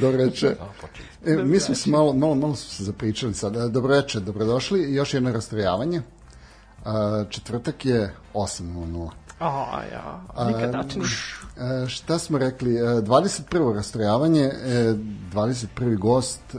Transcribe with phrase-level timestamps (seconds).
[0.00, 0.56] Dobro reče.
[1.26, 3.56] E, mi smo se malo, malo, malo smo se zapričali sad.
[3.56, 4.94] E, Dobro reče, dobrodošli.
[4.94, 6.02] Još jedno rastrojavanje.
[6.84, 9.10] A, četvrtak je 8.00.
[9.40, 9.46] O,
[9.92, 11.06] ja, nikad tačnije.
[11.84, 12.76] E, šta smo rekli?
[12.76, 13.74] E, 21.
[13.74, 14.94] rastrojavanje, e,
[15.32, 15.98] 21.
[15.98, 16.56] gost,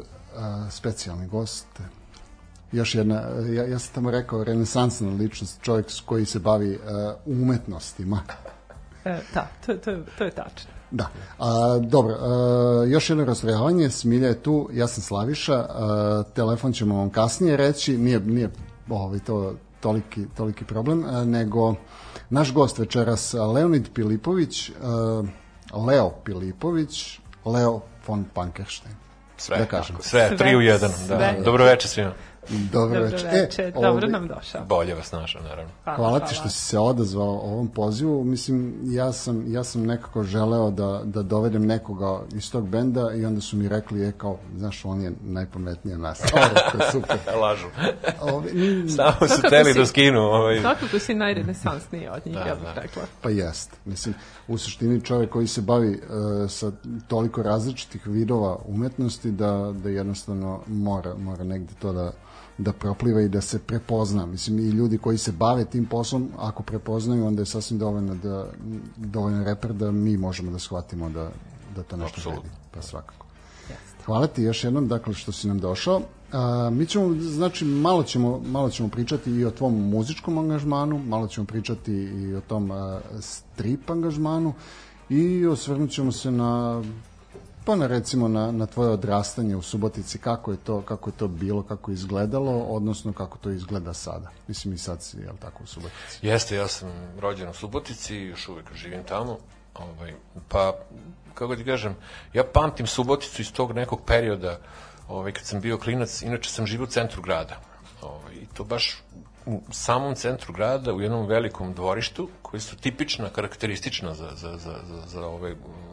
[0.69, 1.67] specijalni gost,
[2.71, 3.21] još jedna,
[3.53, 6.79] ja, ja sam tamo rekao, renesansna ličnost, čovjek koji se bavi e,
[7.25, 8.21] umetnostima.
[9.05, 10.78] E, da, to, to, to je tačno.
[10.91, 11.07] Da.
[11.39, 16.97] A, dobro, a, još jedno rastrojavanje, Smilja je tu, ja sam Slaviša, a, telefon ćemo
[16.97, 18.49] vam kasnije reći, nije, nije
[18.89, 21.75] ovaj, to toliki, toliki problem, a, nego
[22.29, 25.23] naš gost večeras Leonid Pilipović, a,
[25.87, 28.95] Leo Pilipović, Leo von Pankerstein.
[29.37, 29.95] Sve, Da kažem.
[29.95, 30.91] tako, sve, tri u jedan.
[31.07, 31.17] Da.
[31.17, 31.41] Sve.
[31.45, 32.13] Dobro večer svima.
[32.49, 33.29] Dobro, Dobro večer.
[33.33, 34.65] večer, dobro ovaj, nam došao.
[34.65, 35.71] Bolje vas našao, naravno.
[35.85, 38.23] Hvala ti što si se odazvao ovom pozivu.
[38.23, 43.25] Mislim, ja sam, ja sam nekako želeo da, da dovedem nekoga iz tog benda i
[43.25, 46.21] onda su mi rekli, je kao, znaš, on je najpametniji od nas.
[46.33, 47.17] Ovo je super.
[47.41, 47.67] Lažu.
[48.21, 50.19] Ove, ni- Samo su teli da skinu.
[50.19, 50.59] Ovaj.
[50.61, 52.81] Svakako si najrenesansniji od njih, Da, ja bih da.
[52.81, 53.01] rekla.
[53.21, 53.71] pa jest.
[53.85, 54.15] Mislim,
[54.47, 55.99] u suštini čovjek koji se bavi uh,
[56.49, 56.71] sa
[57.07, 62.11] toliko različitih vidova umetnosti da, da jednostavno mora, mora negde to da
[62.59, 64.25] da propliva i da se prepozna.
[64.25, 68.45] Mislim, i ljudi koji se bave tim poslom, ako prepoznaju, onda je sasvim dovoljno da,
[68.97, 71.31] dovoljan reper da mi možemo da shvatimo da,
[71.75, 72.41] da to nešto Apsolutno.
[72.41, 72.55] vredi.
[72.73, 73.25] Pa svakako.
[74.05, 76.01] Hvala ti još jednom, dakle, što si nam došao.
[76.31, 81.27] A, mi ćemo, znači, malo ćemo, malo ćemo pričati i o tvom muzičkom angažmanu, malo
[81.27, 84.53] ćemo pričati i o tom a, strip angažmanu
[85.09, 86.83] i osvrnut ćemo se na
[87.69, 91.27] pa na recimo na, na tvoje odrastanje u Subotici, kako je to kako je to
[91.27, 94.29] bilo, kako je izgledalo, odnosno kako to izgleda sada.
[94.47, 96.27] Mislim i sad si, jel tako, u Subotici.
[96.27, 99.37] Jeste, ja sam rođen u Subotici, još uvek živim tamo.
[99.75, 100.13] Ovaj,
[100.47, 100.73] pa,
[101.33, 101.95] kako ti kažem,
[102.33, 104.59] ja pamtim Suboticu iz tog nekog perioda,
[105.07, 107.61] ovaj, kad sam bio klinac, inače sam živio u centru grada.
[108.01, 109.03] Ovaj, I to baš
[109.45, 114.75] u samom centru grada, u jednom velikom dvorištu, koji su tipična, karakteristična za, za, za,
[114.87, 115.88] za, za ove mm,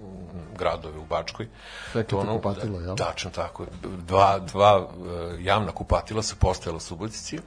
[0.58, 1.48] gradove u Bačkoj.
[1.94, 2.96] Rekli To ti kupatilo, jel?
[2.96, 3.66] Tačno tako.
[4.06, 7.38] Dva, dva e, javna kupatila su postojala u Subotici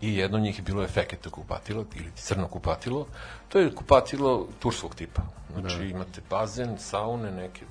[0.00, 3.06] i jedno od njih je bilo efeketa kupatilo ili crno kupatilo.
[3.48, 5.22] To je kupatilo turskog tipa.
[5.60, 5.84] Znači Da.
[5.84, 7.64] imate bazen, saune, neke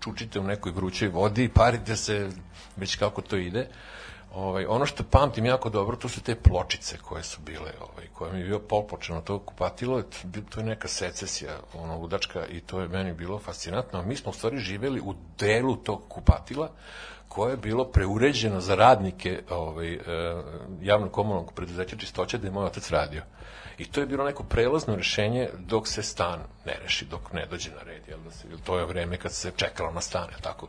[0.00, 2.30] čučite u nekoj vrućoj vodi, parite se
[2.76, 3.68] već kako to ide.
[4.34, 8.32] Ovaj, ono što pamtim jako dobro, to su te pločice koje su bile, ovaj, koje
[8.32, 10.02] mi je bio polpočeno to kupatilo,
[10.50, 14.02] to, je neka secesija, ono, ludačka, i to je meni bilo fascinantno.
[14.02, 16.70] Mi smo u stvari živeli u delu tog kupatila,
[17.28, 19.98] koje je bilo preuređeno za radnike ovaj, e,
[20.82, 23.22] javnog komunalnog preduzeća čistoće da je moj otac radio.
[23.78, 27.70] I to je bilo neko prelazno rešenje dok se stan ne reši, dok ne dođe
[27.70, 30.68] na red, jel da se, jel to je vreme kad se čekalo na stan, tako?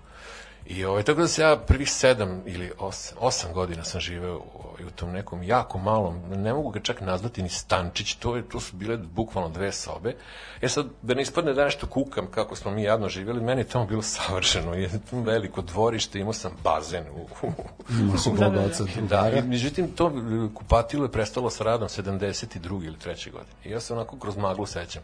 [0.66, 4.86] I ovaj, tako da se ja prvih sedam ili osam, osam godina sam živeo u,
[4.88, 8.60] u tom nekom jako malom, ne mogu ga čak nazvati ni stančić, to, je, to
[8.60, 10.16] su bile bukvalno dve sobe.
[10.62, 13.68] E sad, da ne ispadne da nešto kukam kako smo mi jadno živjeli, meni je
[13.68, 17.48] tamo bilo savršeno, je veliko dvorište, imao sam bazen u,
[17.90, 18.70] Imao si Da, da,
[19.02, 19.38] da.
[19.38, 20.12] i, međutim, to e,
[20.54, 22.86] kupatilo je prestalo sa radom 72.
[22.86, 23.32] ili 3.
[23.32, 23.56] godine.
[23.66, 25.04] I ja se onako kroz maglu sećam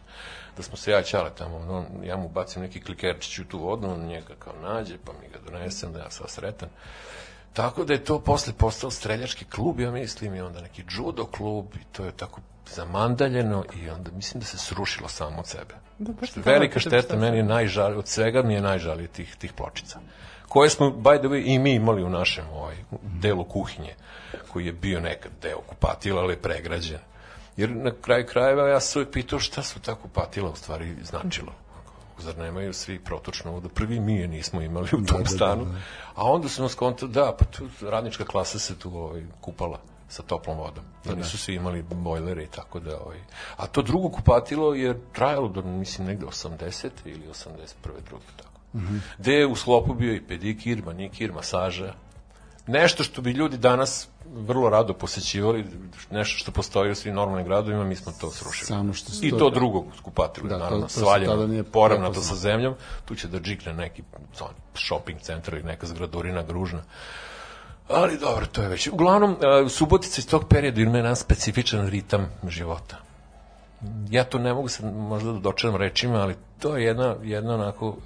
[0.56, 3.58] da smo se ja i Ćale tamo, no, ja mu bacim neki klikerčić u tu
[3.58, 6.68] vodu, on njega kao nađe, pa mi ga donesem, da ja sam sretan.
[7.52, 11.66] Tako da je to posle postao streljački klub, ja mislim, i onda neki judo klub,
[11.74, 12.40] i to je tako
[12.74, 15.74] zamandaljeno i onda mislim da se srušilo samo od sebe.
[15.98, 19.52] Da, baš sam Velika šteta, meni je najžalije, od svega mi je najžalije tih, tih
[19.52, 19.98] pločica.
[20.48, 23.94] Koje smo, by the way, i mi imali u našem ovaj, delu kuhinje,
[24.52, 26.98] koji je bio nekad deo kupatila, ali je pregrađen.
[27.56, 30.96] Jer na kraju krajeva ja sam se uvijek pitao šta su ta kupatila u stvari
[31.02, 31.52] značilo.
[32.18, 33.68] Zar nemaju svi protočno vodu?
[33.68, 35.64] Prvi mi je nismo imali u tom da, stanu.
[35.64, 35.78] da.
[36.14, 40.22] A onda su nas konta, da, pa tu radnička klasa se tu ovaj, kupala sa
[40.22, 40.84] toplom vodom.
[41.04, 43.00] Da nisu svi imali bojlere i tako da...
[43.00, 43.18] Ovaj.
[43.56, 46.88] A to drugo kupatilo je trajalo do, mislim, negde 80.
[47.04, 47.66] ili 81.
[47.82, 48.50] drugi, tako.
[49.18, 51.94] Gde je u sklopu bio i pedikir, manikir, masaža.
[52.70, 55.66] Nešto što bi ljudi danas vrlo rado posećivali,
[56.10, 58.66] nešto što postoji u svim normalnim gradovima, mi smo to srušili.
[58.66, 62.34] Samo što se I to- drugog skupatilu, Da, to- naravno, to svaljeno, nije poravnato sa
[62.34, 62.74] zemljom,
[63.04, 64.02] tu će da džikne neki
[64.40, 66.82] on, shopping centar ili neka zgradurina gružna.
[67.88, 68.88] Ali dobro, to je već.
[68.88, 72.96] Uglavnom, e, Subotica iz tog perioda ima jedan specifičan ritam života.
[74.10, 77.96] Ja to ne mogu sad možda da dočeram rečima, ali to je jedna, jedna onako,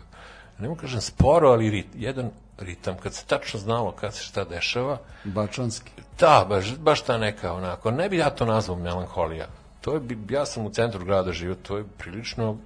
[0.58, 2.96] ne mogu kažem sporo, ali rit, jedan ritam.
[3.02, 5.92] Kad se tačno znalo kad se šta dešava, Bačanski.
[6.20, 9.46] Da, baš, baš ta neka onako, ne bi ja to nazvao melanholija.
[9.80, 12.56] To je, ja sam u centru grada živio, to je prilično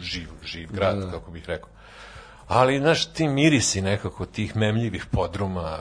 [0.00, 1.68] živ, živ grad, kako bih rekao.
[2.48, 5.78] Ali, znaš, ti mirisi nekako tih memljivih podruma,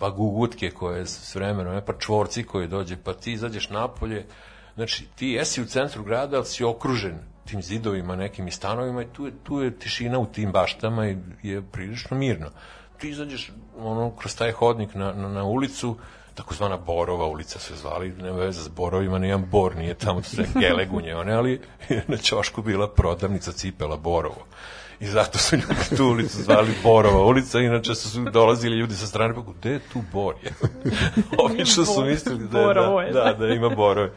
[0.00, 4.26] pa gugutke koje s vremenom, e, pa čvorci koji dođe, pa ti izađeš napolje,
[4.74, 7.18] znači ti jesi u centru grada, ali si okružen
[7.48, 11.16] tim zidovima, nekim i stanovima i tu je, tu je tišina u tim baštama i
[11.42, 12.50] je prilično mirno.
[12.98, 15.96] Ti izađeš ono, kroz taj hodnik na, na, na ulicu,
[16.34, 21.16] takozvana Borova ulica se zvali, ne veze s Borovima, nijedan Bor nije tamo sve gelegunje,
[21.16, 24.46] one, ali je na ćošku bila prodavnica cipela Borovo.
[25.00, 29.06] I zato su ljudi tu ulicu zvali Borova ulica, inače su su dolazili ljudi sa
[29.06, 30.34] strane, pa gde je tu Bor?
[30.42, 30.52] je?
[31.44, 33.48] Obično su mislili da, je, da, je, da, da.
[33.48, 34.10] ima Borove.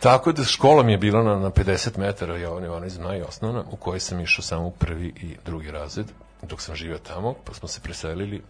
[0.00, 3.22] Tako da škola mi je bila na, na 50 metara, ja ona, ona zna i
[3.22, 6.06] osnovna, u kojoj sam išao samo u prvi i drugi razred,
[6.42, 8.42] dok sam živio tamo, pa smo se preselili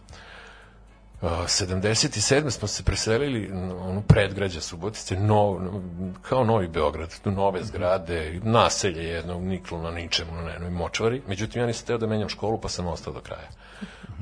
[1.21, 2.49] Uh, 77.
[2.49, 5.71] smo se preselili na onu predgrađa Subotice, no,
[6.21, 11.21] kao Novi Beograd, tu nove zgrade, naselje jedno, niklo na ničemu, na jednoj močvari.
[11.27, 13.49] Međutim, ja nisam teo da menjam školu, pa sam ostao do kraja.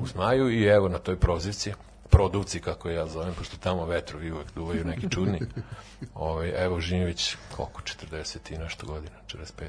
[0.00, 1.72] U Zmaju i evo na toj prozivci,
[2.10, 5.40] produvci, kako ja zovem, pošto tamo vetrovi uvek duvaju neki čudni.
[6.14, 7.80] Ovaj, evo, živim već koliko,
[8.12, 9.68] 40 i nešto godina, 45.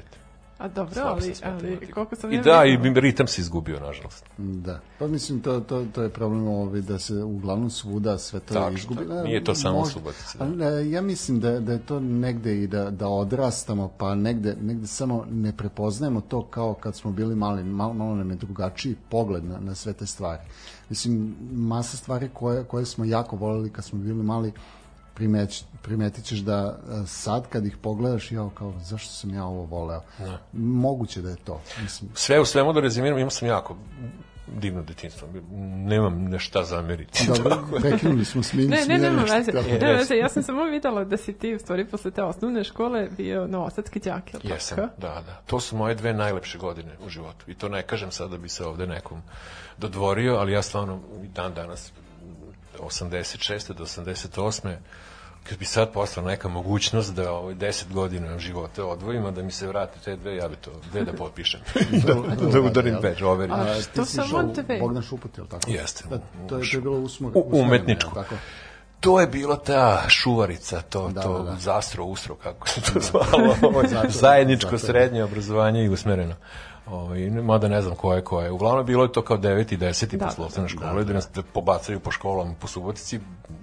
[0.62, 4.24] A dobro, ali, ali koliko sam I ja da, i ritam se izgubio, nažalost.
[4.38, 4.80] Da.
[4.98, 8.78] Pa mislim, to, to, to je problem ovaj, da se uglavnom svuda sve to Tačno,
[8.78, 9.00] izgubi.
[9.00, 9.12] tako.
[9.12, 10.44] E, Nije to samo u možda- Subotici, da.
[10.44, 14.86] Ali, ja mislim da, da je to negde i da, da odrastamo, pa negde, negde
[14.86, 19.44] samo ne prepoznajemo to kao kad smo bili mali, malo, malo nam je drugačiji pogled
[19.44, 20.42] na, na sve te stvari.
[20.88, 24.52] Mislim, masa stvari koje, koje smo jako voleli kad smo bili mali,
[25.14, 29.64] primeć, primetit ćeš da e, sad kad ih pogledaš, jao, kao, zašto sam ja ovo
[29.64, 30.02] voleo?
[30.52, 31.60] Moguće da je to.
[31.82, 33.76] Mislim, Sve u svemu da rezimiram, imao sam jako
[34.60, 35.28] divno detinstvo.
[35.86, 37.26] Nemam nešta zameriti.
[37.26, 39.52] Dobro, prekinuli smo smin, Ne, ne, nema veze.
[39.52, 39.68] tako.
[39.68, 40.16] Nema veze.
[40.16, 44.00] Ja sam samo videla da si ti u stvari posle te osnovne škole bio novosadski
[44.04, 45.00] je li Jesam, tako?
[45.00, 45.42] da, da.
[45.46, 47.50] To su moje dve najlepše godine u životu.
[47.50, 49.22] I to ne kažem sad da bi se ovde nekom
[49.78, 51.92] dodvorio, ali ja stvarno i dan danas
[52.82, 53.72] 86.
[53.72, 54.74] do 88.
[55.42, 59.50] kad bi sad postala neka mogućnost da ovaj 10 godina života odvojim, a da mi
[59.52, 61.60] se vrati te dve, ja bi to gde da potpišem.
[62.06, 62.14] da,
[62.46, 63.52] da udarim badge, overim.
[63.52, 64.78] A A, što ti si samo išao u dve?
[64.78, 65.70] Bogdan Šuput, je li tako?
[65.70, 66.04] Jeste.
[66.10, 66.18] Da,
[66.48, 68.10] to, je, to je bilo usmor, U- usmereno, umetničku.
[68.10, 68.34] je li Tako?
[69.00, 71.56] To je bilo ta šuvarica, to, Da, to da, da.
[71.56, 74.86] zastro, ustro, kako se to zvalo, ovo, zajedničko zato.
[74.86, 76.34] srednje obrazovanje i usmereno.
[76.86, 78.50] Ovaj, mada ne znam ko je ko je.
[78.50, 79.74] Uglavnom bilo je to kao 9.
[79.74, 80.16] i 10.
[80.16, 83.20] Da, posle osnovne škole, da nas da pobacaju po školama po Subotici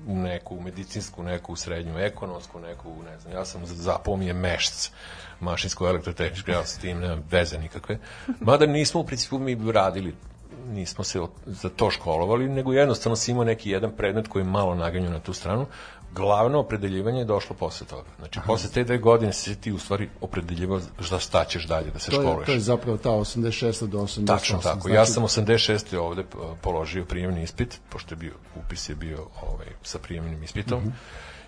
[0.08, 4.92] u neku medicinsku, neku srednju ekonomsku, neku, ne znam, ja sam zapao mi je mešc
[5.40, 8.00] mašinsko elektrotehničko, ja s tim nemam veze nikakve.
[8.40, 10.14] Mada nismo u principu mi radili
[10.68, 14.76] nismo se za to školovali, nego jednostavno si imao neki jedan predmet koji je malo
[14.76, 15.66] naganju na tu stranu.
[16.12, 18.10] Glavno opredeljivanje je došlo posle toga.
[18.18, 21.92] Znači, posle te dve godine si se ti u stvari opredeljivao za šta ćeš dalje
[21.92, 22.46] da se To je, školuješ.
[22.46, 23.52] to je zapravo ta 86.
[23.88, 24.28] do 88.
[24.28, 24.80] Tačno tako.
[24.80, 25.98] Znači, Ja sam 86.
[25.98, 26.24] ovde
[26.62, 30.80] položio prijemni ispit, pošto je bio, upis je bio ovaj, sa prijemnim ispitom.
[30.80, 30.90] Mhm.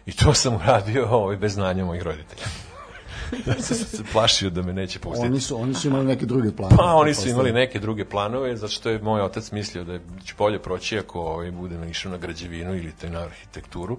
[0.05, 2.45] I to sam uradio ovaj, bez znanja mojih roditelja.
[3.47, 5.27] ja sam se plašio da me neće pustiti.
[5.27, 6.77] Oni su, oni su imali neke druge planove.
[6.77, 10.01] Pa oni su imali neke druge planove, zato što je moj otac mislio da je-
[10.25, 13.97] će bolje proći ako ovaj, budem išao na građevinu ili te na arhitekturu,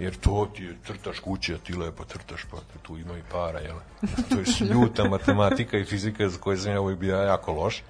[0.00, 3.58] jer to ti je crtaš kuće, a ti lepo crtaš, pa tu ima i para,
[3.58, 3.76] jel?
[4.28, 7.82] To je ljuta matematika i fizika za koje sam ja ovaj bio jako loš.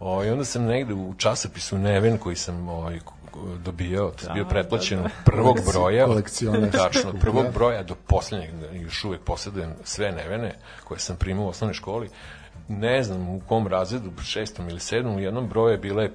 [0.00, 3.00] O, I onda sam negde u časopisu Neven koji sam ovaj,
[3.64, 7.50] dobijao, to je bio pretplaćen od prvog Kolekci- broja, tačno, prvog Da.
[7.50, 12.08] broja do poslednjeg, da još uvek posjedujem sve Nevene koje sam primao u osnovnoj školi,
[12.70, 16.12] ne znam u kom razredu, šestom ili sedmom, u jednom broju je bila je,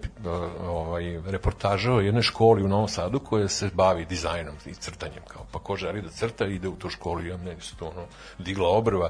[0.68, 5.24] ovaj, reportaža o jednoj školi u Novom Sadu koja se bavi dizajnom i crtanjem.
[5.28, 7.86] Kao, pa ko želi da crta, ide u tu školu i ja meni se to
[7.86, 8.06] ono,
[8.40, 9.10] digla obrva.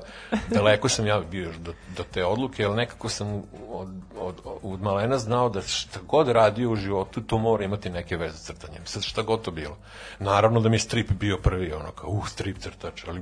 [0.50, 4.82] Daleko sam ja bio još do, do te odluke, ali nekako sam od, od, od
[4.82, 8.86] malena znao da šta god radio u životu, to mora imati neke veze s crtanjem.
[8.86, 9.78] Sad šta god to bilo.
[10.20, 13.22] Naravno da mi je strip bio prvi, ono kao, uh, strip crtač, ali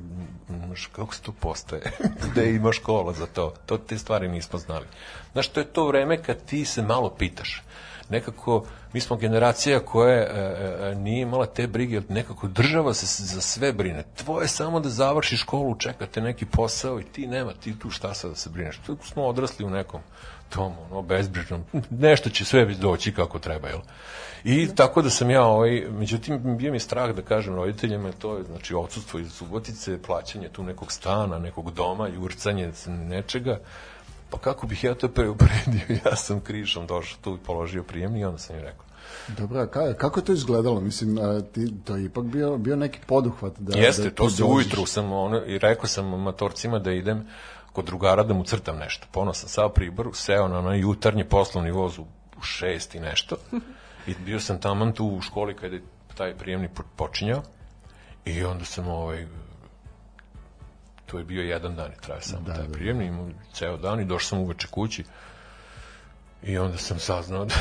[0.91, 1.91] kako se to postaje?
[2.31, 3.53] Gde ima škola za to?
[3.65, 4.85] To te stvari nismo znali.
[5.31, 7.63] Znaš, to je to vreme kad ti se malo pitaš.
[8.09, 10.25] nekako, mi smo generacija koja e,
[10.81, 14.03] e, nije imala te brige, nekako država se za sve brine.
[14.15, 18.29] Tvoje samo da završi školu, čekate neki posao i ti nema, ti tu šta sad
[18.29, 18.77] da se brineš.
[18.85, 20.01] Tu smo odrasli u nekom
[20.49, 23.79] tom, ono, bezbrižnom, nešto će sve doći kako treba, jel?
[24.43, 28.43] I tako da sam ja, ovaj, međutim, bio mi strah da kažem roditeljima, to je,
[28.43, 33.59] znači, odsudstvo iz Subotice, plaćanje tu nekog stana, nekog doma, jurcanje nečega,
[34.33, 38.25] pa kako bih ja to preupredio, ja sam krišom došao tu i položio prijemni i
[38.25, 38.85] onda sam im rekao,
[39.37, 40.81] Dobro, ka, kako je to izgledalo?
[40.81, 43.59] Mislim, a, ti, to je ipak bio, bio neki poduhvat.
[43.59, 47.27] Da, Jeste, da to se ujutru sam ono, i rekao sam matorcima da idem
[47.73, 49.07] kod drugara da mu crtam nešto.
[49.11, 52.05] Pono sam sao pribor, seo na onaj jutarnji poslovni voz u,
[52.37, 53.35] u šest i nešto.
[54.07, 55.83] I bio sam taman tu u školi kada je
[56.15, 57.41] taj prijemni po- počinjao.
[58.25, 59.27] I onda sam ovaj,
[61.13, 62.73] to je bio jedan dan i traje samo Da, da, taj da, da.
[62.73, 65.03] prijemni, imao ceo dan i došao sam uveče kući.
[66.43, 67.55] I onda sam saznao da,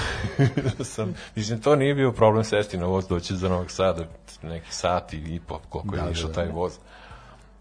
[0.78, 4.04] da sam, mislim, to nije bio problem sesti na voz, doći za Novog Sada,
[4.42, 6.52] neki sat i, po, koliko Da, je išao da, taj da.
[6.52, 6.72] voz.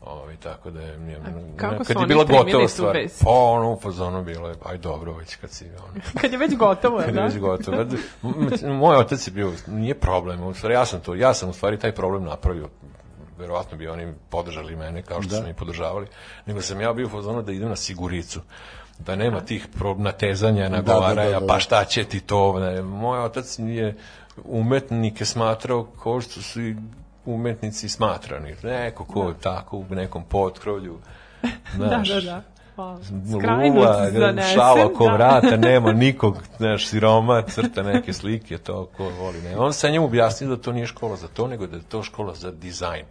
[0.01, 1.19] Ovi, tako da je, nije,
[1.57, 5.35] kako kad je bila gotova stvar, pa ono u fazonu bilo je, aj dobro, već
[5.35, 7.23] kad si, ono, Kad je već gotovo, kad je da?
[7.23, 7.77] već gotovo.
[8.63, 11.53] M- Moj otac je bio, nije problem, u stvari ja sam to, ja sam u
[11.53, 12.69] stvari taj problem napravio,
[13.41, 15.37] verovatno bi oni podržali mene kao što Da.
[15.37, 16.07] su mi podržavali,
[16.45, 18.41] nego sam ja bio u fazonu da idem na siguricu
[18.99, 21.47] da nema tih pro- natezanja, nagovaranja, da, da, da.
[21.47, 22.81] pa šta će ti to, ne.
[22.81, 23.95] moj otac je
[24.45, 26.75] umetnike smatrao kao što su i
[27.25, 30.97] umetnici smatrani, neko ko je tako u nekom potkrovlju,
[31.77, 32.41] Da, znaš, da, da.
[32.75, 35.13] Pa, Lula, skrajnut zanesen, šala oko da.
[35.13, 39.41] vrata, nema nikog, znaš, siroma, crta neke slike, to ko voli.
[39.41, 39.57] Ne.
[39.57, 42.35] On sam njemu objasnio da to nije škola za to, nego da je to škola
[42.35, 43.05] za dizajn.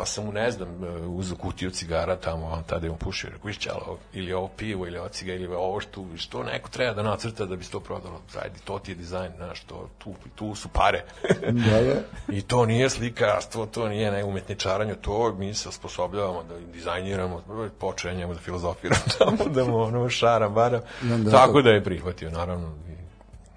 [0.00, 0.68] Pa sam mu, ne znam,
[1.06, 4.98] uzeo kutiju cigara tamo, on tada je on pušio, rekao, ovo- ili ovo pivo, ili
[4.98, 8.20] ovo ciga, ili ovo što, što neko treba da nacrta da bi se to prodalo.
[8.42, 11.04] Ajde, to ti je dizajn, znaš, to, tu, tu su pare.
[11.50, 12.00] Da, da.
[12.36, 17.42] I to nije slikarstvo, to nije ne umetničaranje, to mi se osposobljavamo da dizajniramo,
[17.78, 20.80] počenjamo da filozofiramo tamo, da mu ono šaram, baram.
[21.02, 21.70] Da, da, Tako da.
[21.70, 22.72] je prihvatio, naravno.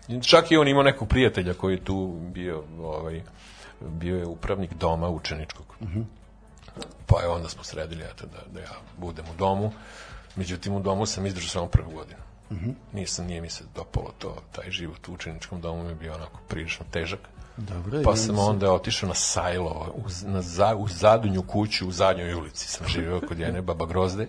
[0.07, 3.21] I čak i on imao nekog prijatelja koji je tu bio, ovaj,
[3.81, 5.65] bio je upravnik doma učeničkog.
[7.05, 9.71] Pa je onda smo sredili eto, da, da ja budem u domu.
[10.35, 12.19] Međutim, u domu sam izdržao samo prvu godinu.
[12.93, 16.39] Nisam, nije mi se dopalo to, taj život u učeničkom domu mi je bio onako
[16.47, 17.19] prilično težak.
[17.57, 22.33] Dobro, Pa sam onda otišao na Sajlo, u, na za, u zadnju kuću u zadnjoj
[22.33, 24.27] ulici sam živeo kod jedne baba Grozde.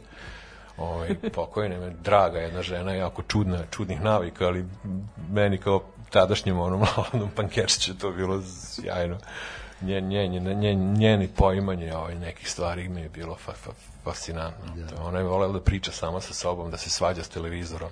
[0.77, 4.67] Ovaj, pokojna me, draga jedna žena, jako čudna, čudnih navika, ali
[5.31, 9.19] meni kao tadašnjem onom mladom pankerčiću to bilo sjajno.
[9.85, 13.71] Njen, njen, njen, njeni poimanje ovaj, nekih stvari mi je bilo fa, fa,
[14.05, 14.73] fascinantno.
[14.91, 17.91] To Ona je volela da priča sama sa sobom, da se svađa s televizorom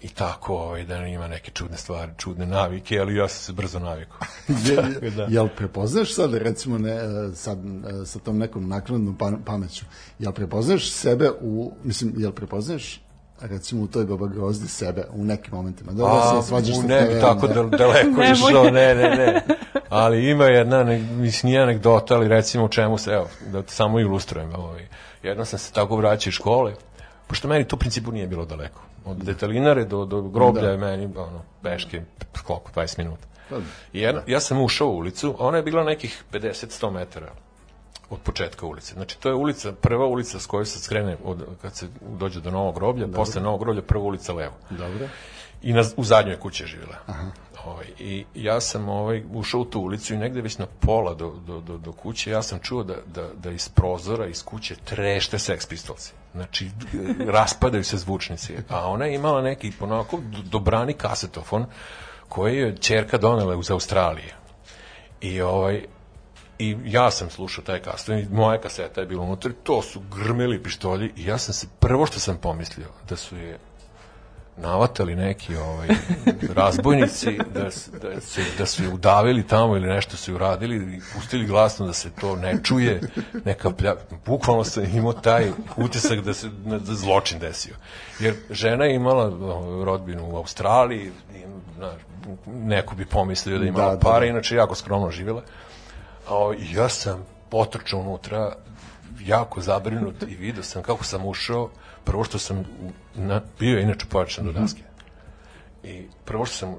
[0.00, 3.78] i tako, ovaj, da ima neke čudne stvari, čudne navike, ali ja sam se brzo
[3.78, 4.18] navikao.
[4.66, 5.26] Je, da.
[5.30, 7.00] Jel prepoznaš sad, recimo, ne, e,
[7.34, 9.84] sad, e, sa tom nekom naknadnom pa- pameću,
[10.18, 13.00] jel prepoznaš sebe u, mislim, jel prepoznaš
[13.40, 15.92] recimo u toj baba grozdi sebe u nekim momentima.
[15.92, 17.54] Da, da se svađaš u ne bi tako da.
[17.54, 19.42] da, daleko išao, ne, ne, ne.
[19.88, 24.00] Ali ima jedna, ne, mislim, nije anegdota, ali recimo u čemu se, evo, da samo
[24.00, 24.54] ilustrujem.
[24.54, 24.88] Ovaj.
[25.22, 26.74] Jednom sam se tako vraćao iz škole,
[27.26, 28.80] pošto meni to u principu nije bilo daleko.
[29.04, 30.70] Od detalinare do, do groblja Da.
[30.70, 32.02] je meni, ono, peške,
[32.46, 33.26] koliko, 20 minuta.
[33.50, 33.56] Pa,
[33.92, 37.32] I jedna, ja sam ušao u ulicu, a ona je bila nekih 50-100 metara
[38.10, 38.94] od početka ulice.
[38.94, 42.50] Znači, to je ulica, prva ulica s kojoj se skrene od, kad se dođe do
[42.50, 45.08] Novog groblja, posle Novog groblja prva ulica levo Dobro.
[45.62, 46.96] i na, u zadnjoj kući je živjela.
[47.64, 51.34] Ovaj, I ja sam ovaj, ušao u tu ulicu i negde već na pola do,
[51.46, 55.38] do, do, do kuće ja sam čuo da, da, da iz prozora, iz kuće trešte
[55.38, 56.12] Sex Pistolsi.
[56.32, 56.70] Znači,
[57.38, 58.56] raspadaju se zvučnici.
[58.68, 61.66] A ona je imala neki onako dobrani kasetofon
[62.28, 64.34] koji je čerka donela iz Australije.
[65.20, 65.84] I ovaj,
[66.58, 70.62] I ja sam slušao taj kasetofon i moja kaseta je bila unutra, to su grmeli
[70.62, 73.58] pištolji i ja sam se, prvo što sam pomislio, da su je
[74.56, 75.88] navatali neki ovaj
[76.56, 81.00] razbojnici da, da, se, da su je udavili tamo ili nešto su je uradili i
[81.14, 83.00] pustili glasno da se to ne čuje.
[83.44, 83.94] Neka plja...
[84.26, 87.74] bukvalno sam imao taj utisak da se da zločin desio.
[88.20, 91.40] Jer žena je imala ovaj, rodbinu u Australiji i,
[91.76, 92.00] znaš,
[92.46, 94.26] neko bi pomislio da je imala Da, da, para da.
[94.26, 95.42] inače jako skromno živjela
[96.58, 98.56] i ja sam potrčao unutra
[99.20, 101.70] jako zabrinut i vidio sam kako sam ušao.
[102.04, 102.64] Prvo što sam
[103.14, 104.82] na, bio inače pojačan do daske.
[105.84, 106.76] I prvo što sam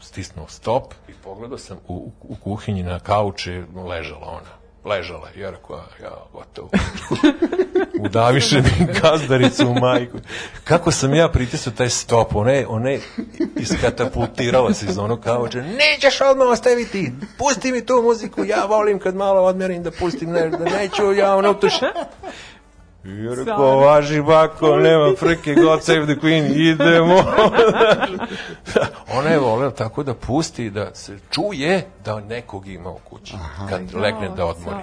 [0.00, 5.76] stisnuo stop i pogledao sam u, u kuhinji na kauče ležala ona ležala ja rekao,
[6.02, 6.70] ja, gotovo.
[8.04, 10.18] udaviše mi gazdaricu u majku.
[10.64, 13.00] Kako sam ja pritisao taj stop, ona je, ona je
[13.56, 19.14] iskatapultirala se iz onog kauča, nećeš odmah ostaviti, pusti mi tu muziku, ja volim kad
[19.14, 21.86] malo odmerim da pustim, ne, da neću ja ono tuša.
[23.04, 27.16] Rekao, važi bako, nema frke, God save the queen, idemo.
[29.18, 33.66] Ona je volela tako da pusti, da se čuje da nekog ima u kući, Aha.
[33.68, 34.78] kad legne da odmori.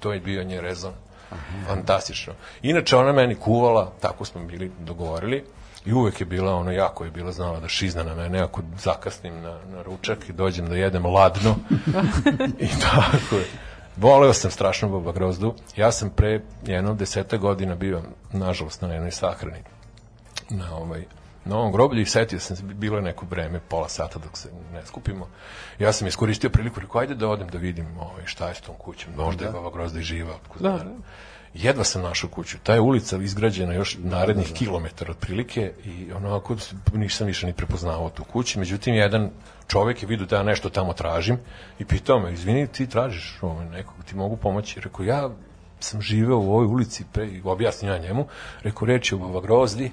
[0.00, 0.92] To je bio nje rezon.
[1.30, 1.66] Aha.
[1.66, 2.32] Fantastično.
[2.62, 5.44] Inače, ona meni kuvala, tako smo bili dogovorili,
[5.86, 9.40] i uvek je bila, ono, jako je bila znala da šizna na mene, ako zakasnim
[9.40, 11.56] na, na ručak i dođem da jedem ladno.
[12.58, 13.44] I tako je.
[13.96, 15.54] Voleo sam strašno Boba Grozdu.
[15.76, 19.62] Ja sam pre jedno deseta godina bio, nažalost, na jednoj sahrani
[20.50, 21.04] na ovaj,
[21.44, 24.48] na ovom groblju i setio sam se, bilo je neko vreme, pola sata dok se
[24.72, 25.28] ne skupimo.
[25.78, 28.74] Ja sam iskoristio priliku, rekao, ajde da odem da vidim ovaj, šta je s tom
[28.78, 29.46] kućom, možda da.
[29.46, 30.34] je Baba Grozda i živa.
[30.60, 30.84] Da, da.
[31.54, 32.58] Jedva sam našao kuću.
[32.62, 34.58] Ta je ulica izgrađena još narednih da, da.
[34.58, 36.56] kilometara otprilike i onako
[36.92, 38.58] nisam više ni prepoznavao tu kuću.
[38.58, 39.30] Međutim, jedan
[39.66, 41.38] čovek je vidio da ja nešto tamo tražim
[41.78, 44.80] i pitao me, izvini, ti tražiš ovaj, nekog, ti mogu pomoći?
[44.80, 45.30] Rekao, ja
[45.80, 48.26] sam živeo u ovoj ulici, pre, objasnim ja njemu,
[48.62, 49.90] rekao, reč je u Baba Grozdi,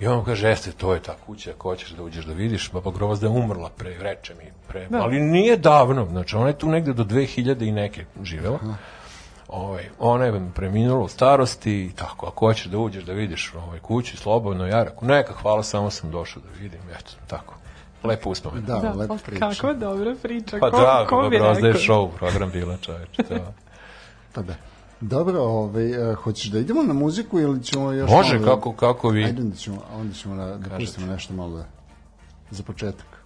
[0.00, 2.90] I on kaže, jeste, to je ta kuća, ako hoćeš da uđeš da vidiš, Baba
[2.90, 5.02] Grozda je umrla pre, reče mi, pre, da.
[5.02, 8.58] ali nije davno, znači ona je tu negde do 2000 i neke živela.
[8.62, 8.74] Aha.
[9.48, 13.78] Ovaj, ona je preminula u starosti i tako, ako hoćeš da uđeš da vidiš ovaj,
[13.78, 17.54] kuću, slobodno, ja rekao, neka, hvala, samo sam došao da vidim, eto, tako.
[18.04, 18.64] Lepo uspomen.
[18.64, 19.50] Da, da lepo priča.
[19.50, 20.58] Kako dobra priča.
[20.60, 21.68] Pa ko, da, ko bi rekao?
[21.68, 23.22] je show program bila čoveče.
[23.28, 23.52] Da.
[24.34, 24.54] pa da.
[25.00, 28.56] Dobro, ovaj, uh, hoćeš da idemo na muziku ili ćemo još Može, malo...
[28.56, 29.24] kako, kako vi.
[29.24, 31.64] Ajde, onda ćemo, onda ćemo da, da pustimo nešto malo da,
[32.50, 33.17] za početak.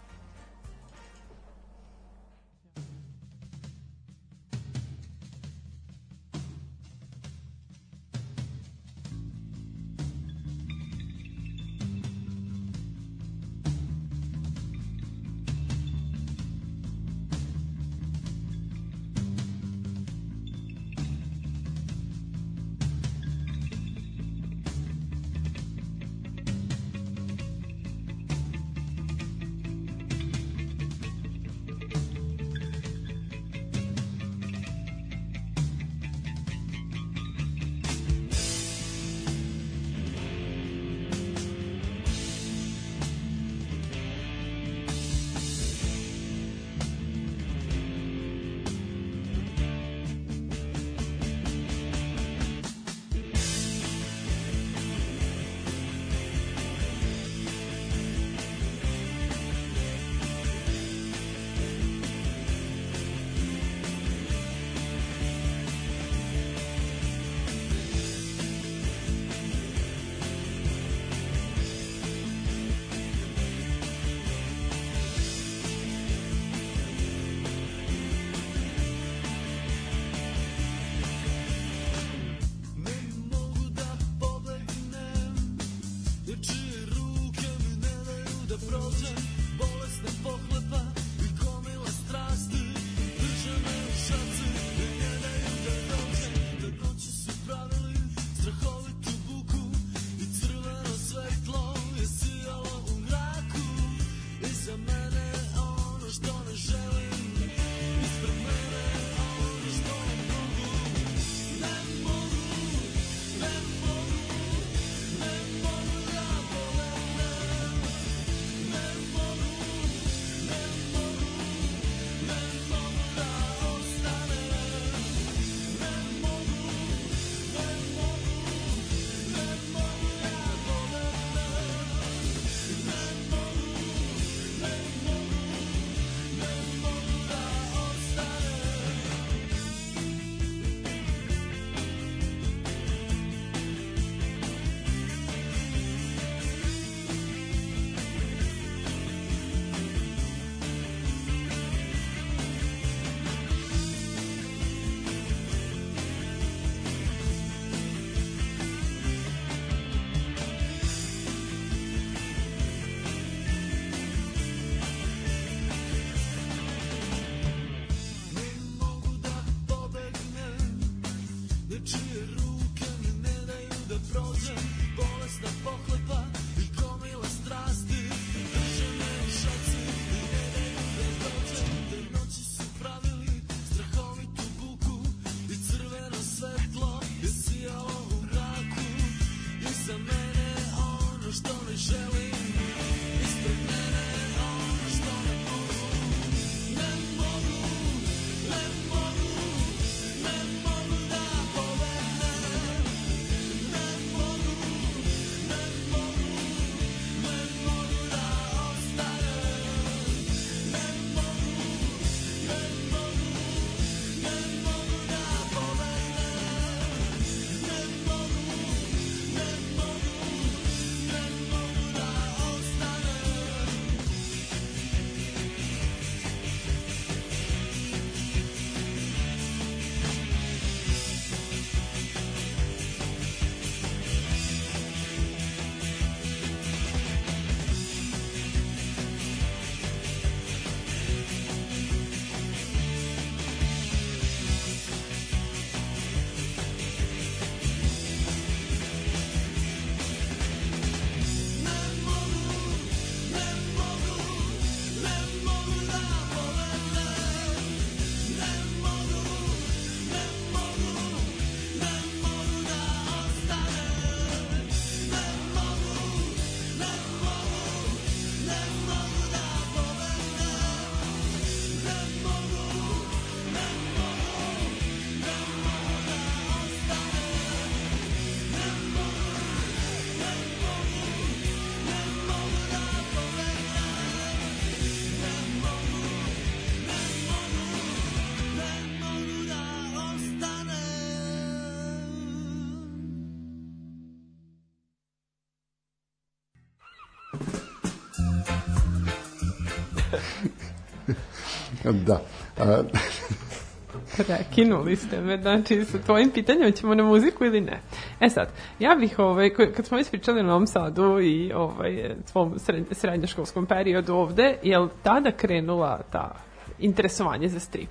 [301.93, 302.21] Da.
[302.59, 302.83] A,
[304.17, 307.81] Prekinuli ste me, znači sa tvojim pitanjem ćemo na muziku ili ne.
[308.21, 312.85] E sad, ja bih, ovaj, kad smo ispričali o Novom Sadu i ovaj, svom sred,
[312.91, 316.35] srednjoškolskom periodu ovde, je li tada krenula ta
[316.78, 317.91] interesovanje za strip?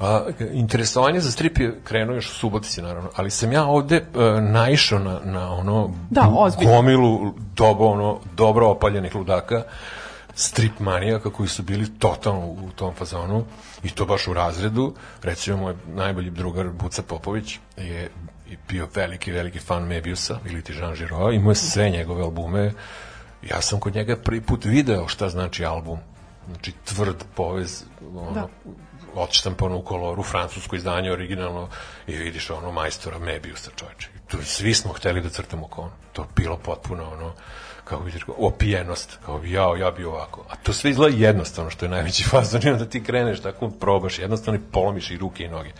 [0.00, 4.42] A, interesovanje za strip je krenuo još u Subotici, naravno, ali sam ja ovde uh,
[4.50, 6.72] naišao na, na ono Da, ozbiljno.
[6.72, 9.62] gomilu dobo, ono, dobro opaljenih ludaka,
[10.34, 13.44] strip manijaka koji su bili totalno u tom fazonu
[13.82, 14.94] i to baš u razredu.
[15.22, 18.10] Recimo, moj najbolji drugar Buca Popović je
[18.68, 22.72] bio veliki, veliki fan Mebiusa ili ti Jean Giraud, imao je sve njegove albume.
[23.42, 25.98] Ja sam kod njega prvi put video šta znači album.
[26.46, 27.84] Znači, tvrd povez,
[28.16, 28.48] ono, Da.
[29.14, 31.68] odštampano u koloru, francusko izdanje originalno
[32.06, 34.08] i vidiš ono majstora Mebiusa čoveče.
[34.28, 35.90] Tu svi smo hteli da crtamo kao on.
[36.12, 37.32] To je bilo potpuno ono
[37.84, 40.44] kako vidiš, opijenost, kao jao, ja bi ovako.
[40.50, 44.18] A to sve izgleda jednostavno, što je najveći fazon, i onda ti kreneš, tako probaš,
[44.18, 45.70] jednostavno i polomiš i ruke i noge.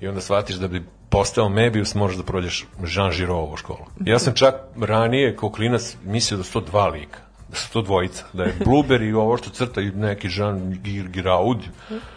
[0.00, 3.86] I onda shvatiš da bi postao Mebius, moraš da prođeš Jean u školu.
[4.00, 7.82] Ja sam čak ranije, kao klinac, mislio da su to dva lika da su to
[7.82, 11.58] dvojica, da je Blueberry i ovo što crta i neki Jean Gir Giraud,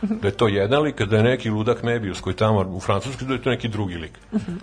[0.02, 3.34] da je to jedan lik, da je neki ludak Mebius koji tamo u Francuskoj, da
[3.34, 4.12] je to neki drugi lik.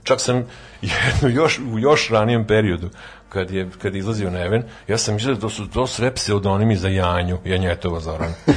[0.02, 0.44] Čak sam
[0.82, 2.90] jedno, još, u još ranijem periodu,
[3.28, 6.76] kad je, kad je izlazio Neven, ja sam mislio da to su to sve pseudonimi
[6.76, 8.32] za Janju, Janjetova Zoran.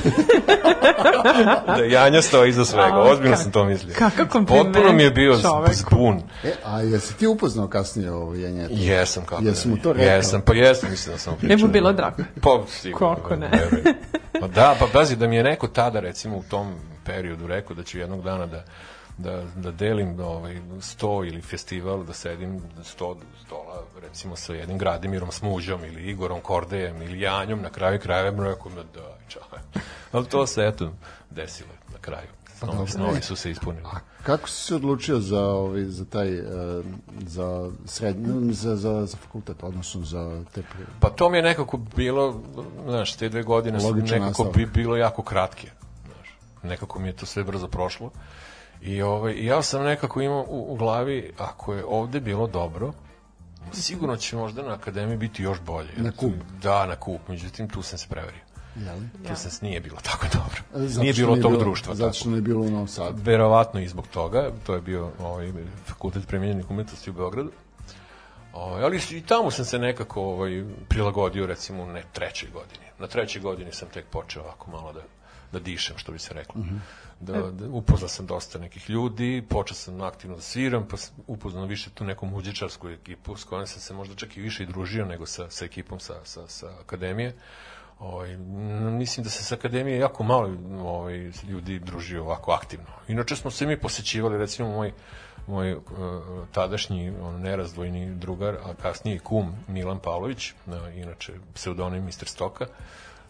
[1.68, 3.96] da Janja stoji iza svega, A, ozbiljno kak- sam to mislio.
[3.96, 5.74] kakav kompliment Potpuno mi je bio čoveku.
[5.74, 6.22] zbun.
[6.44, 8.74] e, a jesi ti upoznao kasnije ovo jenjete?
[8.76, 10.08] Jesam, kako Jesi ne mu to rekao?
[10.08, 11.68] Jesam, pa jesam, mislim da sam mu Ne pričao.
[11.68, 12.24] bi bilo drago.
[12.42, 13.16] Pa, sigurno.
[13.16, 13.50] Kako ne?
[13.50, 13.96] verujem.
[14.40, 16.74] Pa da, pa pazi, da mi je neko tada, recimo, u tom
[17.06, 18.64] periodu rekao da ću jednog dana da
[19.18, 25.32] da, da delim ovaj, sto ili festival, da sedim sto stola, recimo sa jednim Gradimirom
[25.32, 29.84] Smuđom ili Igorom Kordejem ili Janjom, na kraju krajeva rekao me da, čaj.
[30.12, 30.92] Ali to se, eto,
[31.30, 32.28] desilo na kraju.
[32.62, 32.92] Snovi, dobro.
[32.92, 33.86] snovi su se ispunili.
[33.86, 36.44] A kako si se odlučio za, ovaj, za taj, e,
[37.28, 40.64] za srednju, za, za, za fakultet, odnosno za te...
[41.00, 42.42] Pa to mi je nekako bilo,
[42.88, 44.56] znaš, te dve godine su Logičan nekako nastavak.
[44.56, 45.72] bi bilo jako kratke.
[46.06, 48.12] Znaš, nekako mi je to sve brzo prošlo.
[48.82, 52.94] I, ovaj, ja sam nekako imao u, u glavi, ako je ovde bilo dobro,
[53.74, 55.90] sigurno će možda na akademiji biti još bolje.
[55.98, 56.34] Na kup.
[56.62, 58.42] Da, na kup, međutim tu sam se prevario.
[58.76, 59.10] Jeli?
[59.28, 60.88] Tu sam se nije bilo tako dobro.
[60.88, 61.96] Zato nije bilo tog društva.
[61.96, 63.22] Zato što nije bilo u Novom Sadu.
[63.24, 65.52] Verovatno i zbog toga, to je bio ovaj,
[65.86, 67.52] fakultet premenjenih umetnosti u Beogradu.
[68.54, 72.86] Ovaj, ali i tamo sam se nekako ovaj, prilagodio recimo ne trećoj godini.
[73.00, 75.02] Na trećoj godini sam tek počeo ovako malo da,
[75.52, 76.64] da dišem, što bi se reklo.
[77.22, 81.66] Da, da, upoznao sam dosta nekih ljudi, počeo sam aktivno da sviram, pa sam upoznao
[81.66, 85.06] više tu neku muđičarsku ekipu s kojom sam se možda čak i više i družio
[85.06, 87.36] nego sa, sa ekipom sa, sa, sa akademije.
[88.00, 88.38] Ovaj,
[88.92, 92.86] mislim da se sa akademije jako malo ovaj, ljudi družio ovako aktivno.
[93.08, 94.94] Inače smo se mi posećivali, recimo moj,
[95.48, 95.82] moj uh,
[96.52, 102.26] tadašnji on, nerazdvojni drugar, a kasnije kum Milan Pavlović, uh, inače pseudonim Mr.
[102.26, 102.66] Stoka,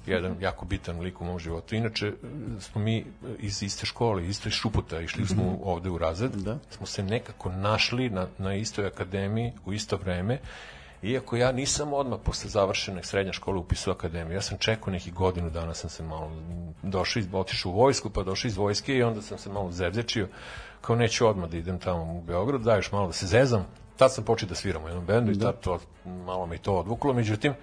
[0.06, 1.76] jedan jako bitan lik u mom životu.
[1.76, 3.06] Inače, uh, smo mi
[3.40, 6.58] iz iste škole, iste šuputa, išli smo ovde u razred, Da.
[6.70, 10.40] smo se nekako našli na, na istoj akademiji u isto vreme
[11.04, 15.50] Iako ja nisam odmah posle završene srednje škole upisao akademiju, ja sam čekao nekih godinu
[15.50, 16.32] dana, sam se malo
[16.84, 20.28] došao, iz, otišao u vojsku, pa došao iz vojske i onda sam se malo zevzečio,
[20.82, 23.66] kao neću odmah da idem tamo u Beograd, daješ malo da se zezam.
[23.98, 26.74] Tad sam počeo da sviram u jednom bendu i tad to, malo me i to
[26.74, 27.54] odvuklo, međutim,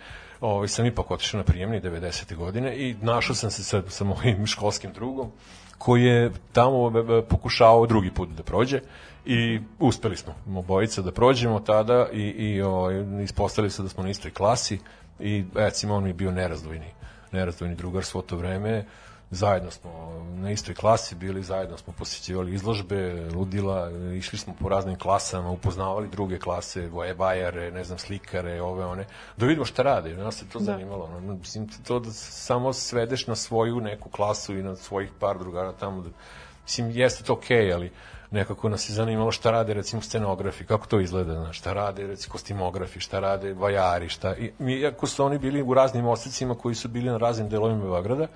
[0.40, 2.36] ovaj, sam ipak otišao na prijemni 90.
[2.36, 5.30] godine i našao sam se sa, sa mojim školskim drugom,
[5.78, 8.80] koji je tamo e, e, pokušao drugi put da prođe
[9.26, 14.10] i uspeli smo obojica da prođemo tada i, i ovaj, ispostavili se da smo na
[14.10, 14.78] istoj klasi
[15.20, 16.90] i recimo on mi je bio nerazdvojni
[17.32, 18.84] nerazdvojni drugar svo to vreme
[19.30, 19.90] zajedno smo
[20.36, 26.08] na istoj klasi bili, zajedno smo posjećivali izložbe, ludila, išli smo po raznim klasama, upoznavali
[26.08, 30.48] druge klase, voje bajare, ne znam, slikare, ove one, da vidimo šta rade, nas se
[30.48, 30.64] to Da.
[30.64, 31.04] zanimalo.
[31.04, 35.72] ono, Mislim, to da samo svedeš na svoju neku klasu i na svojih par drugara
[35.72, 36.10] tamo, da,
[36.62, 37.92] mislim, jeste to okej, okay, ali
[38.30, 42.32] nekako nas je zanimalo šta rade recimo scenografi, kako to izgleda, znaš, šta rade recimo
[42.32, 46.88] kostimografi, šta rade vajari, šta, i, iako su oni bili u raznim osecima koji su
[46.88, 48.26] bili na raznim delovima Beograda,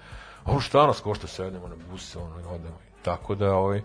[0.47, 2.79] ovo šta nas košta sednemo na bus, ono, i odemo.
[3.03, 3.83] Tako da, ovaj,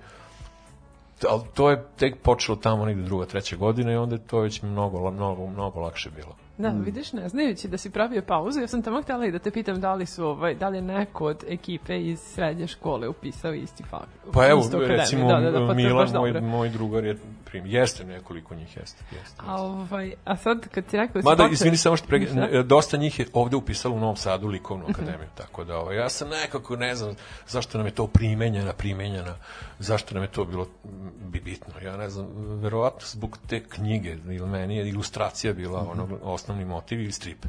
[1.29, 4.61] ali to je tek počelo tamo negde druga, treća godina i onda je to već
[4.61, 6.35] mnogo, mnogo, mnogo lakše bilo.
[6.57, 9.51] Da, vidiš, ne znajući da si pravio pauzu, ja sam tamo htjela i da te
[9.51, 13.53] pitam da li su ovaj, da li je neko od ekipe iz srednje škole upisao
[13.53, 14.09] isti fakt.
[14.33, 17.65] Pa evo, recimo, da, da, da, pa baš moj, moj drugar je prim.
[17.65, 19.03] Jeste nekoliko njih, jeste.
[19.11, 19.63] jeste, A, jeste.
[19.63, 22.63] ovaj, a sad kad ti rekao da Mada, počeo- izvini samo što pre, Šta?
[22.63, 24.91] dosta njih je ovde upisalo u Novom Sadu likovnu Mhm.
[24.91, 27.15] akademiju, tako da ovaj, ja sam nekako, ne znam,
[27.47, 29.35] zašto nam je to primenjena, primenjena,
[29.79, 30.89] zašto nam je to bilo mm,
[31.21, 31.73] bi bitno.
[31.81, 35.91] Ja ne znam, verovatno zbog te knjige, ili meni je ilustracija bila Mhm.
[35.91, 36.07] ono,
[36.47, 37.45] osnovni motiv ili strip.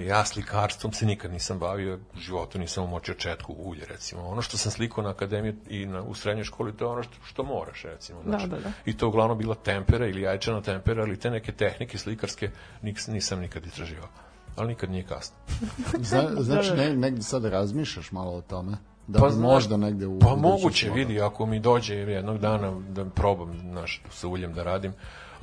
[0.00, 4.22] Ja slikarstvom se nikad nisam bavio, u životu nisam umočio četku u ulje, recimo.
[4.22, 7.14] Ono što sam slikao na akademiji i na, u srednjoj školi, to je ono što,
[7.24, 8.20] što moraš, recimo.
[8.24, 8.72] Znači, da, da.
[8.84, 12.50] I to uglavnom bila tempera ili jajčana tempera, ali te neke tehnike slikarske
[12.82, 14.08] nis, nisam nikad istraživao.
[14.56, 15.36] Ali nikad nije kasno.
[16.10, 16.82] Zna, znači, Da, da.
[16.82, 18.76] ne, negde sad razmišljaš malo o tome?
[19.06, 20.18] Da Pa možda negde u...
[20.18, 24.92] Pa moguće, vidi, ako mi dođe jednog dana da probam naš, sa uljem da radim,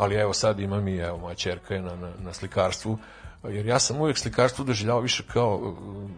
[0.01, 2.97] ali evo sad imam i evo moja čerka je na, na, na slikarstvu,
[3.43, 5.75] jer ja sam uvijek slikarstvo doživljavao više kao uh,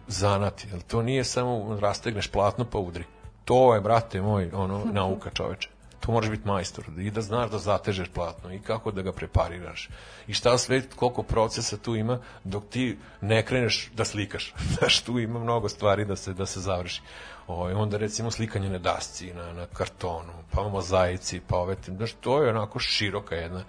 [0.07, 3.03] zanat, jer to nije samo rastegneš platno pa udri.
[3.45, 5.69] To je, brate moj, ono, nauka čoveče.
[6.05, 9.89] To moraš biti majstor i da znaš da zatežeš platno i kako da ga prepariraš.
[10.27, 14.53] I šta sve, koliko procesa tu ima dok ti ne kreneš da slikaš.
[14.77, 17.01] Znaš, tu ima mnogo stvari da se, da se završi.
[17.47, 22.43] Ovaj, onda recimo slikanje na dasci, na, na kartonu, pa mozaici, pa ove, znaš, to
[22.43, 23.63] je onako široka jedna,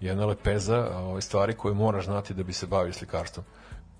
[0.00, 3.46] jedna lepeza ovaj, stvari koje moraš znati da bi se bavio slikarstvom.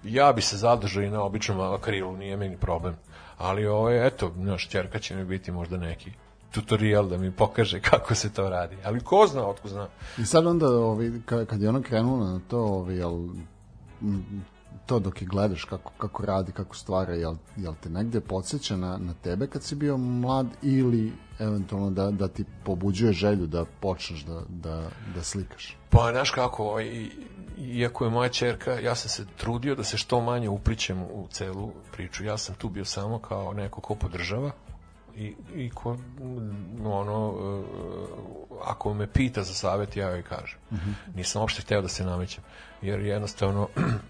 [0.05, 2.97] Ja bi se zadržao i na običnom akrilu, nije meni problem.
[3.39, 6.13] Ali ovaj, eto, znaš, čerka će mi biti možda neki
[6.51, 8.77] tutorial da mi pokaže kako se to radi.
[8.85, 9.89] Ali ko zna, otko zna.
[10.19, 13.29] I sad onda, ovi, ka- kad je ona krenula na to, ovi, jel,
[14.03, 14.45] m,
[14.87, 18.97] to dok je gledaš kako, kako radi, kako stvara, jel, jel te negde podsjeća na,
[18.99, 24.21] na tebe kad si bio mlad ili eventualno da, da ti pobuđuje želju da počneš
[24.21, 24.83] da, da,
[25.15, 25.77] da slikaš?
[25.91, 27.11] Pa, znaš kako, ovaj, i-
[27.59, 31.71] iako je moja čerka, ja sam se trudio da se što manje uplićem u celu
[31.93, 32.25] priču.
[32.25, 34.51] Ja sam tu bio samo kao neko ko podržava
[35.21, 37.63] i, i ko, mm, ono, e,
[38.65, 40.59] ako me pita za savjet, ja joj kažem.
[41.15, 42.45] Nisam uopšte hteo da se namećem,
[42.83, 43.69] jer jednostavno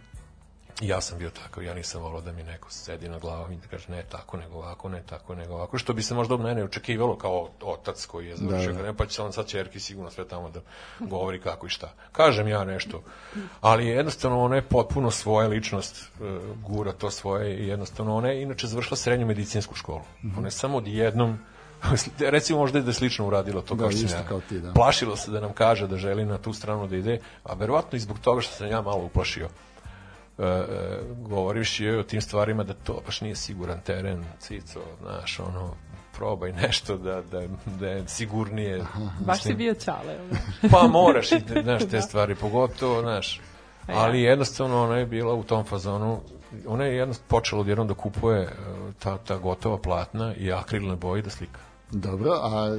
[0.80, 3.66] ja sam bio takav, ja nisam volao da mi neko sedi na glavom i da
[3.66, 6.64] kaže ne tako, nego ovako, ne tako, nego ovako, što bi se možda od mene
[6.64, 10.28] očekivalo kao otac koji je završio, Da, da, pa će on sad čerki sigurno sve
[10.28, 10.60] tamo da
[11.00, 11.92] govori kako i šta.
[12.12, 13.02] Kažem ja nešto,
[13.60, 18.42] ali jednostavno ona je potpuno svoja ličnost, e, gura to svoje i jednostavno ona je
[18.42, 20.02] inače završila srednju medicinsku školu.
[20.38, 21.38] Ona je samo odjednom
[22.18, 24.26] recimo možda da je slično uradila to Da, kao što sam ja.
[24.28, 24.72] kao ti, da.
[24.72, 28.00] Plašila se da nam kaže da želi na tu stranu da ide, a verovatno i
[28.00, 29.48] zbog toga što sam ja malo uplašio
[30.40, 30.64] e,
[31.28, 35.74] govoriš joj o tim stvarima da to baš nije siguran teren, cico, znaš, ono,
[36.16, 37.42] probaj nešto da, da,
[37.80, 38.84] da je sigurnije.
[39.26, 40.18] Baš si Mislim, bio čale.
[40.62, 40.68] da?
[40.72, 43.40] Pa moraš, i, znaš, te stvari, pogotovo, znaš,
[43.86, 46.20] ali jednostavno ona je bila u tom fazonu,
[46.66, 48.48] ona je jednostavno počela odjednom da kupuje e,
[48.98, 51.60] ta, ta gotova platna i akrilne boje da slika.
[51.90, 52.78] Dobro, a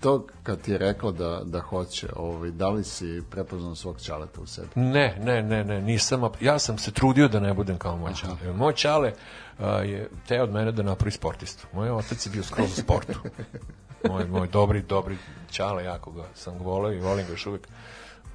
[0.00, 4.40] to kad ti je rekla da, da hoće, ovaj, da li si prepoznao svog čaleta
[4.40, 4.68] u sebi?
[4.74, 8.52] Ne, ne, ne, ne, nisam, ja sam se trudio da ne budem kao moj čale.
[8.52, 9.12] Moj čale
[9.58, 11.66] a, je te od mene da napravi sportistu.
[11.72, 13.18] Moj otac je bio skroz u sportu.
[14.08, 15.16] Moj, moj dobri, dobri
[15.50, 17.68] čale, jako ga sam voleo i volim ga još uvijek.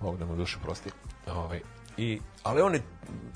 [0.02, 0.90] Bog da mu duše prosti.
[1.28, 1.62] Ovaj,
[1.98, 2.82] i, ali on je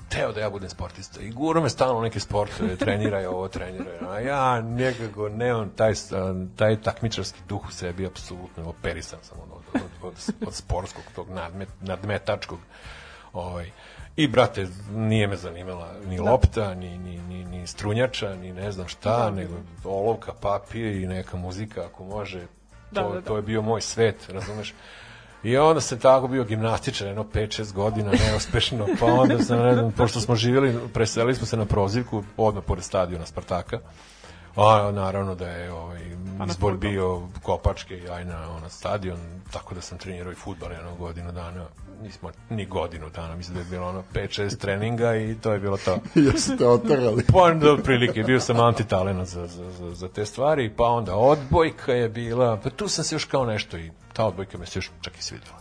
[0.08, 4.20] teo da ja budem sportista i guro me stalno neke sportove, treniraj ovo, treniraj a
[4.20, 5.92] ja nekako nemam taj,
[6.56, 11.30] taj takmičarski duh u sebi, apsolutno operisan sam od, od, od, od, od sportskog, tog
[11.30, 12.58] nadmet, nadmetačkog
[13.32, 13.70] ovaj,
[14.18, 18.88] I, brate, nije me zanimala ni lopta, ni, ni, ni, ni strunjača, ni ne znam
[18.88, 22.46] šta, nego olovka, papir i neka muzika, ako može.
[22.90, 23.26] Da, to, da, da.
[23.26, 24.74] to je bio moj svet, razumeš?
[25.42, 29.92] I onda sam tako bio gimnastičar, jedno 5-6 godina, neuspešno, pa onda sam, ne znam,
[29.92, 33.78] pošto smo živjeli, preselili smo se na prozivku, odmah pored stadiona Spartaka,
[34.58, 36.00] a naravno da je ovaj,
[36.38, 36.90] Pa izbor fudbal.
[36.90, 39.18] bio Kopačke i aj na ona stadion,
[39.52, 41.66] tako da sam trenirao i futbal jedno godinu dana,
[42.02, 45.76] nismo ni godinu dana, mislim da je bilo ono 5-6 treninga i to je bilo
[45.76, 45.98] to.
[46.32, 47.24] Jesu te otarali?
[47.32, 51.92] Pa onda otprilike, bio sam antitalena za, za, za, za te stvari, pa onda odbojka
[51.92, 54.90] je bila, pa tu sam se još kao nešto i ta odbojka me se još
[55.00, 55.58] čak i svidela.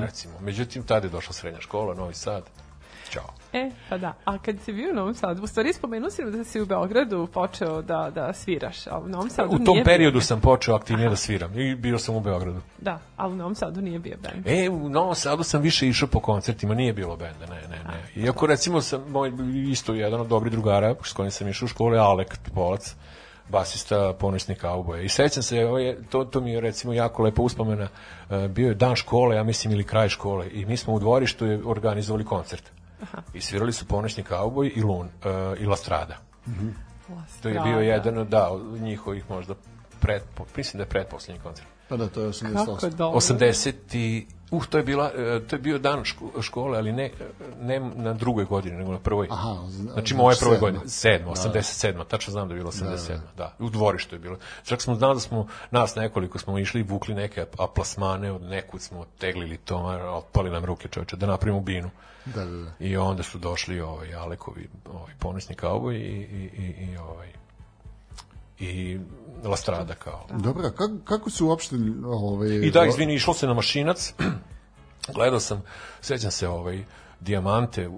[0.00, 0.34] Recimo.
[0.40, 2.42] Međutim, tada je došla srednja škola, Novi Sad.
[3.10, 3.38] Ćao.
[3.52, 4.14] E, pa da.
[4.24, 7.28] A kad si bio u Novom Sadu, u stvari spomenuo si da si u Beogradu
[7.32, 10.20] počeo da, da sviraš, a u Novom Sadu U tom nije periodu bio.
[10.20, 12.60] sam počeo aktivnije da sviram i bio sam u Beogradu.
[12.78, 14.46] Da, a u Novom Sadu nije bio band.
[14.46, 18.22] E, u Novom Sadu sam više išao po koncertima, nije bilo benda, ne, ne, ne.
[18.24, 19.32] Iako recimo sam, moj
[19.70, 22.94] isto jedan od dobrih drugara s kojim sam išao u škole, Alek Topolac,
[23.48, 25.02] basista ponosni kauboja.
[25.02, 27.88] I sećam se, ovo je, to, to mi je recimo jako lepa uspomena,
[28.30, 31.46] e, bio je dan škole, ja mislim, ili kraj škole, i mi smo u dvorištu
[31.64, 32.77] organizovali koncert.
[33.34, 36.16] I svirali su Ponoćni kauboj i Lun, uh, i La Strada.
[37.42, 37.80] To je bio Strada.
[37.80, 39.54] jedan, od, da, njihovih možda
[40.00, 40.22] pred,
[40.56, 41.68] mislim da je predposlednji koncert.
[41.88, 42.90] Pa da, to je Kako 88.
[42.90, 43.20] dobro.
[43.20, 47.10] 80 i Uh, to je bila e, to je bio dan ško- škole, ali ne
[47.60, 49.28] ne na drugoj godini, nego na prvoj.
[49.30, 50.60] Aha, znači moje prve sedma.
[50.60, 52.04] godine, sedma, 87.
[52.04, 53.18] Tačno znam da je bilo 87.
[53.36, 54.36] Da, u dvorištu je bilo.
[54.64, 58.80] Čak smo znali da smo nas nekoliko smo išli i vukli neke aplasmane, od nekud
[58.80, 61.90] smo teglili to, a otpali nam ruke, čoveče, da napravimo binu.
[62.24, 62.70] Da, da, da.
[62.80, 67.32] I onda su došli ovaj Alekovi, ovaj ponosni kauboj i i i i ovaj
[68.60, 68.98] i
[69.44, 70.26] Lastrada kao.
[70.30, 71.76] Dobro, a kako, kako su uopšte...
[72.04, 74.14] Ovaj, I da, izvini, išlo se na mašinac.
[75.14, 75.62] Gledao sam,
[76.00, 76.84] sećam se ovaj
[77.20, 77.90] Diamante,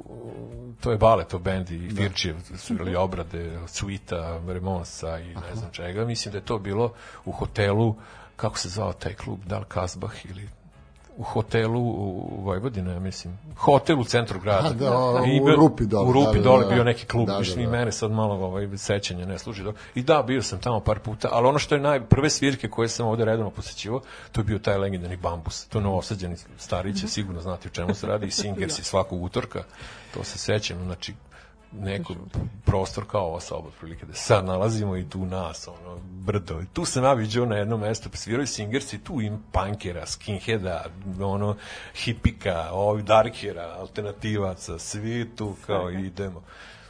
[0.81, 6.05] to je Baletov bend i Firčijev, su bili obrade, Suita, Remonsa i ne znam čega.
[6.05, 6.93] Mislim da je to bilo
[7.25, 7.95] u hotelu,
[8.37, 10.49] kako se zvao taj klub, da li Kazbah ili
[11.17, 13.39] u hotelu u Vojvodina, ja mislim.
[13.57, 14.71] Hotel u centru grada.
[14.71, 16.75] Da, o, I u Rupi dole, U Rupi da, da, dole da.
[16.75, 17.71] bio neki klub, Da, da, da, da.
[17.71, 19.63] mene sad malo ovaj, sećanje ne služi.
[19.63, 19.73] Do...
[19.95, 22.89] I da, bio sam tamo par puta, ali ono što je naj, prve svirke koje
[22.89, 24.01] sam ovde redovno posećivao,
[24.33, 25.65] to je bio taj legendarni bambus.
[25.65, 29.63] To novosađeni stari će sigurno znati o čemu se radi i Singers i svakog utorka.
[30.15, 31.15] To se sećam, znači
[31.73, 32.15] neko
[32.65, 36.61] prostor kao ova soba otprilike da se sad nalazimo i tu nas ono brdo.
[36.61, 40.07] I tu sam ja viđao na jednom mestu pa sviraju Singers i tu im punkera,
[40.07, 40.85] skinheada
[41.21, 41.57] ono
[41.95, 46.43] hipika, ovih darkera alternativaca, svi tu kao idemo.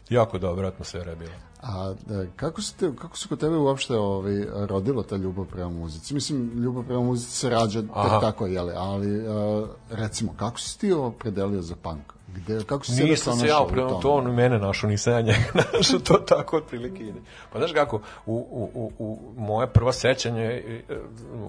[0.08, 4.46] Jako dobra atmosfera je bila A da, kako, te, kako su kod tebe uopšte ovaj,
[4.68, 6.14] rodilo ta ljubav prema muzici?
[6.14, 8.20] Mislim, ljubav prema muzici se rađa tek Aha.
[8.20, 12.12] tako, jeli, ali uh, recimo, kako si ti opredelio za punk?
[12.35, 14.01] Gde, kako si Nisam se ja tome?
[14.03, 15.38] to, on mene našao, nisam ja njega
[15.75, 17.20] našao, to tako otprilike ide.
[17.53, 17.96] Pa znaš kako,
[18.27, 20.83] u, u, u, u moje prva sećanje, e,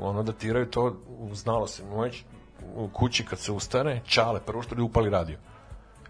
[0.02, 0.95] ono datiraju to,
[1.34, 2.12] znalo se, moj,
[2.76, 5.38] u kući kad se ustane, čale, prvo što li upali radio.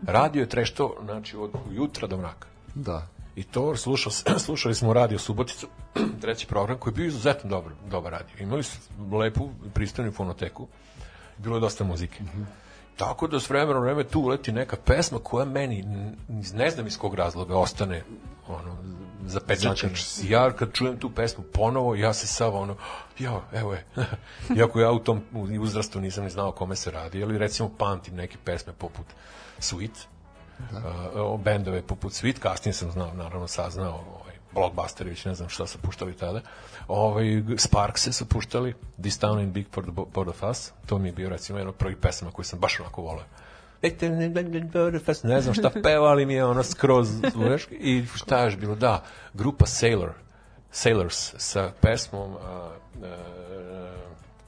[0.07, 2.47] Radio je trešto, znači, od jutra do mraka.
[2.75, 3.07] Da.
[3.35, 4.11] I to slušao,
[4.45, 5.67] slušali smo radio Suboticu,
[6.21, 8.35] treći program koji je bio izuzetno dobar, dobar radio.
[8.39, 8.77] Imali su
[9.11, 10.67] lepu, pristojnu fonoteku,
[11.37, 12.23] bilo je dosta muzike.
[12.97, 15.83] Tako da s vremena na vreme tu uleti neka pesma koja meni,
[16.53, 18.03] ne znam iz kog razloga, ostane
[18.47, 18.77] ono.
[19.25, 20.29] Zakači se.
[20.29, 22.75] Ja kad čujem tu pesmu ponovo, ja se sav ono,
[23.19, 23.85] ja, evo je.
[24.57, 25.21] Iako ja u tom
[25.61, 29.05] uzrastu nisam ni znao kome se radi, ali recimo pamtim neke pesme poput
[29.59, 30.05] Sweet,
[30.71, 31.21] da.
[31.23, 35.67] uh, bendove poput Sweet, kasnije sam znao, naravno saznao ovaj, Blockbuster, već ne znam šta
[35.67, 36.41] su puštali tada.
[36.87, 40.97] Ovaj, Sparkse su puštali, This Town in Big for the Bo- Both of Us, to
[40.97, 43.25] mi je bio recimo jedno od prvih pesama koju sam baš onako voleo.
[45.27, 49.03] Ne znam šta peva, ali mi je ono skroz, znaš, i šta je bilo, da,
[49.33, 50.11] grupa Sailor,
[50.71, 53.07] Sailors sa pesmom uh, uh,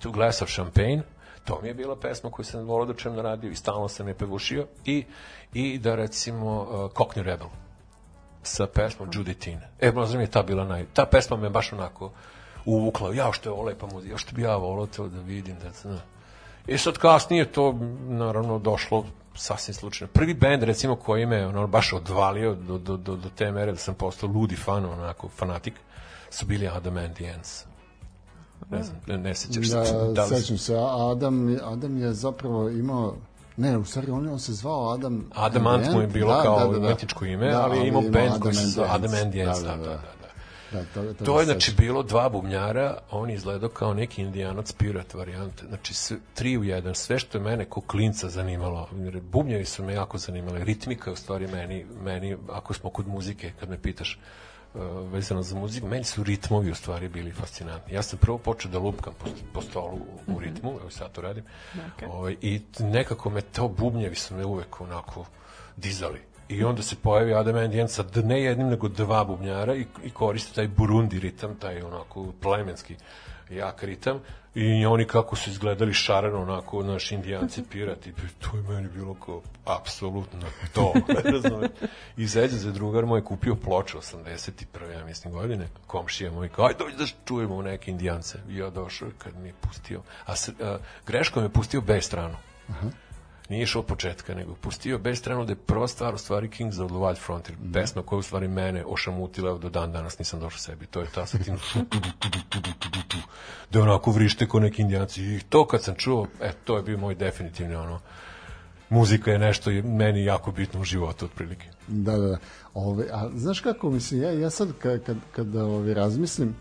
[0.04, 1.02] Two Glass of Champagne,
[1.44, 4.08] to mi je bila pesma koju sam volao da čujem na radiju i stalno sam
[4.08, 5.06] je pevušio i,
[5.54, 7.48] i da recimo uh, Cockney Rebel
[8.44, 9.70] sa pesmom Judithine.
[9.80, 10.86] E, možda mi je ta bila naj...
[10.94, 12.12] Ta pesma me baš onako
[12.66, 13.14] uvukla.
[13.14, 15.56] Ja, što je ovo lepa muzika, što bi ja volao to da vidim.
[15.60, 16.02] Da, da.
[16.68, 20.12] I sad kasnije to, naravno, došlo sasvim slučajno.
[20.14, 23.78] Prvi bend, recimo, koji me ono, baš odvalio do, do, do, do te mere da
[23.78, 25.74] sam postao ludi fan, onako, fanatik,
[26.30, 27.66] su bili Adam and the Ants.
[28.72, 29.76] Ne znam, ne, ne sećaš se.
[29.76, 30.76] Da, Da li- sećam se,
[31.12, 33.16] Adam, Adam je zapravo imao
[33.58, 35.30] Ne, u stvari on, on se zvao Adam...
[35.36, 38.88] Adam Ant mu je bilo kao umetničko ime, ali je imao band koji se zove
[38.92, 39.62] Adam and the Ants.
[39.62, 39.84] Da, da, da.
[39.84, 40.14] da.
[40.74, 44.72] Da, to, to, To je znači bilo dva bubnjara, on je izgledao kao neki indijanac
[44.72, 45.66] pirat varijante.
[45.68, 48.90] Znači sve, tri u jedan, sve što je mene ko klinca zanimalo.
[49.04, 53.08] jer Bubnjevi su me jako zanimali, ritmika je u stvari meni, meni ako smo kod
[53.08, 54.20] muzike, kad me pitaš
[55.12, 57.94] vezano za muziku, meni su ritmovi u stvari bili fascinantni.
[57.94, 61.22] Ja sam prvo počeo da lupkam po, po stolu u, u ritmu, evo sad to
[61.22, 61.44] radim,
[61.74, 62.10] Okay.
[62.10, 65.26] ovaj, i nekako me to bubnjevi su me uvek onako
[65.78, 66.20] dizali.
[66.50, 70.56] I onda se pojavi Adam Ants sa ne jednim, nego dva bubnjara i, i koriste
[70.56, 72.96] taj burundi ritam, taj onako plemenski
[73.50, 74.20] jak ritam
[74.56, 79.42] i oni kako su izgledali šareno onako naši indijanci pirati to je meni bilo kao
[79.66, 80.94] apsolutno to
[82.18, 84.92] i zeđe za drugar moj kupio ploču 81.
[84.92, 88.38] ja mislim godine komšija moj kao ajde dođi da čujemo neke indijance.
[88.50, 92.36] I ja došao kad mi je pustio a, a greško me pustio B stranu
[93.50, 96.80] nije išao od početka, nego pustio bez stranu da je prva stvar u stvari Kings
[96.80, 100.40] of the Wild Frontier, pesma koja u stvari mene ošamutila, evo do dan danas nisam
[100.40, 101.58] došao sebi, to je ta sa tim
[103.72, 106.98] da onako vrište ko neki indijanci i to kad sam čuo, e, to je bio
[106.98, 108.00] moj definitivni ono,
[108.90, 111.68] muzika je nešto je meni jako bitno u životu otprilike.
[111.88, 112.38] Da, da, da.
[112.74, 116.56] Ove, a znaš kako, mislim, ja, ja sad kad, kad, kad ove, razmislim,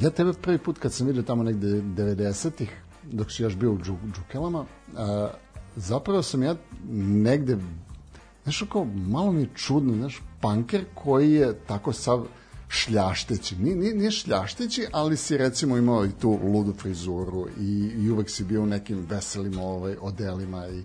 [0.00, 2.70] ja tebe prvi put kad sam vidio tamo negde 90-ih,
[3.02, 4.64] dok si još bio u džu, džukelama,
[4.96, 5.30] a,
[5.76, 6.54] zapravo sam ja
[6.98, 7.56] negde
[8.44, 12.26] znaš, kao, malo mi je čudno, znaš, panker koji je tako sav
[12.68, 13.56] šljašteći.
[13.56, 18.30] Nije, nije, nije šljašteći, ali si recimo imao i tu ludu frizuru i, i uvek
[18.30, 20.82] si bio u nekim veselim ovaj, odelima i,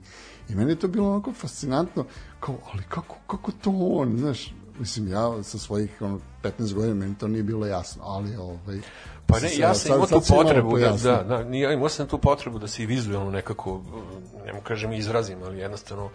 [0.50, 2.06] i meni je to bilo onako fascinantno,
[2.40, 7.16] kao, ali kako, kako to on, znaš, mislim, ja sa svojih ono, 15 godina meni
[7.18, 8.80] to nije bilo jasno, ali ovaj,
[9.32, 12.60] Pa ne, ja sam imao tu potrebu da, da, da, nije, imao sam tu potrebu
[12.60, 13.82] da se i vizualno nekako,
[14.46, 16.10] ne mu kažem izrazim, ali jednostavno,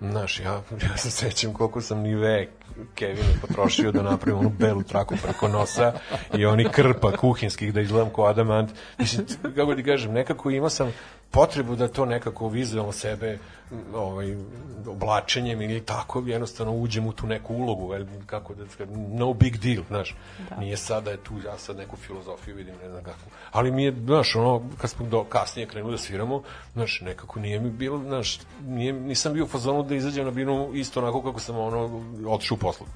[0.00, 0.52] znaš, ja,
[0.90, 2.48] ja se sećam koliko sam ni vek
[2.94, 5.92] Kevin potrošio da napravim onu belu traku preko nosa
[6.34, 8.70] i oni krpa kuhinskih da izgledam kao adamant.
[8.98, 10.92] Mislim, kako ti kažem, nekako imao sam
[11.32, 13.38] potrebu da to nekako vizualno sebe
[13.94, 14.36] ovaj,
[14.86, 18.64] oblačenjem ili tako jednostavno uđem u tu neku ulogu el, kako da
[19.08, 20.16] no big deal znaš
[20.50, 20.56] da.
[20.56, 23.18] nije sada je tu ja sad neku filozofiju vidim ne znam kako
[23.52, 26.42] ali mi je znaš ono kad smo do kasnije krenuli da sviramo
[26.72, 30.70] znaš nekako nije mi bilo znaš nije, nisam bio u fazonu da izađem na binu
[30.74, 32.86] isto onako kako sam ono otišao u poslu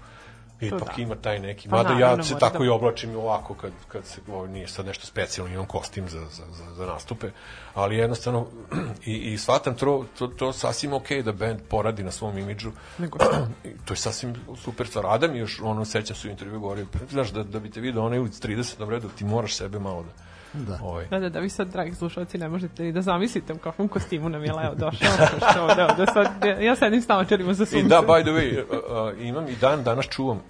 [0.60, 1.02] ipak da.
[1.02, 2.64] ima taj neki, pa, mada ja se tako da...
[2.64, 6.44] i oblačim ovako kad, kad se, ovo nije sad nešto specijalno, imam kostim za, za,
[6.52, 7.30] za, za nastupe,
[7.74, 8.46] ali jednostavno
[9.06, 13.18] i, i shvatam to, to, to sasvim ok da band poradi na svom imidžu, Nego
[13.84, 17.42] to je sasvim super stvar, Adam još, ono, sećam se u intervju govorio, znaš, da,
[17.42, 20.25] da bi te vidio onaj ulic 30 na redu, ti moraš sebe malo da,
[20.56, 20.78] Da.
[20.82, 21.06] Ovaj.
[21.06, 24.28] Da, da, da, vi sad, dragi slušalci, ne možete ni da zamislite u kakvom kostimu
[24.28, 25.26] nam je Leo došao.
[25.50, 26.26] što, da, da sad,
[26.60, 27.86] ja sedim s naočarima za sunce.
[27.86, 30.40] I da, by the way, uh, imam i dan danas čuvam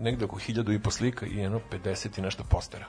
[0.00, 2.86] negde oko hiljadu i po slika i jedno 50 i nešto postera.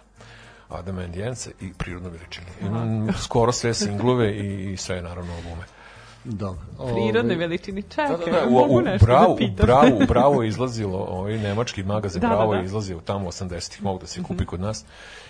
[0.70, 2.48] Adama Endijence i prirodnu veličinu.
[2.62, 5.79] Imam skoro sve singlove i, i sve, naravno, albume.
[6.24, 6.62] Dobro.
[6.94, 7.82] Prirodne veličini.
[7.82, 12.28] Čekaj, da, da, da, u, u, bravo, da bravo, bravo izlazilo, ovaj nemački magazin da,
[12.28, 12.62] Bravo da, da.
[12.62, 14.46] je izlazio tamo 80-ih, mogu da se kupi mm -hmm.
[14.46, 14.86] kod nas.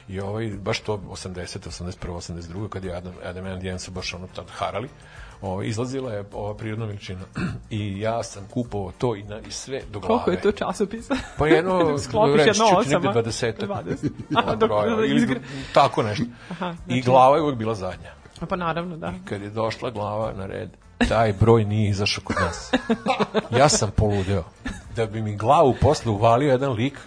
[0.07, 4.27] I ovaj, baš to 80, 81, 82, kad je Adam, Adam and Jensen baš ono
[4.27, 4.89] tad harali,
[5.41, 7.21] ovaj, izlazila je ova prirodna veličina.
[7.69, 10.07] I ja sam kupovao to i, na, i sve do glave.
[10.07, 11.15] Koliko je to časopisa?
[11.37, 13.13] Pa jedno, Sklopiš jedno osama.
[13.13, 13.53] Negde 20.
[13.67, 14.09] 20.
[14.35, 15.41] Aha, dok, broja, ili
[15.73, 16.25] tako nešto.
[16.49, 16.99] Aha, znači...
[16.99, 18.18] I glava je uvek bila zadnja.
[18.45, 19.07] Pa naravno, da.
[19.07, 20.69] I kad je došla glava na red,
[21.09, 22.71] taj broj nije izašao kod nas.
[23.57, 24.43] Ja sam poludeo.
[24.95, 26.99] Da bi mi glavu posle uvalio jedan lik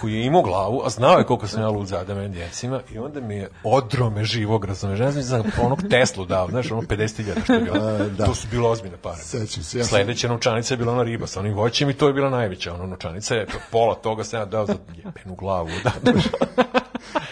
[0.00, 2.98] koji je imao glavu, a znao je koliko sam ja lud za Adam djecima i
[2.98, 7.44] onda mi je odrome živog, razumeš, ne znam, za onog Teslu dao, znaš, ono 50.000
[7.44, 7.78] što je bilo.
[8.18, 8.26] da.
[8.26, 9.16] To su bilo ozbiljne pare.
[9.16, 9.78] Sećam se.
[9.78, 12.74] Ja Sledeća novčanica je bila ona riba sa onim voćem i to je bila najveća
[12.74, 13.34] ona novčanica.
[13.34, 15.70] Je, pola toga sam ja dao za jebenu glavu.
[15.84, 15.92] Da,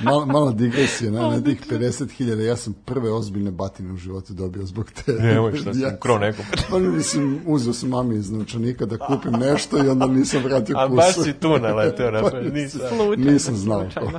[0.01, 4.67] malo, malo digresije, na, na tih 50.000, ja sam prve ozbiljne batine u životu dobio
[4.67, 5.13] zbog te.
[5.13, 6.45] Nemoj, šta sam ja, ukrao nekom.
[6.71, 10.85] Pa mislim, uzeo sam mami iz novčanika da kupim nešto i onda nisam vratio kusu.
[10.85, 13.87] A baš si tu naleteo, na pa, nisam, slučajno, nisam znao.
[13.95, 14.11] Ko,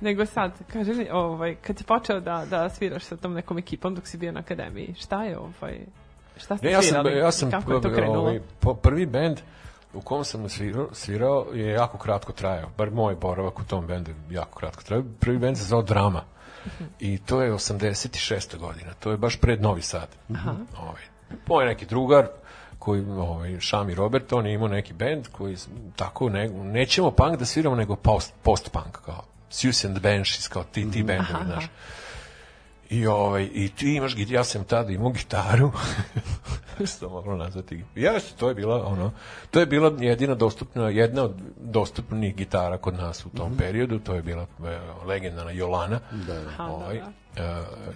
[0.00, 3.94] Nego sad, kaži mi, ovaj, kad si počeo da, da sviraš sa tom nekom ekipom
[3.94, 5.78] dok si bio na akademiji, šta je ovaj,
[6.36, 7.10] šta ste ne, svirali?
[7.10, 8.20] Ja sam, ja sam, kako je to krenulo?
[8.20, 8.40] Ovaj,
[8.82, 9.38] prvi bend,
[9.94, 14.10] u kom sam svirao, svirao je jako kratko trajao, bar moj boravak u tom bendu
[14.10, 15.04] je jako kratko trajao.
[15.20, 16.24] Prvi bend se zvao Drama
[17.00, 18.58] i to je 86.
[18.58, 20.08] godina, to je baš pred Novi Sad.
[20.34, 20.54] Aha.
[20.78, 21.02] Ovaj,
[21.46, 22.26] moj neki drugar,
[22.78, 25.56] koji ovaj Šami Robert, on je imao neki bend koji
[25.96, 29.24] tako ne, nećemo punk da sviramo nego post post punk kao
[29.70, 31.64] the Banshees kao ti ti bendovi, znaš.
[32.92, 35.72] I, ovaj, I ti imaš, ja sam tada imao gitaru,
[36.96, 37.84] što moglo nazvati.
[37.94, 39.10] Ja, to je bila, ono,
[39.50, 43.58] to je bila jedina dostupna, jedna od dostupnih gitara kod nas u tom mm -hmm.
[43.58, 46.64] periodu, to je bila e, legendarna Jolana, da, da.
[46.64, 47.02] Ovaj, e,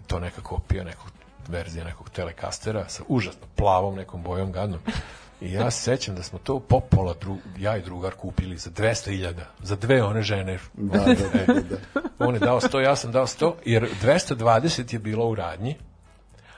[0.06, 1.08] to neka kopija nekog
[1.48, 4.80] verzija nekog telekastera sa užasno plavom nekom bojom gadnom.
[5.40, 9.34] I ja se sećam da smo to popola dru, ja i drugar kupili za 200.000
[9.62, 10.58] za dve one žene.
[10.74, 11.76] Da, da, da, da, da.
[12.18, 15.76] On je dao 100, ja sam dao 100, jer 220 je bilo u radnji,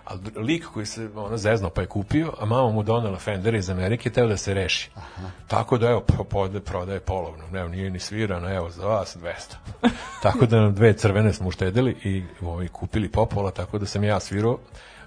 [0.05, 3.71] a lik koji se ono zeznao pa je kupio, a mama mu donela Fender iz
[3.71, 4.91] Amerike, teo da se reši.
[4.95, 5.31] Aha.
[5.49, 9.91] Tako da evo, prodaje, prodaje polovno, evo, nije ni svirano, evo, za vas 200.
[10.23, 14.21] tako da nam dve crvene smo uštedili i ovaj, kupili popola, tako da sam ja
[14.21, 14.59] svirao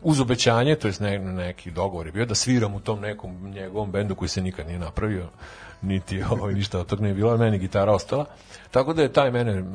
[0.02, 3.92] uz obećanje, to je ne, neki dogovor je bio da sviram u tom nekom njegovom
[3.92, 5.28] bendu koji se nikad nije napravio,
[5.82, 8.26] niti ovaj, ništa od toga nije bilo, meni gitara ostala.
[8.72, 9.66] Tako da je taj mene uh,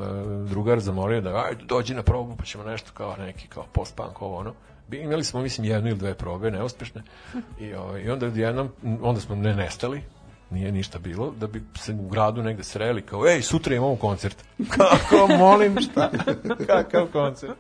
[0.49, 4.37] drugar zamolio da ajde dođi na probu pa ćemo nešto kao neki kao post-punk ovo
[4.37, 4.55] ono.
[4.93, 7.03] Imali smo mislim jednu ili dve probe neuspešne
[7.61, 8.71] i, ovaj, i onda jednom
[9.03, 10.03] onda smo ne nestali
[10.51, 14.45] nije ništa bilo, da bi se u gradu negde sreli kao, ej, sutra imamo koncert.
[14.77, 16.11] Kako, molim, šta?
[16.67, 17.57] Kakav koncert?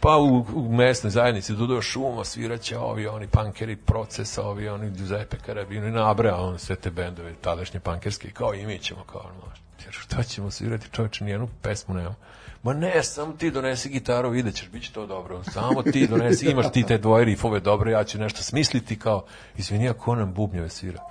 [0.00, 5.36] Pa u, u mesnoj zajednici Dudo Šuma sviraće ovi oni pankeri procesa, ovi oni Giuseppe
[5.46, 9.52] Carabino i nabra on sve te bendove tadašnje pankerske kao i mi ćemo kao no,
[9.84, 12.16] jer šta ćemo svirati čoveče nijednu pesmu nemamo
[12.62, 15.42] Ma ne, samo ti donesi gitaru, vidjet ćeš, bit će to dobro.
[15.44, 19.24] Samo ti donesi, imaš ti te dvoje rifove dobro, ja ću nešto smisliti kao,
[19.56, 21.02] izvini, a ko nam bubnjeve svira?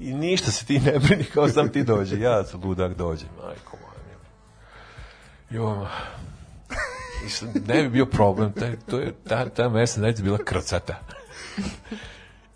[0.00, 2.20] I ništa se ti ne brini, kao sam ti dođe.
[2.20, 3.88] Ja sam ludak dođe, majko moja.
[5.50, 5.88] Jo,
[7.26, 11.00] I sad ne bi bio problem, taj, to je, ta, ta mesna zajednica bila krcata.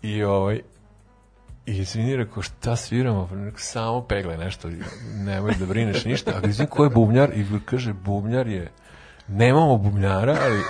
[0.01, 0.61] I ovaj,
[1.65, 3.27] I izvini, rekao, šta sviramo?
[3.27, 4.69] Pa rekao, samo pegle nešto,
[5.13, 6.31] nemoj da brineš ništa.
[6.43, 7.29] A izvini, ko je bubnjar?
[7.35, 8.71] I kaže, bubnjar je,
[9.27, 10.61] nemamo bubnjara, ali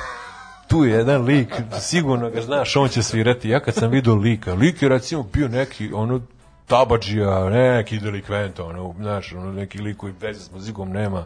[0.67, 3.49] tu je jedan lik, sigurno ga znaš, on će svirati.
[3.49, 6.21] Ja kad sam vidio lika, lik je recimo bio neki, ono,
[6.67, 11.25] tabađija, neki delikvent, ono, znaš, ono, neki lik koji veze s muzikom nema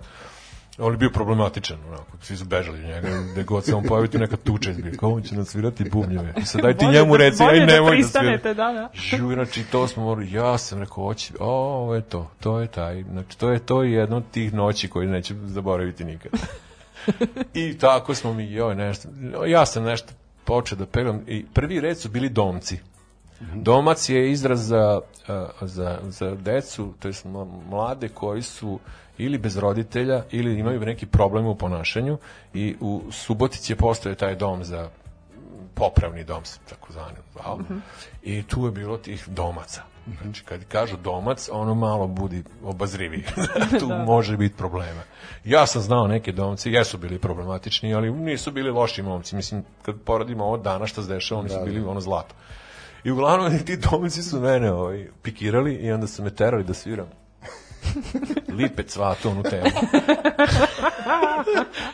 [0.77, 4.17] on je bio problematičan, onako, svi su bežali njega, gde god se on pojavi tu
[4.17, 6.33] neka tuča izbije, kao on će nam svirati bubnjeve.
[6.37, 8.37] I sad daj ti njemu reci, aj nemoj da svira.
[8.37, 8.89] Da, da.
[8.93, 12.67] Žu, znači, to smo morali, ja sam rekao, hoći, o, ovo je to, to je
[12.67, 16.31] taj, znači, to je to jedno od tih noći koje neće zaboraviti nikad.
[17.53, 19.09] I tako smo mi, joj, nešto,
[19.45, 20.13] ja sam nešto
[20.43, 22.79] počeo da pevam, i prvi red su bili domci.
[23.39, 25.01] Domac je izraz za,
[25.61, 27.13] za, za decu, to je
[27.69, 28.79] mlade koji su
[29.17, 32.17] ili bez roditelja ili imaju neki problem u ponašanju
[32.53, 34.89] i u Subotici je postoje taj dom za
[35.73, 37.57] popravni dom tako zvani zvao.
[37.57, 37.79] Mm -hmm.
[38.23, 39.81] I tu je bilo tih domaca.
[40.21, 43.23] Znači, kad kažu domac, ono malo budi obazrivi.
[43.79, 43.97] tu da.
[43.97, 45.01] može biti problema.
[45.43, 49.35] Ja sam znao neke domce, jesu bili problematični, ali nisu bili loši momci.
[49.35, 51.89] Mislim, kad poradimo ovo dana što se dešava, oni su da, bili da.
[51.89, 52.35] ono zlato.
[53.03, 57.07] I uglavnom ti domci su mene ovaj, pikirali i onda su me terali da sviram
[58.57, 59.63] Lipec svato onu temu.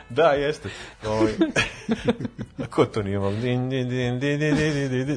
[0.09, 0.69] da, jeste.
[1.05, 1.33] Ovaj.
[2.69, 3.69] Ko to nije din,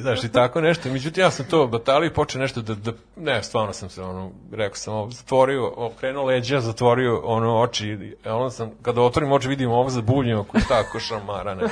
[0.01, 0.89] znaš, i tako nešto.
[0.89, 4.31] Međutim, ja sam to batalio i počeo nešto da, da, ne, stvarno sam se, ono,
[4.51, 9.89] rekao sam, zatvorio, okrenuo leđa, zatvorio, ono, oči, ono sam, kada otvorim oči, vidim ovo
[9.89, 11.63] za buljenje, ko tako šamara, ne.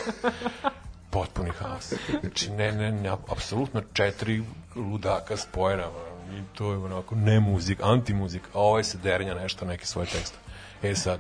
[1.16, 1.94] Potpuni haos.
[2.22, 4.44] Znači, ne, ne, ne, apsolutno četiri
[4.76, 5.88] ludaka spojena,
[6.32, 10.38] i to je onako ne muzik, anti-muzik, a ovaj se dernja nešto, neke svoje tekste.
[10.84, 11.20] E sad,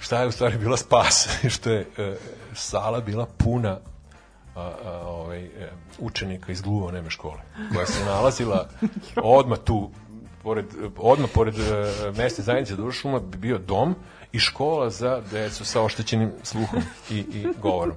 [0.00, 1.28] šta je u stvari bila spas?
[1.54, 2.16] što je e,
[2.54, 3.78] sala bila puna
[4.56, 7.40] a, a, ovaj, e, učenika iz gluvo neme škole,
[7.74, 8.68] koja se nalazila
[9.16, 9.90] odma tu,
[10.42, 10.66] pored,
[10.96, 11.62] odma pored e,
[12.16, 13.94] mesta zajednice Dušuma bi bio dom
[14.32, 17.96] i škola za decu sa oštećenim sluhom i, i govorom.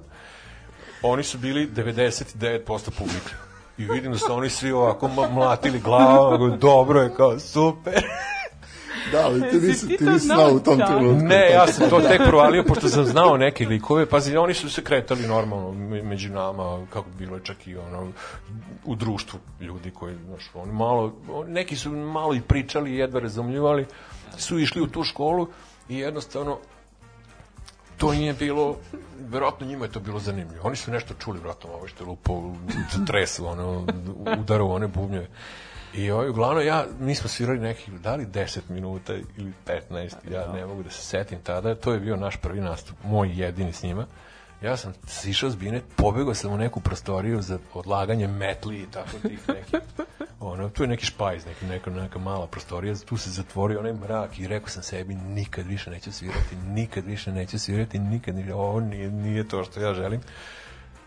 [1.02, 3.34] Oni su bili 99% publika
[3.78, 8.02] i vidim da su oni svi ovako mlatili glavom, dobro je, kao super.
[9.12, 11.26] Da, ali ti nisi, ti nisi znao u tom trenutku.
[11.26, 14.84] Ne, ja sam to tek provalio, pošto sam znao neke likove, pazi, oni su se
[14.84, 15.72] kretali normalno
[16.02, 18.12] među nama, kako bi bilo čak i ono,
[18.84, 21.12] u društvu ljudi koji, znaš, oni malo,
[21.46, 23.86] neki su malo i pričali, jedva razumljivali,
[24.38, 25.48] su išli u tu školu
[25.88, 26.58] i jednostavno
[27.96, 28.76] to nije bilo,
[29.18, 30.66] verovatno njima je to bilo zanimljivo.
[30.66, 32.54] Oni su nešto čuli, verovatno, ovo što je lupo,
[33.06, 33.86] tresu, ono,
[34.38, 35.28] udaru one bubnjeve.
[35.94, 40.52] I ovaj, uglavnom, ja, mi smo svirali nekih, da li 10 minuta ili 15, ja
[40.52, 43.82] ne mogu da se setim tada, to je bio naš prvi nastup, moj jedini s
[43.82, 44.06] njima.
[44.62, 49.18] Ja sam sišao s bine, pobegao sam u neku prostoriju za odlaganje metli i tako
[49.28, 49.80] tih nekih.
[50.44, 54.38] Ono, tu je neki špajz, neki, neka, neka mala prostorija, tu se zatvorio onaj mrak
[54.38, 58.80] i rekao sam sebi nikad više neću svirati, nikad više neću svirati, nikad više, ovo
[58.80, 60.20] nije, nije to što ja želim.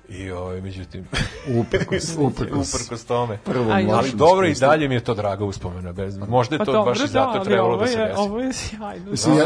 [0.10, 1.08] I ovaj međutim
[1.60, 3.38] uprkos uprkos uprkos tome.
[3.38, 6.18] Prvo ali dobro i dalje mi je to draga uspomena bez.
[6.18, 8.14] Možda je to pa dobro, baš i zato da, trebalo da se desi.
[8.18, 9.12] Ovo je sjajno.
[9.12, 9.44] Mislim, ja,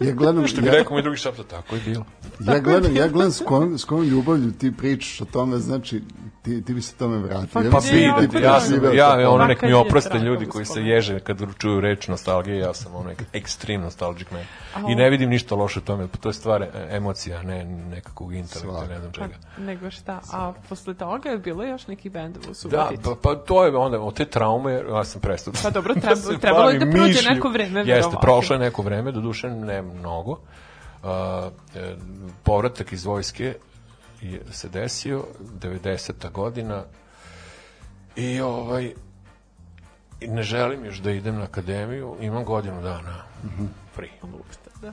[0.00, 2.04] ja gledam što bi rekao mi drugi šapta tako je bilo.
[2.40, 6.02] ja gledam ja gledam s kojom s kojom ljubavlju ti pričaš o tome, znači
[6.42, 7.48] ti, ti bi se tome vratio.
[7.52, 11.20] Pa, pa bi, ja, sam, ja, ja ono nek mi oproste ljudi koji se ježe
[11.20, 14.42] kad čuju reč nostalgije, ja sam ono ekstrem nostalgic man.
[14.90, 18.86] I ne vidim ništa loše u tome, to je stvar e, emocija, ne nekakvog intelekta,
[18.86, 19.34] ne znam čega.
[19.56, 23.02] Pa, nego šta, a posle toga je bilo još neki bend u Subotici?
[23.02, 25.54] Da, pa, pa to je onda, od te traume, ja sam prestao.
[25.62, 27.34] Pa dobro, treba, da trebalo je da prođe mišlju.
[27.34, 27.82] neko vreme.
[27.86, 30.38] Jeste, prošlo je neko vreme, do duše ne mnogo.
[31.02, 31.08] Uh,
[32.42, 33.54] povratak iz vojske
[34.52, 36.30] se desio 90.
[36.32, 36.84] godina
[38.16, 38.92] i ovaj
[40.20, 43.68] ne želim još da idem na akademiju, imam godinu dana mm -hmm.
[44.82, 44.92] Da.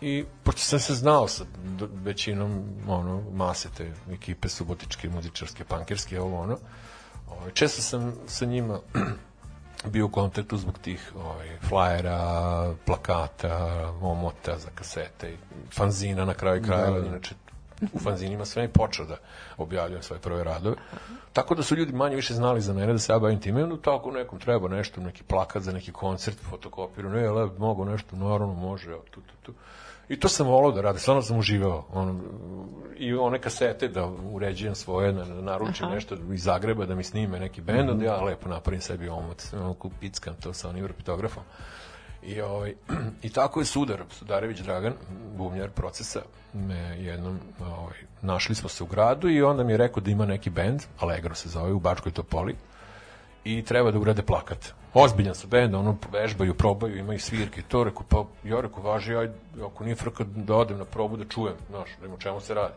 [0.00, 1.44] I pošto sam se znao sa
[1.92, 6.58] većinom ono, mase te ekipe subotičke, muzičarske, pankirske, ovo ono,
[7.30, 8.78] ovaj, često sam sa njima
[9.92, 15.36] bio u kontaktu zbog tih ovaj, flajera, plakata, omota za kasete,
[15.72, 17.34] fanzina na kraju krajeva, inače
[17.92, 19.16] u fanzinima sve i počeo da
[19.56, 20.76] objavljujem svoje prve radove.
[21.32, 23.64] Tako da su ljudi manje više znali za mene da se ja bavim time.
[23.64, 28.16] Onda tako nekom treba nešto, neki plakat za neki koncert, fotokopiru, ne, ale, mogu nešto,
[28.16, 29.52] naravno može, tu, tu, tu.
[30.08, 31.84] I to sam volao da radim, stvarno sam uživao.
[31.92, 32.20] Ono,
[32.96, 35.94] I one kasete da uređujem svoje, da naručim Aha.
[35.94, 37.92] nešto iz Zagreba da mi snime neki bend, mm -hmm.
[37.92, 41.42] onda ja lepo napravim sebi omot, onako pickam to sa onim repitografom.
[42.28, 42.74] I, ovaj,
[43.26, 44.92] I tako je Sudar, Sudarević Dragan,
[45.36, 46.20] bubnjar procesa,
[46.54, 50.26] me jednom, ovaj, našli smo se u gradu i onda mi je rekao da ima
[50.26, 52.56] neki bend, Allegro se zove, u Bačkoj Topoli,
[53.44, 54.72] i treba da urade plakat.
[54.94, 59.28] Ozbiljan su bend, ono vežbaju, probaju, imaju svirke, to reku, pa ja reku, važi, aj,
[59.64, 62.74] ako nije frka da odem na probu da čujem, znaš, da o čemu se radi.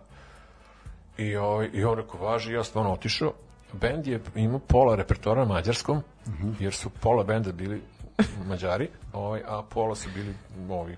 [1.18, 3.34] I, ovaj, i on reku, važi, ja stvarno otišao,
[3.74, 6.54] bend je imao pola repertoara na mađarskom, uh -huh.
[6.60, 7.82] jer su pola benda bili
[8.50, 10.36] Mađari, ovaj, a pola su bili
[10.70, 10.98] ovi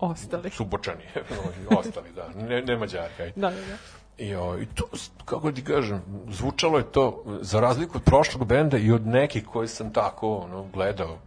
[0.00, 0.50] ostali.
[0.50, 1.04] Subočani,
[1.78, 3.12] ostali, da, ne, ne Mađari.
[3.18, 3.32] Aj.
[3.36, 3.76] Da, da, da.
[4.18, 4.84] I, o, I to,
[5.24, 9.68] kako ti kažem, zvučalo je to, za razliku od prošlog benda i od nekih koji
[9.68, 11.18] sam tako ono, gledao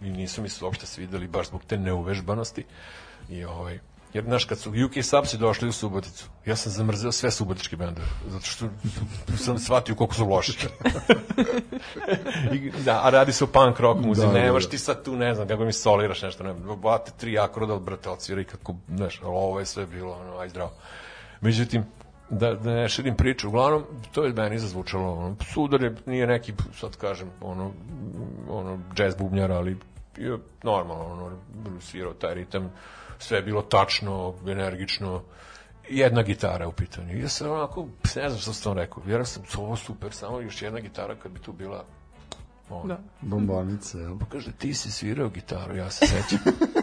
[0.00, 2.64] i nisu mi se uopšte svideli baš zbog te neuvežbanosti.
[3.28, 3.78] I, ovaj,
[4.14, 8.06] Jer, znaš, kad su UK Subsi došli u Suboticu, ja sam zamrzeo sve subotičke bendove,
[8.28, 8.68] zato što
[9.36, 10.52] sam shvatio koliko su loši.
[12.54, 14.70] I, da, a radi se o punk rock muzici, da, da, nemaš da.
[14.70, 18.44] ti sad tu, ne znam, kako mi soliraš nešto, ne, bate tri akroda, brate, odsviraj
[18.44, 20.72] kako, znaš, ovo je sve bilo, ono, aj zdravo.
[21.40, 21.84] Međutim,
[22.30, 26.54] da, da ne širim priču, uglavnom, to je meni zazvučalo, ono, sudar je, nije neki,
[26.80, 27.72] sad kažem, ono,
[28.48, 29.76] ono, jazz bubnjar, ali
[30.16, 31.30] je normalno, ono,
[31.80, 32.70] svirao taj ritam,
[33.18, 35.22] sve je bilo tačno, energično,
[35.88, 37.16] jedna gitara u pitanju.
[37.16, 37.86] I ja sam onako,
[38.16, 41.32] ne znam što sam to rekao, vjerao sam, ovo super, samo još jedna gitara kad
[41.32, 41.84] bi tu bila
[42.70, 42.88] on.
[42.88, 42.98] Da.
[43.20, 44.18] Bombonice, jel?
[44.18, 46.38] Pa kaže, ti si svirao gitaru, ja se sećam.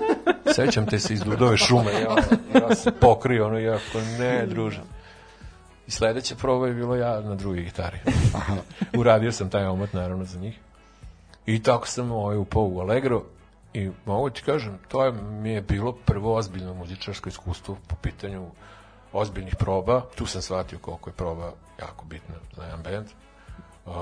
[0.56, 2.16] sećam te se iz Dudove šume, ja,
[2.62, 3.80] ja sam pokrio, ono, ja,
[4.20, 4.84] ne, družam.
[5.88, 7.98] I sledeća proba je bilo ja na drugoj gitari.
[9.00, 10.60] Uradio sam taj omot, naravno, za njih.
[11.46, 13.24] I tako sam ovaj, upao u Allegro
[13.74, 18.52] I mogu ti kažem, to je, mi je bilo prvo ozbiljno muzičarsko iskustvo po pitanju
[19.14, 20.02] ozbiljnih proba.
[20.16, 23.08] Tu sam shvatio koliko je proba jako bitna za jedan band.
[23.86, 23.94] Uh,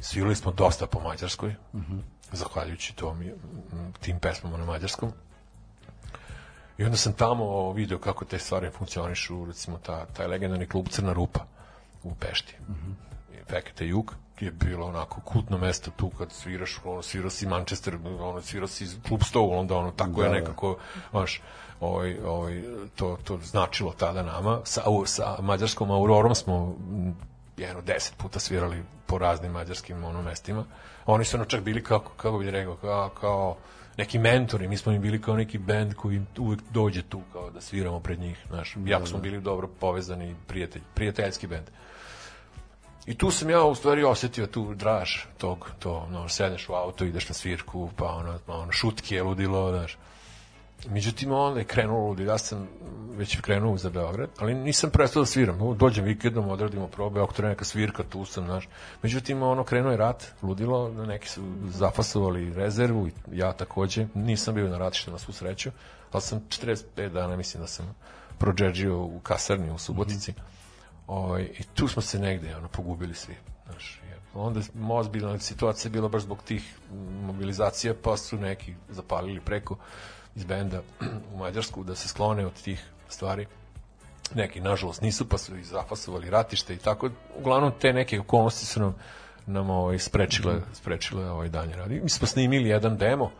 [0.00, 2.00] svirali smo dosta po mađarskoj, mm -hmm.
[2.32, 3.24] zahvaljujući tom,
[4.00, 5.12] tim pesmama na mađarskom.
[6.78, 11.12] I onda sam tamo video kako te stvari funkcionišu, recimo ta, taj legendarni klub Crna
[11.12, 11.40] Rupa
[12.02, 12.56] u Pešti.
[12.68, 12.94] Mm -hmm.
[13.50, 18.42] Fekete Jug je bilo onako kultno mesto tu kad sviraš, ono, svirao si Manchester, ono,
[18.42, 20.76] svirao si klub Stow, onda ono, tako da, je nekako,
[21.10, 21.40] znaš,
[21.80, 22.62] ovaj, ovaj,
[22.96, 24.60] to, to značilo tada nama.
[24.64, 26.76] Sa, sa mađarskom Aurorom smo
[27.56, 30.64] jedno deset puta svirali po raznim mađarskim ono mestima.
[31.06, 33.56] Oni su ono čak bili kako, kako bih rekao, kao, kao
[33.96, 37.60] neki mentori, mi smo im bili kao neki bend koji uvek dođe tu kao da
[37.60, 39.30] sviramo pred njih, znaš, jako smo da, da.
[39.30, 41.70] bili dobro povezani prijatelj, prijateljski bend.
[43.10, 47.04] I tu sam ja u stvari osetio tu draž tog, to, no, sedeš u auto,
[47.04, 49.98] ideš na svirku, pa ono, pa ono šutke, ludilo, znaš.
[50.88, 52.68] Međutim, onda je krenulo ludilo, ja sam
[53.16, 55.76] već krenuo za Beograd, ali nisam prestao da sviram.
[55.76, 58.68] Dođem vikendom, odradimo probe, ako treba neka svirka, tu sam, znaš.
[59.02, 64.78] Međutim, ono, krenuo je rat, ludilo, neki su zafasovali rezervu, ja takođe, nisam bio na
[64.78, 65.70] ratištu na svu sreću,
[66.12, 67.94] ali sam 45 dana, mislim da sam
[68.38, 70.30] prođeđio u kasarni u Subotici.
[70.30, 70.59] Mm -hmm
[71.10, 73.36] Ovaj, I tu smo se negde ono, pogubili svi.
[73.66, 74.00] Znaš,
[74.34, 76.78] onda ozbiljna situacija bila baš zbog tih
[77.22, 79.76] mobilizacija, pa su neki zapalili preko
[80.36, 80.82] iz benda
[81.34, 83.46] u Mađarsku da se sklone od tih stvari.
[84.34, 87.10] Neki, nažalost, nisu, pa su i zafasovali ratište i tako.
[87.38, 88.94] Uglavnom, te neke okolnosti su nam,
[89.46, 90.72] nam ovaj, sprečile, mhm.
[90.72, 92.00] sprečile ovaj danje radi.
[92.00, 93.30] Mi smo snimili jedan demo,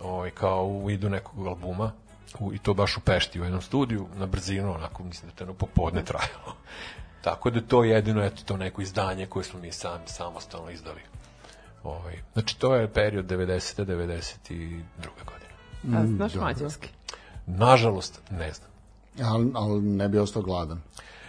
[0.00, 1.92] ovaj, kao u vidu nekog albuma,
[2.40, 5.54] u, i to baš u Pešti u jednom studiju, na brzinu, onako, mislim da to
[5.54, 6.56] popodne trajalo.
[7.24, 11.00] Tako da to jedino, eto, to neko izdanje koje smo mi sami samostalno izdali.
[11.82, 13.84] Ovaj, znači, to je period 90.
[13.84, 14.82] 92.
[15.02, 15.98] godine.
[15.98, 16.88] A mm, znaš mm, mađarski?
[17.46, 18.70] Nažalost, ne znam.
[19.32, 20.80] Ali, ali ne bi ostao gladan.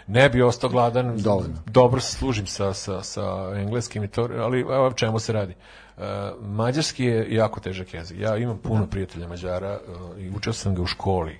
[0.06, 1.18] Ne bi ostao gladan.
[1.18, 1.56] Dovoljno.
[1.66, 5.52] Dobro se služim sa, sa, sa engleskim i to, ali evo čemu se radi.
[5.52, 5.87] Uh,
[6.40, 8.18] mađarski je jako težak jezik.
[8.20, 8.86] Ja imam puno da.
[8.86, 11.38] prijatelja Mađara uh, i učeo sam ga u školi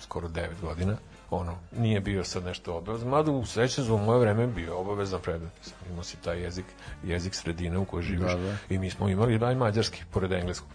[0.00, 0.96] skoro 9 godina.
[1.30, 5.52] Ono, nije bio sad nešto obavezno, mada u srećem za moje vreme bio obavezan predmet.
[5.90, 6.64] Imao si taj jezik,
[7.04, 8.56] jezik sredine u kojoj živiš da, da.
[8.70, 10.68] i mi smo imali daj mađarski pored engleskog.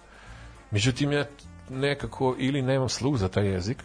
[0.71, 1.25] Međutim, ja
[1.69, 3.83] nekako ili nemam sluh za taj jezik,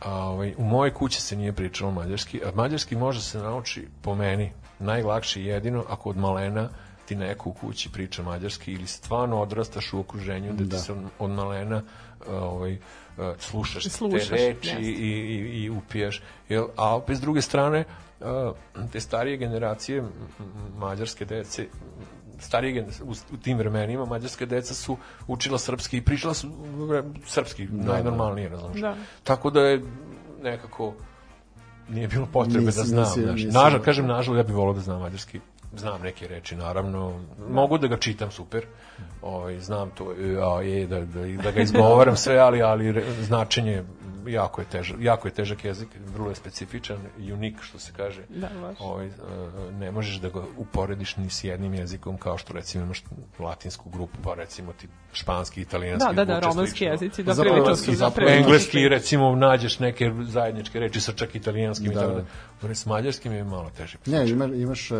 [0.00, 4.14] a ovaj, u mojoj kući se nije pričalo mađarski, a mađarski može se nauči po
[4.14, 6.68] meni najlakše jedino ako od malena
[7.10, 10.78] ti neko u kući priča mađarski ili stvarno odrastaš u okruženju da ti Da.
[10.78, 12.78] se od, malena uh, ovaj,
[13.38, 16.22] slušaš, Slušaš, te reči i, i, i upijaš.
[16.48, 17.84] Jel, a opet s druge strane,
[18.20, 18.26] uh,
[18.92, 20.04] te starije generacije
[20.76, 21.66] mađarske dece,
[22.40, 24.96] starije u, u tim vremenima mađarske deca su
[25.26, 26.48] učila srpski i pričala su
[27.26, 28.80] srpski najnormalnije, razumiješ.
[28.80, 28.96] Da.
[29.24, 29.82] Tako da je
[30.42, 30.94] nekako
[31.88, 33.04] nije bilo potrebe Nisi- da znam.
[33.04, 35.40] nisi- nisi- Nažal, kažem nažal, ja bih volao da znam mađarski.
[35.76, 37.20] Znam neke reči, naravno.
[37.48, 38.66] Mogu da ga čitam super.
[39.22, 43.84] Ovaj, znam to, e, a, je, da, da, da ga izgovaram sve, ali, ali značenje
[44.26, 46.98] jako je, težak, jako je težak jezik, vrlo je specifičan,
[47.32, 48.22] unik, što se kaže.
[48.28, 48.48] Da.
[48.78, 49.10] Ovaj, e,
[49.72, 53.04] ne možeš da ga uporediš ni s jednim jezikom, kao što recimo imaš
[53.38, 56.92] latinsku grupu, pa recimo ti španski, italijanski Da, da, da, romanski slično.
[56.92, 62.00] jezici, da prilično su prilično engleski recimo nađeš neke zajedničke reči sa čak italijanskim Da,
[62.00, 62.24] i tako da.
[62.62, 63.98] Bre, S mađarskim je malo teže.
[64.06, 64.98] Ne, ima, imaš uh,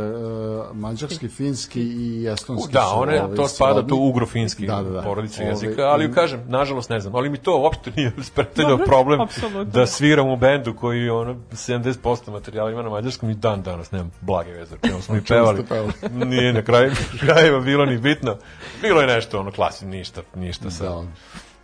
[0.73, 2.73] mađarski, finski i estonski.
[2.73, 5.03] Da, one, ovaj, to spada to ugro-finski Da, da, da.
[5.03, 8.71] porodica Ovaj, jezika, ali im- kažem, nažalost ne znam, ali mi to uopšte nije predstavljao
[8.71, 9.65] Dobro, problem apsolutno.
[9.65, 14.11] da sviram u bendu koji ono 70% materijala ima na mađarskom i dan danas nemam
[14.21, 15.65] blage veze, čemu smo i pevali.
[16.27, 18.37] nije na kraju krajeva bilo ni bitno.
[18.83, 20.85] Bilo je nešto ono klasi, ništa, ništa sa.
[20.85, 21.03] Da,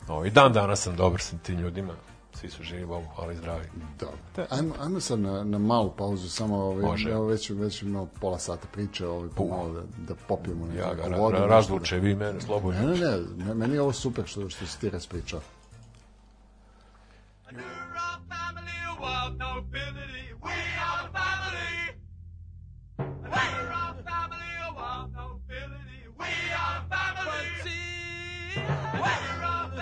[0.08, 1.92] Ovaj dan danas sam dobar sa tim ljudima.
[2.36, 3.64] Svi su živi, Bogu, hvala i zdravi.
[4.36, 4.46] da.
[4.50, 7.10] Ajmo, ajmo sad na, na malu pauzu, samo ovaj, Može.
[7.10, 11.02] evo već, već imamo pola sata priče, ovaj, pa malo da, da popijemo Ja ga
[11.02, 11.32] ra, vodu.
[11.32, 12.40] ra, nešto razluče, vi mene Da...
[12.40, 12.80] slobodno.
[12.82, 15.40] Ne, ne, ne, meni je ovo super što, što si ti raspričao.
[17.46, 18.66] A new rock family.
[20.42, 20.52] We
[20.84, 21.96] are family.
[22.98, 23.40] A
[29.02, 29.76] new rock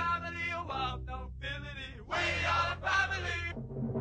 [2.08, 3.93] We are family.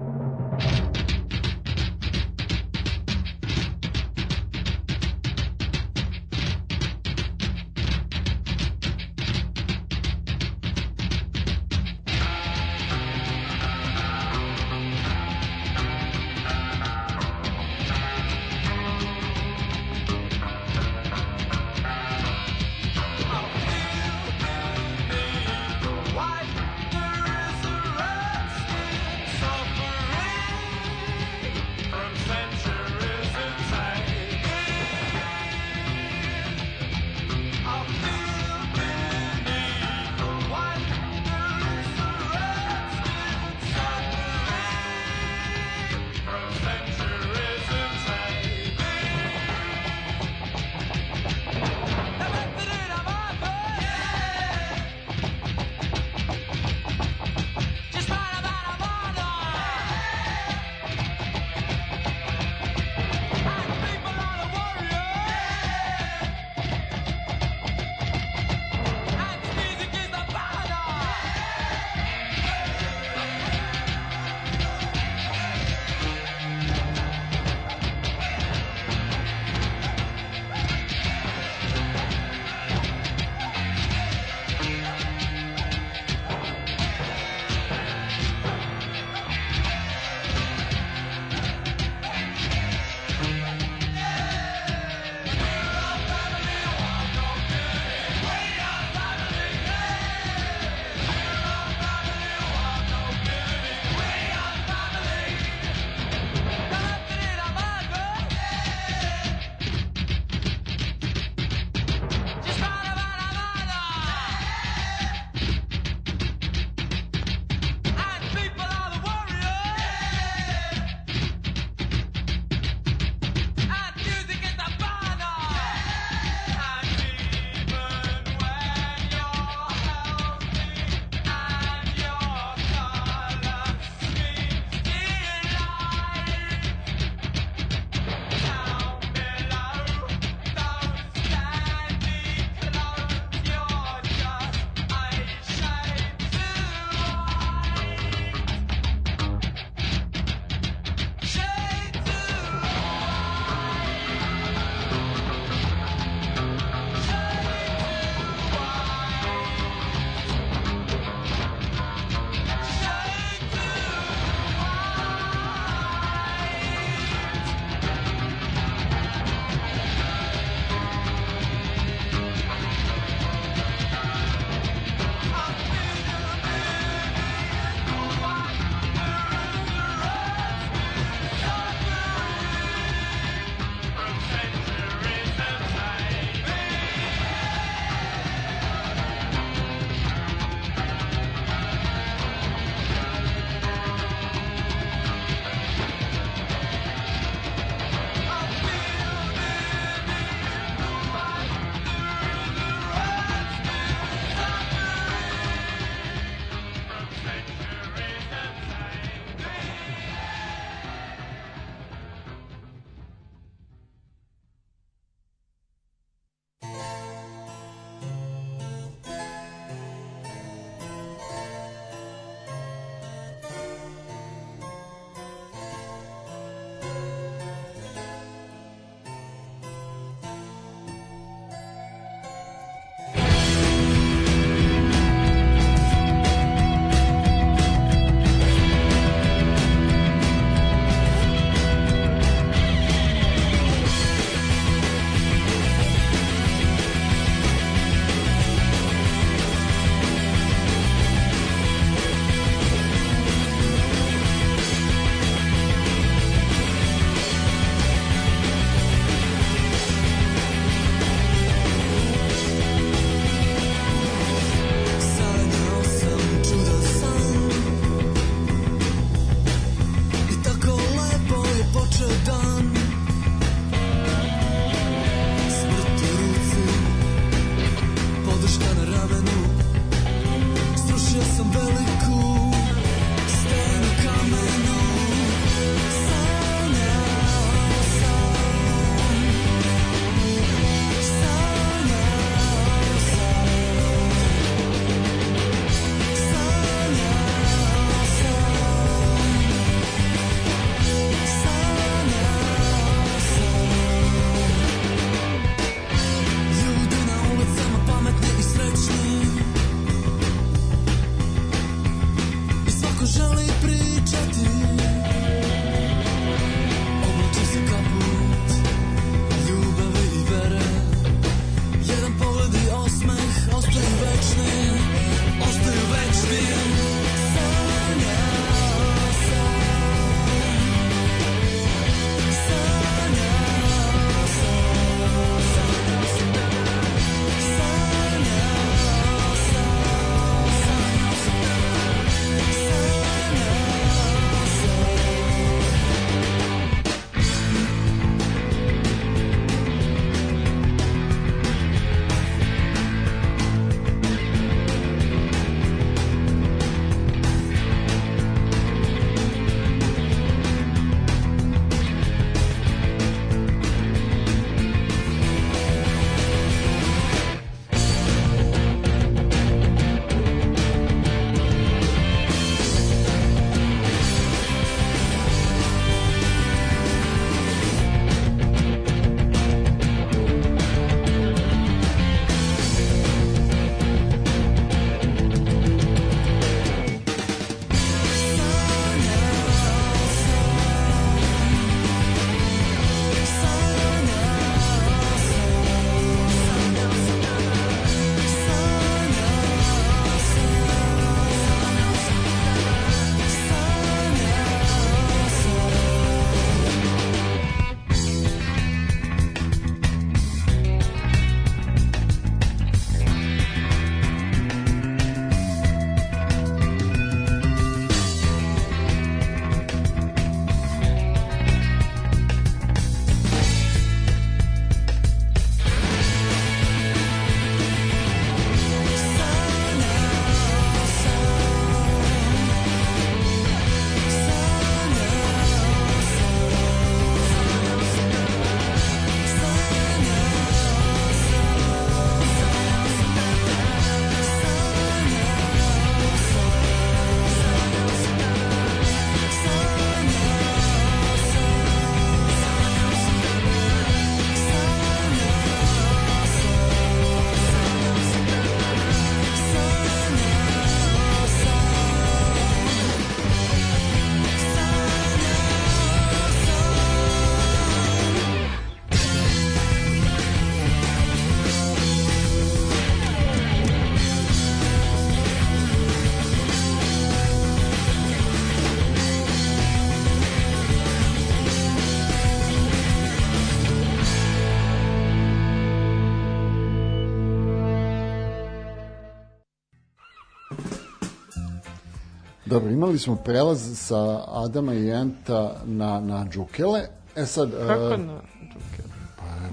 [492.54, 496.82] Dobro, imali smo prelaz sa Adama i Enta na, na Džukele.
[497.16, 497.51] E sad...
[497.68, 498.84] Kako e, na Džuke?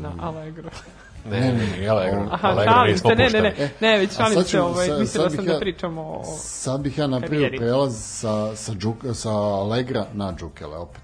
[0.02, 0.70] Na Allegro.
[1.30, 2.28] Ne, ne, ne, Allegro.
[2.30, 5.44] Aha, Allegro šalim se, ne, ne, ne, ne, već a šalim se, ovaj, mislila sam
[5.44, 6.24] da ja- pričamo o...
[6.38, 11.02] Sad bih ja napravio prelaz sa, sa, džuk, sa Allegra na Džukele opet.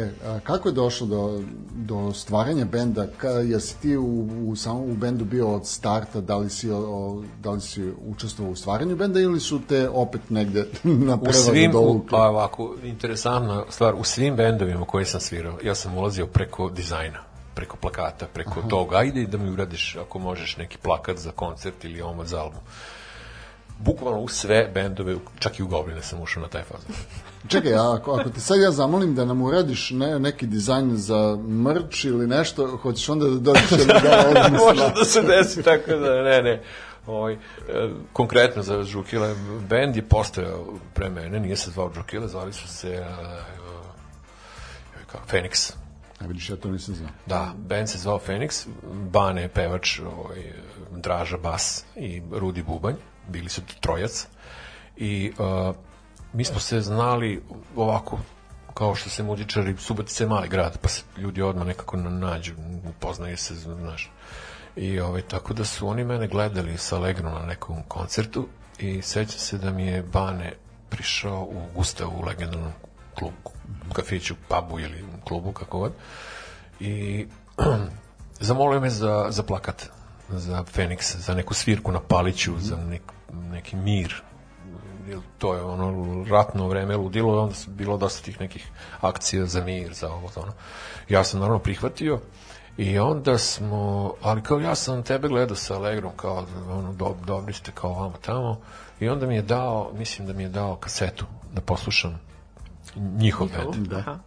[0.00, 1.42] E, a kako je došlo do,
[1.74, 3.06] do stvaranja benda?
[3.16, 6.20] Ka, jesi ti u, u, sam, u bendu bio od starta?
[6.20, 10.30] Da li si, o, da li si učestvovao u stvaranju benda ili su te opet
[10.30, 10.66] negde
[11.08, 11.72] na U svim,
[12.10, 17.18] pa ovako, interesantna stvar, u svim bendovima koje sam svirao, ja sam ulazio preko dizajna,
[17.54, 22.02] preko plakata, preko toga, ajde da mi uradiš, ako možeš, neki plakat za koncert ili
[22.02, 22.60] omot za album.
[23.84, 26.94] Bukvalno u sve bendove, čak i u Gobline sam ušao na taj fazon.
[27.48, 32.04] Čekaj, ako, ako te sad ja zamolim da nam uradiš ne, neki dizajn za mrč
[32.04, 36.22] ili nešto, hoćeš onda da dođeš ili da odem Može da se desi, tako da,
[36.22, 36.62] ne, ne.
[37.06, 37.38] Ovaj, e,
[38.12, 39.34] konkretno za Žukile,
[39.68, 43.06] bend je postojao pre mene, nije se zvao Žukile, zvali su se uh,
[45.06, 45.72] kao, Phoenix.
[46.20, 47.10] A vidiš, ja to nisam znao.
[47.26, 48.66] Da, band se zvao Phoenix,
[49.10, 50.52] Bane je pevač, ovaj,
[50.90, 52.94] Draža bas i Rudi Bubanj,
[53.30, 54.26] bili su trojac.
[54.96, 55.74] I uh,
[56.32, 57.42] mi smo se znali
[57.76, 58.18] ovako,
[58.74, 62.52] kao što se muzičari, Subotica je mali grad, pa se ljudi odmah nekako na- nađu,
[62.88, 64.10] upoznaju se, znaš.
[64.76, 69.38] I ovaj, tako da su oni mene gledali sa Allegro na nekom koncertu i sećam
[69.38, 70.52] se da mi je Bane
[70.90, 72.72] prišao u Gustavu u legendarnom
[73.14, 73.36] klubu,
[73.92, 75.92] kafiću, pubu ili klubu, kako god.
[76.80, 77.26] I
[78.40, 79.88] zamolio me za, za plakat,
[80.28, 83.02] za Feniks, za neku svirku na Paliću, za nek,
[83.32, 84.22] neki mir.
[85.08, 88.70] Jer to je ono ratno vreme ludilo, onda su bilo dosta tih nekih
[89.00, 90.52] akcija za mir, za ovo, za ono.
[91.08, 92.20] Ja sam naravno prihvatio
[92.76, 97.52] i onda smo, ali kao ja sam tebe gledao sa Allegrom, kao ono, do, dobri
[97.52, 98.60] ste kao vamo tamo,
[99.00, 102.20] i onda mi je dao, mislim da mi je dao kasetu da poslušam
[102.96, 103.86] njihov band.
[103.86, 104.18] Da.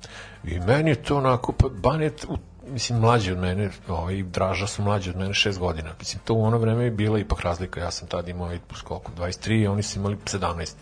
[0.43, 2.38] I meni je to onako, pa Banet, u-
[2.74, 5.89] mislim, mlađi od mene, ovaj, Draža su mlađi od mene šest godina.
[5.99, 7.80] Mislim, to u ono vreme je bila ipak razlika.
[7.80, 8.51] Ja sam tad imao,
[8.84, 10.74] koliko, 23, a oni su imali 17.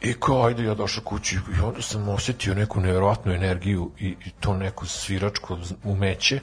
[0.00, 4.30] I kao, ajde, ja došao kući i onda sam osetio neku nevjerovatnu energiju i, i
[4.40, 6.40] to neko sviračko umeće.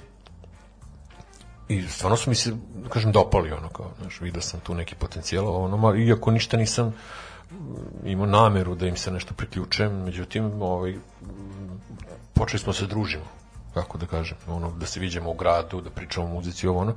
[1.68, 4.96] I stvarno su mi se, da kažem, dopali ono kao, znaš, vidio sam tu neki
[4.96, 6.94] potencijal, ono, ma, iako ništa nisam
[8.06, 10.96] imao nameru da im se nešto priključujem, međutim, ovaj,
[12.34, 13.26] počeli smo da se družimo,
[13.76, 16.96] kako da kažem, ono, da se viđemo u gradu, da pričamo o muzici, ovo ono.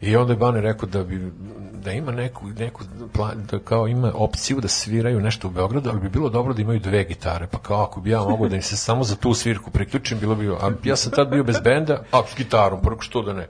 [0.00, 1.32] I onda je Bane rekao da bi
[1.72, 6.00] da ima neku, neku plan, da kao ima opciju da sviraju nešto u Beogradu, ali
[6.00, 8.62] bi bilo dobro da imaju dve gitare, pa kao ako bi ja mogao da im
[8.62, 12.02] se samo za tu svirku priključim, bilo bi, a ja sam tad bio bez benda,
[12.10, 13.48] a s gitarom, prvo što da ne.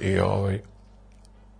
[0.00, 0.60] I ovaj,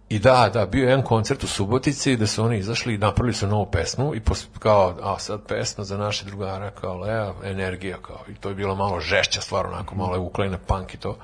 [0.09, 3.35] I da, da, bio je jedan koncert u Subotici da su oni izašli i napravili
[3.35, 7.97] su novu pesmu i pos, kao, a sad pesma za naše drugara, kao Lea, energija,
[8.03, 11.17] kao, i to je bilo malo žešća stvar, onako, malo je uklejna punk i to.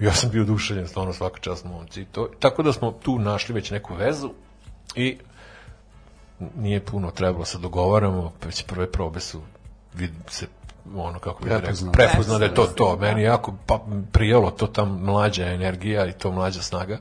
[0.00, 2.00] I ja sam bio dušeljen, stvarno svaka čast momci.
[2.00, 4.30] I to, tako da smo tu našli već neku vezu
[4.94, 5.18] i
[6.56, 9.40] nije puno trebalo se dogovaramo, već prve probe su
[9.94, 10.46] vid, se
[10.96, 12.96] ono kako bih rekao, prepoznao da je to to.
[13.00, 13.80] Meni je jako pa,
[14.12, 16.98] prijelo to ta mlađa energija i to mlađa snaga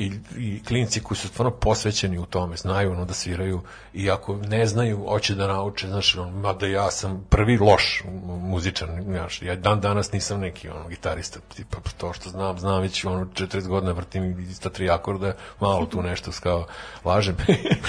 [0.00, 3.60] i, i klinci koji su stvarno posvećeni u tome, znaju ono da sviraju
[3.94, 8.02] i ako ne znaju, hoće da nauče, znaš, ono, mada ja sam prvi loš
[8.42, 13.04] muzičar, znaš, ja dan danas nisam neki ono, gitarista, tipa to što znam, znam već
[13.04, 16.66] ono 40 godina vrtim ista tri akorda, malo tu nešto kao
[17.04, 17.36] lažem.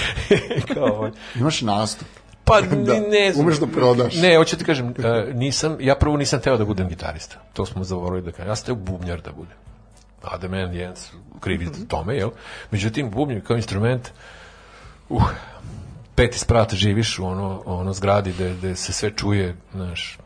[0.74, 2.08] kao, ovaj, Imaš nastup.
[2.44, 3.46] Pa Da, da, ne znam.
[3.46, 4.14] umeš da prodaš.
[4.14, 7.36] Ne, hoću ti kažem, e, nisam, ja prvo nisam teo da budem gitarista.
[7.52, 8.48] To smo zavorili da kažem.
[8.48, 9.56] Ja sam teo bubnjar da budem.
[10.24, 12.30] Adam and Jens krivi tome, jel?
[12.70, 14.10] Međutim, bubnjar kao instrument,
[15.08, 15.30] uh,
[16.14, 20.18] peti sprat živiš u ono, ono zgradi gde, gde se sve čuje, znaš,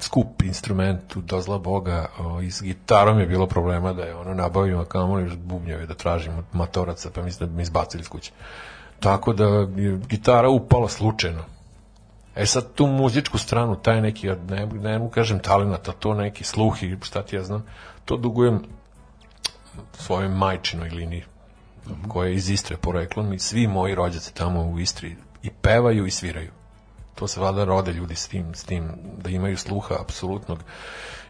[0.00, 4.80] skup instrument, dozla Boga, o, i s gitarom je bilo problema da je ono nabavimo,
[4.80, 8.32] a kamoli bubnjave da tražimo od matoraca, pa mislim da bi me izbacili iz kuće.
[9.00, 9.44] Tako da
[9.76, 11.44] je gitara upala slučajno.
[12.36, 16.44] E sad tu muzičku stranu, taj neki, ne, ne mu kažem talenat, a to neki
[16.44, 17.64] sluh i šta ti ja znam,
[18.04, 18.62] to dugujem
[19.92, 21.24] svojoj majčinoj liniji
[22.08, 26.10] koja je iz Istre poreklom i svi moji rođaci tamo u Istri i pevaju i
[26.10, 26.50] sviraju.
[27.14, 30.58] To se valjda rode ljudi s tim, s tim da imaju sluha apsolutnog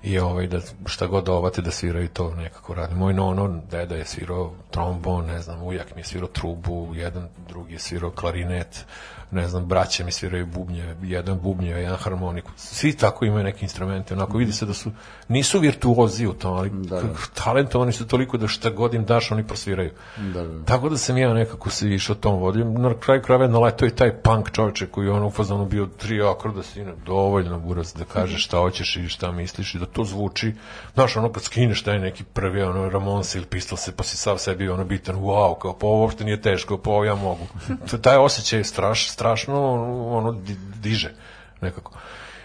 [0.03, 2.95] i ovaj, da šta god dovate da sviraju to nekako rade.
[2.95, 7.73] Moj nono, deda je svirao trombon, ne znam, ujak mi je svirao trubu, jedan drugi
[7.73, 8.87] je svirao klarinet,
[9.33, 12.51] ne znam, braća mi sviraju bubnje, jedan bubnje, jedan harmoniku.
[12.57, 14.91] Svi tako imaju neke instrumente, onako vidi se da su,
[15.29, 17.09] nisu virtuozi u tom, ali da, da.
[17.35, 19.91] talentovani su toliko da šta god im daš, oni prosviraju.
[20.17, 20.65] Da, da.
[20.65, 22.75] Tako da sam ja nekako se išao tom vodim.
[22.75, 26.23] Na kraju krajeva naletao i taj punk čovječe koji je ono u fazonu bio tri
[26.23, 30.55] akorda sine, dovoljno burac da kažeš šta hoćeš i šta misliš i da to zvuči.
[30.95, 34.69] Znaš, ono kad skineš taj neki prvi ono Ramones ili Pistolse pa si sav sebi
[34.69, 37.47] ono bitan, wow, kao pa ovo uopšte nije teško, pa ovo ja mogu.
[38.03, 39.73] Taj osjećaj je straš, strašno
[40.11, 41.15] ono di- diže
[41.61, 41.93] nekako.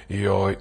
[0.09, 0.55] I ovaj,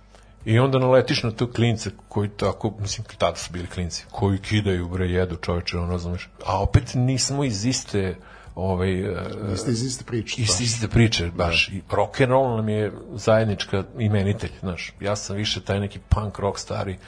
[0.52, 4.88] I onda naletiš na to klince koji tako, mislim, tada su bili klinci, koji kidaju,
[4.88, 6.28] bre, jedu čoveče, ono, razumeš.
[6.46, 8.16] A opet nismo iz iste,
[8.54, 9.16] ovaj, e,
[9.50, 10.42] Jeste iz iste priče.
[10.42, 10.62] iz to.
[10.62, 11.68] iste priče, baš.
[11.68, 14.92] I rock and roll nam je zajednička imenitelj, znaš.
[15.00, 16.98] Ja sam više taj neki punk rock stari,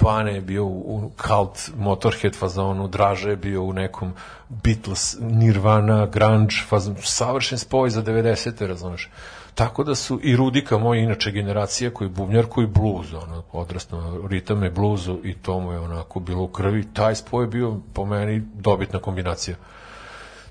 [0.00, 4.12] Bane je bio u, cult Motorhead fazonu, Draže je bio u nekom
[4.48, 8.66] Beatles, Nirvana, grunge fazonu, savršen spoj za 90.
[8.66, 9.10] razumeš.
[9.54, 13.42] Tako da su i Rudika, moja inače generacija, koji je bubnjar, koji je blues, ono,
[13.52, 16.84] odrastao na ritame bluzu i to mu je onako bilo u krvi.
[16.92, 19.56] Taj spoj je bio po meni dobitna kombinacija.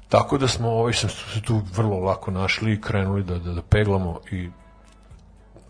[0.10, 3.62] Tako da smo ovaj sam se tu vrlo lako našli i krenuli da, da, da
[3.62, 4.50] peglamo i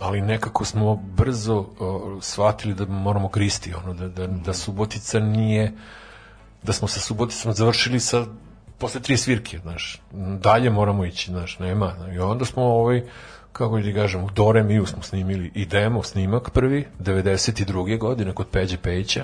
[0.03, 1.67] ali nekako smo brzo uh,
[2.21, 5.73] shvatili da moramo gristi ono da, da, da Subotica nije
[6.63, 8.25] da smo sa Suboticom završili sa
[8.77, 10.01] posle tri svirke, znaš,
[10.39, 11.93] dalje moramo ići, znaš, nema.
[12.15, 13.03] I onda smo ovaj,
[13.53, 17.97] kako ti kažem, u Dore Miju smo snimili i demo snimak prvi, 92.
[17.97, 19.23] godine kod Peđe Pejića,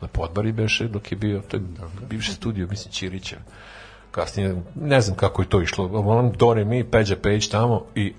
[0.00, 1.62] na Podbari beše dok je bio, to je
[2.10, 3.36] bivši studio, mislim, Ćirića.
[4.10, 8.14] Kasnije, ne znam kako je to išlo, volim Dore Mi, Peđa Pejić tamo i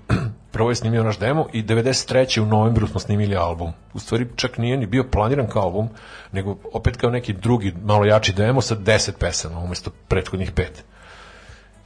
[0.52, 2.40] prvo je snimio naš demo i 93.
[2.40, 3.72] u novembru smo snimili album.
[3.94, 5.88] U stvari čak nije ni bio planiran kao album,
[6.32, 10.84] nego opet kao neki drugi, malo jači demo sa 10 pesama umesto prethodnih pet.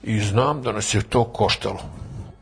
[0.03, 1.81] I znam da nas je to koštalo.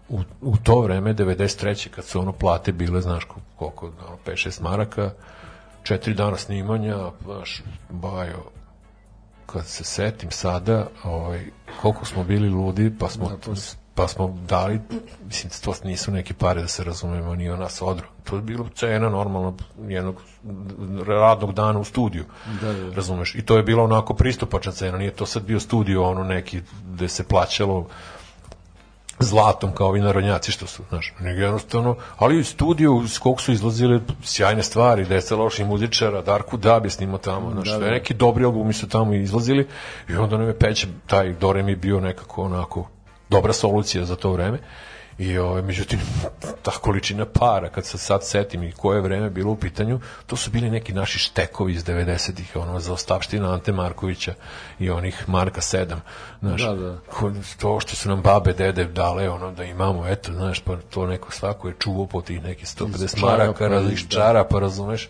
[0.09, 1.89] U, u to vreme, 93.
[1.89, 3.25] kad su ono plate bile, znaš
[3.57, 5.11] koliko, ono, 5-6 maraka,
[5.83, 8.45] četiri dana snimanja, znaš, bajo,
[9.47, 11.45] kad se setim sada, ovaj,
[11.81, 13.39] koliko smo bili ludi, pa smo,
[13.95, 14.80] pa smo dali,
[15.26, 18.07] mislim, to nisu neke pare da se razumemo, ni o nas odru.
[18.24, 19.57] To je bilo cena normalno
[19.88, 20.22] jednog
[21.07, 22.24] radnog dana u studiju,
[22.61, 22.95] da, da, da.
[22.95, 23.34] razumeš?
[23.34, 26.61] I to je bila onako pristupačna cena, nije to sad bio studio ono neki
[26.93, 27.86] gde se plaćalo
[29.20, 33.53] zlatom kao ovi narodnjaci što su, znaš, nego jednostavno, ali i studio s kog su
[33.53, 37.91] izlazile sjajne stvari, deca loših muzičara, Darku Dab je snimao tamo, znaš, da, da.
[37.91, 39.68] neki dobri albumi su tamo izlazili
[40.08, 42.88] i onda nam je Peće, taj Dore mi bio nekako onako
[43.31, 44.59] dobra solucija za to vreme
[45.21, 46.01] I ovaj međutim
[46.63, 50.51] ta količina para kad se sad setim i koje vreme bilo u pitanju, to su
[50.51, 54.35] bili neki naši štekovi iz 90-ih, ono za ostavština Ante Markovića
[54.79, 55.97] i onih Marka 7.
[56.41, 56.99] Znaš, da, da.
[57.61, 61.33] to što su nam babe, dede dale, ono da imamo, eto, znaš, pa to neko
[61.33, 65.09] svako je čuvao po tih nekih 150 maraka, razliš čara, pa razumeš,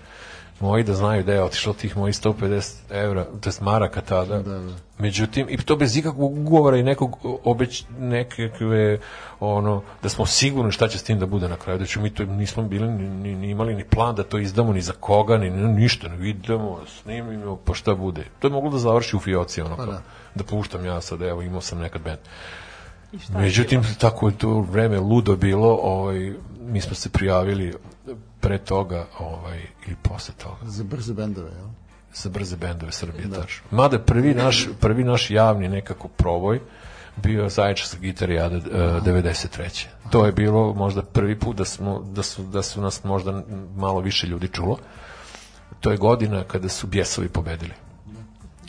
[0.61, 4.43] moji da znaju da je otišlo tih mojih 150 evra, to jest maraka tada.
[4.43, 4.73] Da, da.
[4.99, 8.99] Međutim, i to bez ikakvog ugovora i nekog obeć, nekakve,
[9.41, 12.11] ono, da smo sigurni šta će s tim da bude na kraju, da ćemo mi
[12.11, 15.51] to nismo bili, ni, ni imali ni plan da to izdamo ni za koga, ni,
[15.51, 18.25] ni ništa, ne vidimo, snimimo, pa šta bude.
[18.39, 20.03] To je moglo da završi u fioci, ono, pa da.
[20.35, 22.19] da puštam ja sad, evo, imao sam nekad band.
[23.29, 27.75] Međutim, tako je to vreme ludo bilo, ovaj, mi smo se prijavili
[28.41, 30.57] pre toga ovaj, ili posle toga.
[30.63, 31.69] Za brze bendove, jel?
[32.15, 33.41] Za brze bendove Srbije, da.
[33.41, 33.67] tačno.
[33.71, 36.61] Mada prvi naš, prvi naš javni nekako proboj
[37.17, 39.87] bio Zaječarska gitarijada uh, 93.
[40.01, 40.11] Aha.
[40.11, 43.43] To je bilo možda prvi put da, smo, da, su, da su nas možda
[43.77, 44.79] malo više ljudi čulo.
[45.81, 47.73] To je godina kada su Bjesovi pobedili.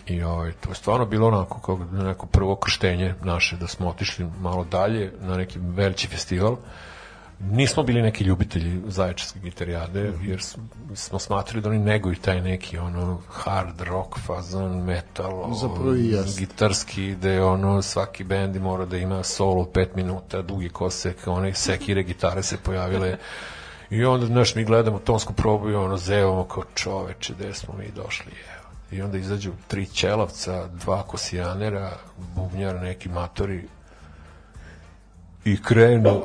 [0.07, 4.27] I ovaj, to je stvarno bilo onako kao neko prvo krštenje naše, da smo otišli
[4.41, 6.53] malo dalje na neki veliki festival.
[6.53, 6.59] Uh,
[7.49, 10.41] nismo bili neki ljubitelji zaječarske gitarijade, jer
[10.95, 16.39] smo smatrali da oni neguju taj neki ono hard rock fazon, metal, Zapravo i jest.
[16.39, 22.03] gitarski, gde ono svaki bend mora da ima solo 5 minuta, dugi kose, one sekire
[22.03, 23.17] gitare se pojavile.
[23.89, 27.91] I onda, znaš, mi gledamo tonsku probu i ono zevamo kao čoveče, gde smo mi
[27.95, 28.61] došli, evo.
[28.91, 31.91] I onda izađu tri ćelavca, dva kosijanera,
[32.35, 33.67] bubnjar, neki matori
[35.45, 36.21] i krenu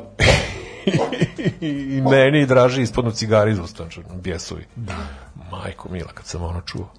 [1.61, 4.65] i meni draži ispodno cigari iz ustanča, bjesovi.
[4.75, 4.95] Da.
[5.51, 6.89] Majko mila, kad sam ono čuo.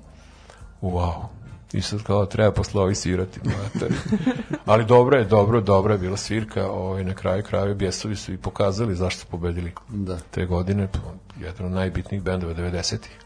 [0.82, 1.38] Wow.
[1.72, 3.40] I sad kao treba posle ovi svirati.
[4.66, 6.70] Ali dobro je, dobro, dobro je bila svirka.
[6.70, 10.18] Ovaj, na kraju kraju bjesovi su i pokazali zašto su pobedili da.
[10.30, 10.88] te godine.
[11.40, 13.18] Jedan od najbitnijih bendova 90-ih.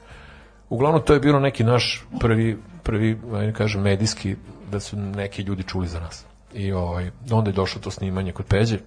[0.69, 4.37] Uglavnom to je bilo neki naš prvi, prvi ajde kažem, medijski,
[4.71, 6.25] da su neki ljudi čuli za nas.
[6.55, 8.79] I ovaj, onda je došlo to snimanje kod Peđe,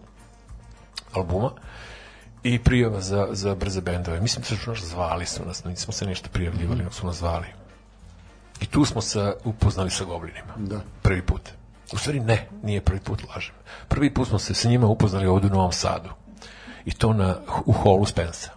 [1.16, 1.52] albuma
[2.44, 4.22] i prijava za, za brze bendove.
[4.22, 6.94] Mislim da su nas zvali su nas, nismo se nešto prijavljivali, mm -hmm.
[6.94, 7.48] su nas zvali.
[8.62, 10.54] I tu smo se upoznali sa goblinima.
[10.58, 10.80] Da.
[11.02, 11.42] Prvi put.
[11.94, 13.56] U stvari ne, nije prvi put, lažem.
[13.88, 16.10] Prvi put smo se sa njima upoznali ovde u Novom Sadu.
[16.86, 17.36] I to na,
[17.66, 18.50] u holu Spensa.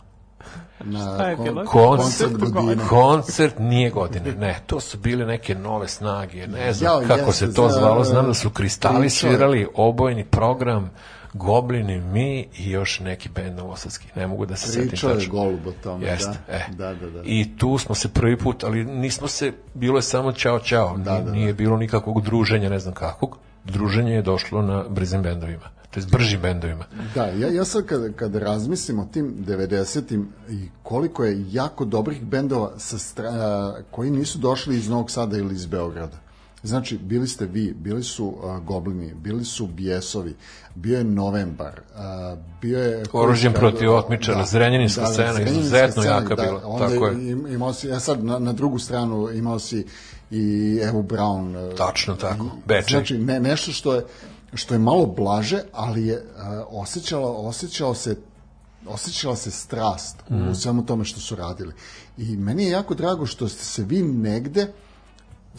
[0.80, 4.32] Na kon, koncert, koncert, koncert nije godine.
[4.32, 6.46] Ne, to su bile neke nove snage.
[6.46, 8.04] Ne znam ja, kako se to zvalo.
[8.04, 10.90] Znam da su Kristali svirali obojni program
[11.38, 14.08] Goblini, mi i još neki bend novosadski.
[14.16, 15.08] Ne mogu da se setim tačno.
[15.08, 16.52] Pričao je Golub o tome, Jeste, da.
[16.52, 16.66] E.
[16.70, 17.22] Da, da, da.
[17.24, 20.96] I tu smo se prvi put, ali nismo se, bilo je samo čao čao.
[20.96, 21.32] Da, da, da.
[21.32, 23.38] nije bilo nikakvog druženja, ne znam kakvog.
[23.64, 26.84] Druženje je došlo na brzim bendovima to je bržim bendovima.
[27.14, 32.22] Da, ja, ja sad kad, kad razmislim o tim 90-im i koliko je jako dobrih
[32.22, 36.16] bendova sa stra, koji nisu došli iz Novog Sada ili iz Beograda.
[36.62, 40.36] Znači, bili ste vi, bili su uh, Goblini, bili su Bijesovi,
[40.74, 43.02] bio je Novembar, uh, bio je...
[43.12, 46.62] Oružjem protiv otmičara, da, Zrenjaninska da, da, scena, izuzetno scena, jaka da, bila.
[46.64, 47.30] Onda tako je.
[47.30, 49.86] Imao si, ja sad na, na drugu stranu imao si
[50.30, 51.68] i Evo Brown.
[51.70, 52.90] Uh, Tačno tako, Bečej.
[52.90, 54.04] Znači, ne, nešto što je,
[54.54, 56.22] što je malo blaže, ali je uh,
[56.82, 58.16] osjećalo, osjećao se
[58.86, 60.48] osjećala se strast mm.
[60.50, 61.72] u svemu tome što su radili.
[62.18, 64.68] I meni je jako drago što ste se vi negde uh,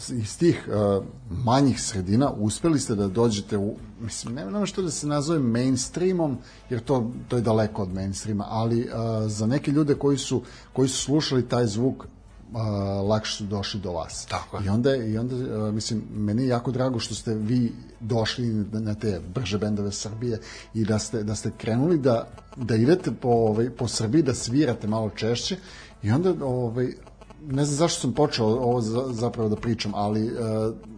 [0.08, 4.90] iz tih uh, manjih sredina uspeli ste da dođete u, mislim, nema, nema što da
[4.90, 6.38] se nazove mainstreamom,
[6.70, 8.90] jer to, to je daleko od mainstreama, ali uh,
[9.26, 12.04] za neke ljude koji su, koji su slušali taj zvuk,
[12.52, 14.26] uh, lakše su došli do vas.
[14.26, 14.66] Tako je.
[14.66, 18.94] I onda, i onda uh, mislim, meni je jako drago što ste vi došli na
[18.94, 20.38] te brže bendove Srbije
[20.74, 24.88] i da ste, da ste krenuli da, da idete po, ovaj, po Srbiji, da svirate
[24.88, 25.56] malo češće
[26.02, 26.94] i onda ovaj,
[27.42, 30.30] ne znam zašto sam počeo ovo za, zapravo da pričam, ali uh,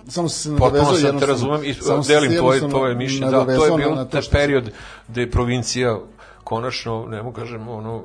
[0.09, 3.31] samo sam se Potpuno nadovezao sad te jednostavno- razumem i sam delim tvoje, tvoje mišljenje.
[3.31, 4.70] Da, to je to taj sam- period
[5.09, 5.98] gde je provincija
[6.44, 8.02] konačno, ne mogu kažem, ono,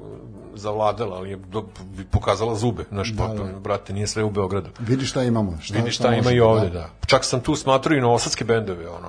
[0.55, 1.63] zavladala, ali je do,
[2.11, 2.83] pokazala zube.
[2.89, 4.69] Znaš, da, potpuno, brate, nije sve u Beogradu.
[4.79, 5.57] Vidi šta imamo.
[5.61, 6.79] Šta, Vidi šta ima može i da ovde, da.
[6.79, 6.89] da.
[7.05, 9.07] Čak sam tu smatrao i novosadske bendove, ono,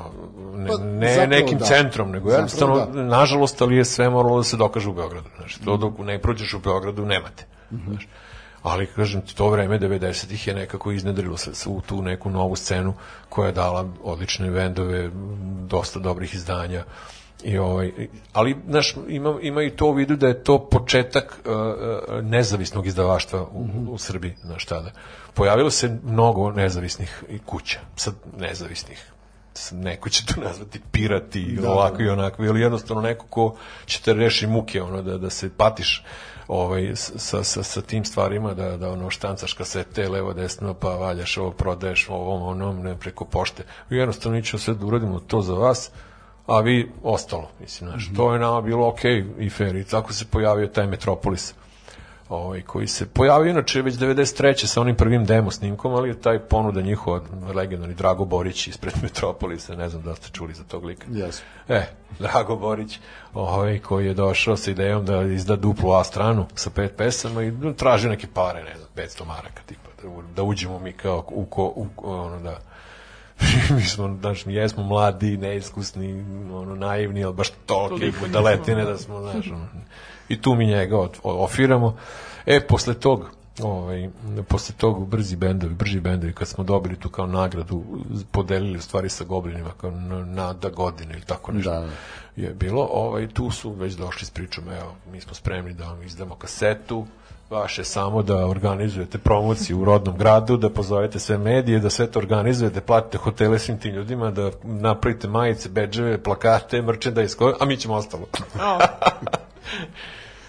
[0.55, 1.64] ne, Pa, ne zapravo nekim da.
[1.64, 3.02] centrom, nego Zapravo jednostavno, da.
[3.02, 5.28] nažalost, ali je sve moralo da se dokaže u Beogradu.
[5.36, 7.46] Znači, to dok ne prođeš u Beogradu, nemate.
[7.86, 8.09] Znaš.
[8.62, 12.94] Ali, kažem ti, to vreme 90-ih je nekako iznedrilo se u tu neku novu scenu
[13.28, 15.12] koja je dala odlične bendove, m,
[15.68, 16.85] dosta dobrih izdanja.
[17.43, 17.93] I ovaj,
[18.32, 23.43] ali, znaš, ima, ima i to u vidu da je to početak uh, nezavisnog izdavaštva
[23.43, 24.90] u, u Srbiji, znaš tada.
[25.35, 29.12] Pojavilo se mnogo nezavisnih kuća, sad nezavisnih
[29.72, 32.05] neko će to nazvati pirati Da, ovako da.
[32.05, 33.56] i onako, ili jednostavno neko ko
[33.86, 36.05] će te reši muke, ono, da, da se patiš
[36.48, 41.36] ovaj, sa, sa, sa tim stvarima, da, da ono, štancaš kasete, levo, desno, pa valjaš
[41.38, 43.64] ovo, prodaješ ovom, onom, ne, preko pošte.
[43.90, 45.90] Jednostavno mi ćemo sve da uradimo to za vas,
[46.46, 49.76] a vi ostalo, mislim, znaš, to je nama bilo okej i fair.
[49.76, 51.54] I tako se pojavio taj Metropolis
[52.28, 54.66] ovaj, koji se pojavio inače već 93.
[54.66, 57.20] sa onim prvim demo snimkom, ali je taj ponuda njihova
[57.55, 61.06] legendarni Drago Borić ispred Metropolisa, ne znam da ste čuli za tog lika.
[61.10, 61.42] Jesu.
[61.68, 61.82] E,
[62.18, 62.98] Drago Borić,
[63.34, 67.50] ovaj, koji je došao sa idejom da izda duplu A stranu sa pet pesama i
[67.50, 71.24] no, tražio neke pare, ne znam, 500 maraka, tipa, da, u- da uđemo mi kao
[71.28, 72.59] u, ko, u, ono, da,
[73.76, 78.92] mi smo, znaš, mi jesmo mladi, neiskusni, ono, naivni, ali baš tolike Toliko budaletine nismo.
[78.92, 79.68] da smo, znaš, ono,
[80.28, 81.96] i tu mi njega ofiramo.
[82.46, 83.30] E, posle tog,
[83.62, 84.09] ovaj,
[84.48, 87.84] posle tog brzi bendovi, brži bendovi, kad smo dobili tu kao nagradu,
[88.30, 91.92] podelili stvari sa goblinima, kao na, nada godine ili tako nešto Da, da.
[92.36, 96.02] je bilo, ovaj, tu su već došli s pričom, evo, mi smo spremni da vam
[96.02, 97.06] izdamo kasetu,
[97.50, 102.18] vaše samo da organizujete promociju u rodnom gradu, da pozovete sve medije, da sve to
[102.18, 106.82] organizujete, platite hotele svim tim ljudima, da napravite majice, bedževe, plakate,
[107.38, 108.26] ko- a mi ćemo ostalo.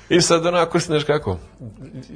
[0.10, 1.38] I sad onako, znaš kako,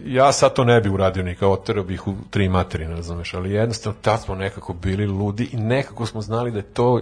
[0.06, 4.00] ja sad to ne bi uradio nikao, oterao bih u tri materine, razumeš, ali jednostavno
[4.02, 7.02] tad smo nekako bili ludi i nekako smo znali da je to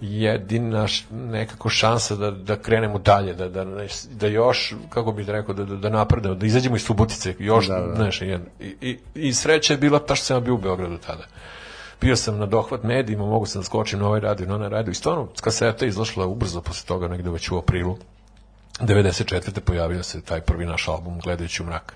[0.00, 3.66] jedina nekako šansa da, da krenemo dalje, da, da,
[4.10, 7.80] da još, kako bih rekao, da, da, da napredemo, da izađemo iz Subotice, još, Da,
[7.80, 7.94] da.
[7.94, 8.46] znaš, jedan.
[8.60, 11.24] I, i, i sreća je bila ta što sam ja bio u Beogradu tada.
[12.00, 14.90] Bio sam na dohvat medijima, mogu sam da skočim na ovaj radio, na onaj radio
[14.90, 17.96] i stvarno kaseta je izašla ubrzo posle toga, negde već u aprilu.
[18.80, 19.60] 94.
[19.60, 21.94] pojavio se taj prvi naš album Gledajući u mrak.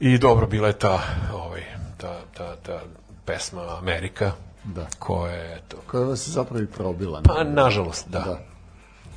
[0.00, 1.02] I dobro, bila je ta,
[1.34, 1.62] ovaj,
[1.96, 2.80] ta, ta, ta
[3.24, 4.32] pesma Amerika,
[4.64, 4.86] Da.
[4.98, 7.22] koja je, eto, Koja vas je zapravo i probila.
[7.24, 8.18] pa nažalost, da.
[8.18, 8.38] Da.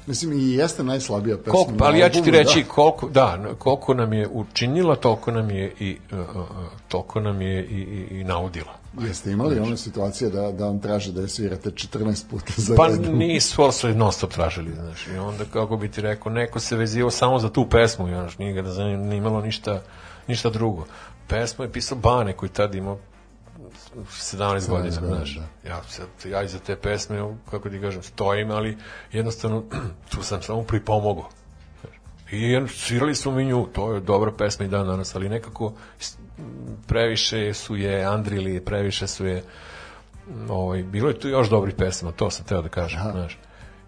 [0.08, 2.70] Mislim, i jeste najslabija pesma Koliko, na ali ja ću ti reći da.
[2.70, 6.46] koliko, da, koliko nam je učinila, toliko nam je i, uh,
[6.88, 8.79] toliko nam je i, i, i naudila.
[8.98, 12.88] Jeste imali one situacije da, da vam traže da je svirate 14 puta za Pa
[12.88, 13.18] redom?
[13.18, 16.60] nisu, ali su je non stop tražili, znaš, i onda, kako bi ti rekao, neko
[16.60, 19.82] se vezio samo za tu pesmu, znaš, nije ga da zanimalo ništa,
[20.28, 20.86] ništa drugo.
[21.28, 22.98] Pesmu je pisao Bane, koji tad imao
[23.96, 25.40] 17 godina, godina, znaš.
[25.68, 28.78] Ja, sad, ja iza te pesme, kako ti kažem, stojim, ali
[29.12, 29.64] jednostavno
[30.12, 31.30] tu sam samo pripomogao.
[32.32, 35.74] I svirali smo mi nju, to je dobra pesma i dan danas, ali nekako
[36.88, 39.44] previše su je andrili, previše su je
[40.50, 43.38] ovaj, bilo je tu još dobrih pesama, to sam teo da kažem, znaš.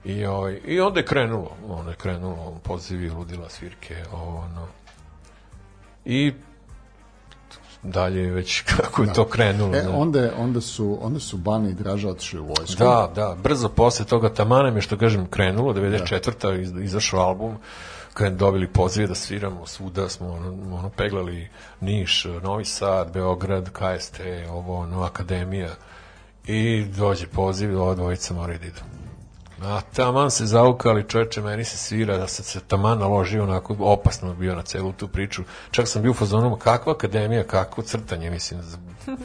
[0.06, 4.68] I, ovaj, I onda je krenulo, ono je krenulo, pozivi, ludila, svirke, ovo, ono.
[6.06, 6.34] I
[7.84, 9.76] dalje je već kako je to krenulo.
[9.76, 9.96] E, znaš.
[9.98, 12.84] onda, onda, su, onda su Bani i Draža otišli u vojsku.
[12.84, 16.62] Da, da, brzo posle toga tamanem je što kažem krenulo, 94.
[16.62, 17.58] iz, izašao album,
[18.14, 24.20] kad dobili pozive da sviramo svuda, smo ono, ono peglali Niš, Novi Sad, Beograd, KST,
[24.50, 25.70] ovo, ono, Akademija
[26.48, 28.82] i dođe poziv, ova dvojica moraju da idu.
[29.62, 34.34] A taman se zaukali, čoveče, meni se svira da se, se taman naložio onako opasno
[34.34, 35.44] bio na celu tu priču.
[35.72, 38.62] Čak sam bio u fazonu, kakva akademija, kakvo crtanje, mislim,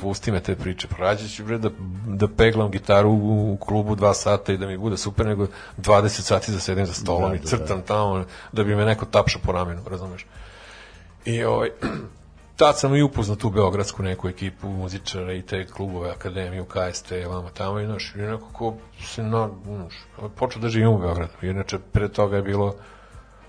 [0.01, 0.89] pusti me te priče.
[0.89, 1.71] Prorađat ću bre da,
[2.07, 5.47] da peglam gitaru u, u klubu dva sata i da mi bude super, nego
[5.79, 9.05] 20 sati da sedim za stolom Da, i da, crtam tamo da bi me neko
[9.05, 10.27] tapšao po ramenu, razumeš?
[11.25, 11.71] I ovaj,
[12.57, 17.51] tad sam i upoznao tu beogradsku neku ekipu muzičara i te klubove, akademiju, KST, vamo
[17.51, 18.75] tamo i znaš, i nekako
[19.05, 19.95] se na, znaš,
[20.37, 21.33] počeo da živim u Beogradu.
[21.43, 22.75] Inače, pre toga je bilo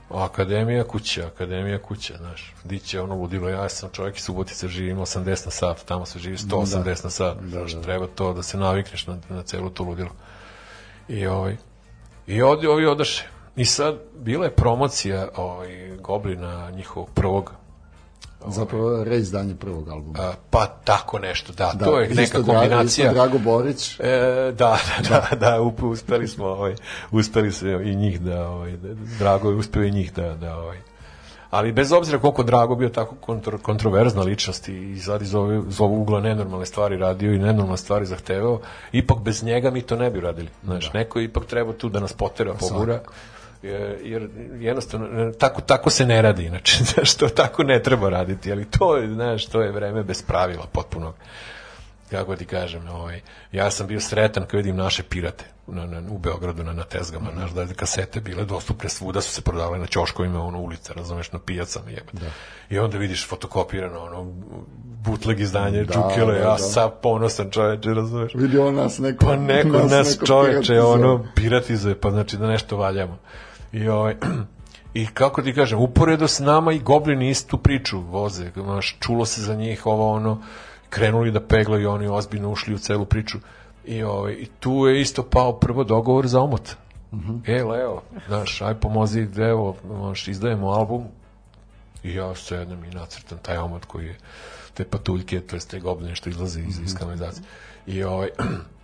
[0.10, 2.54] Akademija kuća, akademija kuća, znaš.
[2.64, 6.38] Diće ono ludilo, ja sam čovjek iz Subotice, živim 80 na sat, tamo se živi
[6.38, 10.10] 180 na sat, znaš, treba to da se navikneš na, na celu to ludilo.
[11.08, 11.58] I ovaj,
[12.28, 13.28] i ovdje ovi odaše.
[13.56, 17.54] I sad, bila je promocija ovaj, Goblina, njihovog prvog
[18.48, 20.20] Zapravo reizdanje prvog albuma.
[20.20, 23.12] A, pa tako nešto, da, da to je neka isto kombinacija.
[23.12, 24.00] Dra, isto Drago Borić.
[24.00, 26.76] E, da, da, da, da, uspeli smo, ovaj,
[27.12, 30.78] uspeli se i njih da, ovaj, da, Drago je uspeo i njih da, da, ovaj,
[31.50, 35.82] ali bez obzira koliko Drago bio tako kontro, kontroverzna ličnost i sad iz ove, iz
[35.82, 38.60] ovog ugla nenormalne stvari radio i nenormalne stvari zahtevao,
[38.92, 40.50] ipak bez njega mi to ne bi radili.
[40.64, 43.02] Znaš, neko je ipak treba tu da nas potera, pogura, jer,
[44.04, 44.30] jer
[44.60, 48.98] jednostavno tako tako se ne radi inače znaš to tako ne treba raditi ali to
[48.98, 51.14] je znaš to je vreme bez pravila potpuno
[52.12, 53.22] kako ti kažem ovaj
[53.52, 57.30] ja sam bio sretan kad vidim naše pirate na, na, u Beogradu na, na tezgama
[57.34, 61.32] znaš da je kasete bile dostupne svuda su se prodavale na ćoškovima ono ulica razumeš
[61.32, 62.30] na pijacama jebote da.
[62.70, 64.34] i onda vidiš fotokopirano ono
[64.84, 66.58] bootleg izdanje da, Džukele da, ja da.
[66.58, 69.26] sam ponosan čoveče razumeš Vidio nas neko.
[69.26, 73.18] pa neko nas, nas čoveče ono piratizuje pa znači da nešto valjamo
[73.78, 74.16] i ovaj
[74.94, 79.42] I kako ti kažem, uporedo s nama i goblini istu priču voze, znaš, čulo se
[79.42, 80.42] za njih ovo ono,
[80.90, 83.38] krenuli da peglaju, oni ozbiljno ušli u celu priču.
[83.86, 86.76] I, ovaj, i tu je isto pao prvo dogovor za omot.
[87.12, 87.60] Mm -hmm.
[87.60, 91.04] E, Leo, znaš, aj pomozi, evo, znaš, izdajemo album.
[92.04, 94.18] I ja sedem i nacrtam taj omot koji je
[94.74, 97.44] te patuljke, to je te gobline što izlaze iz, iz kanalizacije.
[97.88, 98.30] I ovaj,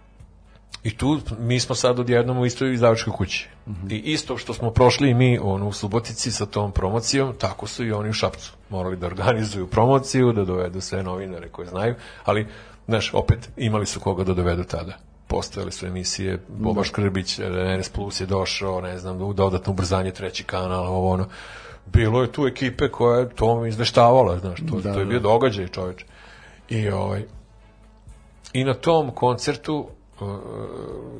[0.83, 3.49] I tu mi smo sad odjednom u istoj izdavačkoj kući.
[3.67, 3.93] Mm -hmm.
[3.93, 7.85] I isto što smo prošli i mi ono, u Subotici sa tom promocijom, tako su
[7.85, 8.53] i oni u Šapcu.
[8.69, 11.95] Morali da organizuju promociju, da dovedu sve novinare koje znaju,
[12.25, 12.47] ali,
[12.87, 14.97] znaš, opet imali su koga da dovedu tada.
[15.27, 17.39] Postojale su emisije, Boba Škrbić,
[17.79, 21.27] RS Plus je došao, ne znam, dodatno ubrzanje treći kanal, ovo ono.
[21.85, 25.67] Bilo je tu ekipe koja je to izveštavala, znaš, to, da, to je bio događaj,
[25.67, 26.05] čoveč.
[26.69, 27.25] I, ovaj,
[28.53, 29.87] I na tom koncertu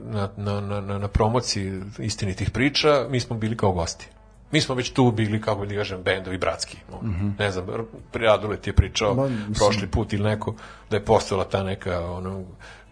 [0.04, 4.08] na, na, na, na promociji istinitih priča, mi smo bili kao gosti.
[4.52, 6.78] Mi smo već tu bili, kako da kažem, bendovi bratski.
[6.94, 7.32] Mm -hmm.
[7.40, 7.66] Ne znam,
[8.14, 10.54] Radule ti je pričao Ma, mislim- prošli put ili neko
[10.90, 12.44] da je postala ta neka, ono,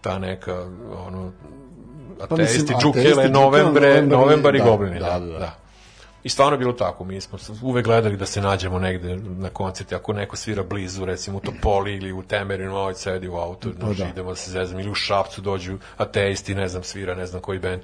[0.02, 0.66] ta neka,
[0.98, 1.32] ono,
[2.20, 5.00] Pa mislim, ateisti, ateisti, džukele, novembre, Novembar i- novembar i da, goblini.
[5.00, 5.56] da, Da, da, da.
[6.23, 9.95] I stvarno je bilo tako, mi smo uvek gledali da se nađemo negde na koncerti,
[9.95, 13.99] ako neko svira blizu, recimo u Topoli ili u Temerinu, ovaj sedi u autu, znači,
[13.99, 14.07] da.
[14.07, 17.60] idemo da se zezam, ili u Šapcu dođu ateisti, ne znam, svira, ne znam koji
[17.60, 17.81] bend,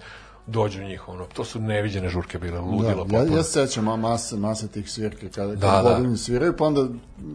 [0.47, 3.95] dođu njih, ono, to su neviđene žurke bile, ludilo Da, ja, ja se sećam a
[3.95, 5.95] mase, mase tih svirke kada, Da, kada da.
[5.95, 6.87] Goblini sviraju, pa onda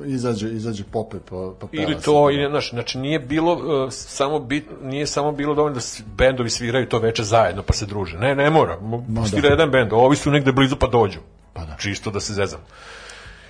[0.06, 2.04] izađe, izađe pope pa, pa Ili se.
[2.04, 5.84] to, ili, znaš, znači nije bilo uh, samo bit, nije samo bilo dovoljno da
[6.16, 8.18] bendovi sviraju to veče zajedno pa se druže.
[8.18, 8.78] Ne, ne mora.
[8.80, 11.18] Mo- Svira jedan bend, ovi su negde blizu pa dođu.
[11.52, 11.76] Pa da.
[11.80, 12.60] Čisto da se zezam.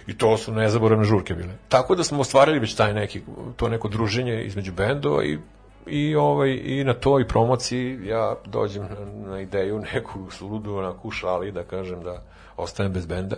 [0.06, 1.54] I to su nezaboravne žurke bile.
[1.68, 3.20] Tako da smo ostvarili već taj neki,
[3.56, 5.38] to neko druženje između bendova i
[5.86, 11.10] i ovaj i na toj promociji ja dođem na, na ideju neku suludu onako u
[11.10, 12.22] šali da kažem da
[12.56, 13.36] ostajem bez benda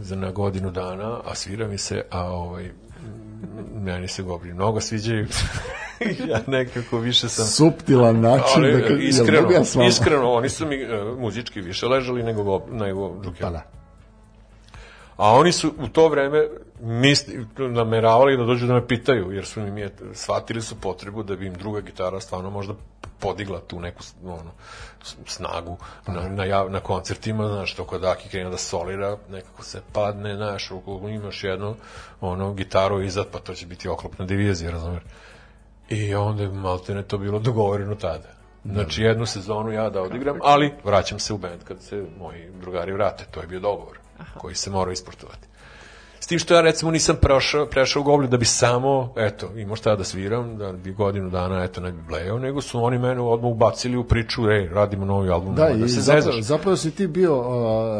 [0.00, 2.70] za na godinu dana, a svira mi se, a ovaj
[3.74, 5.26] meni se gobri mnogo sviđaju.
[6.30, 11.04] ja nekako više sam Suptilan način ali, da iskreno, ja iskreno, oni su mi e,
[11.18, 13.46] muzički više ležali nego, go- nego Džukel.
[13.46, 13.62] Pa da.
[15.16, 16.48] A oni su u to vreme
[16.80, 21.36] misli, nameravali da dođu da me pitaju, jer su im je, shvatili su potrebu da
[21.36, 22.74] bi im druga gitara stvarno možda
[23.18, 24.50] podigla tu neku ono,
[25.26, 25.76] snagu
[26.06, 30.36] na, na, jav, na koncertima, znaš, to kod Aki krene da solira, nekako se padne,
[30.36, 31.74] znaš, ukoliko imaš jednu
[32.20, 35.02] ono, gitaru iza, pa to će biti oklopna divizija, razumiješ?
[35.88, 38.38] I onda je maltene to bilo dogovoreno tada.
[38.64, 42.92] Znači jednu sezonu ja da odigram, ali vraćam se u band kad se moji drugari
[42.92, 43.24] vrate.
[43.30, 43.98] To je bio dogovor
[44.38, 45.48] koji se mora isportovati.
[46.28, 49.96] Tim što ja recimo nisam prešao, prešao u Goblin da bi samo, eto, imao šta
[49.96, 53.50] da sviram, da bi godinu dana, eto, ne bi blejao, nego su oni mene odmah
[53.50, 56.40] ubacili u priču, ej, radimo novi album, Da, i se zapravo, zezaš.
[56.40, 57.44] zapravo si ti bio uh,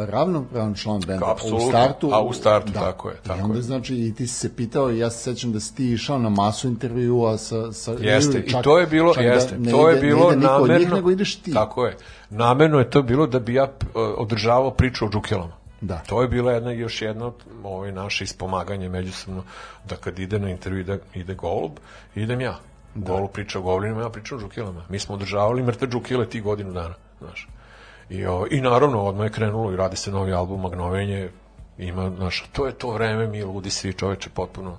[0.09, 1.30] ravnopravan član benda.
[1.30, 3.62] Apsolutno, u startu, a u startu, tako je, tako I onda je.
[3.62, 6.68] znači i ti si se pitao, ja se sećam da si ti išao na masu
[6.68, 7.72] intervjua sa...
[7.72, 10.00] sa Jeste, ili i čak- to je bilo, čak da jeste, ne to je ide-
[10.00, 10.78] ne bilo ide niko od namerno.
[10.78, 11.52] njih, nego ideš ti.
[11.52, 11.96] Tako je.
[12.30, 13.68] Namerno je to bilo da bi ja
[14.16, 15.52] održavao priču o džukelama.
[15.80, 15.98] Da.
[16.06, 17.32] To je bila jedna, još jedno
[17.64, 19.44] ovaj, naše ispomaganje međusobno,
[19.84, 21.72] da kad ide na intervju ide, ide Golub,
[22.14, 22.59] idem ja.
[22.94, 23.12] Da.
[23.12, 24.84] Golub priča o Goblinima, ja pričam o džukelama.
[24.88, 27.48] Mi smo održavali mrtve džukele ti godinu dana, znaš.
[28.10, 31.30] I, o, I naravno, odmah je krenulo i radi se novi album Magnovenje,
[31.78, 34.78] Ima, znaš, to je to vreme, mi ludi svi čoveče potpuno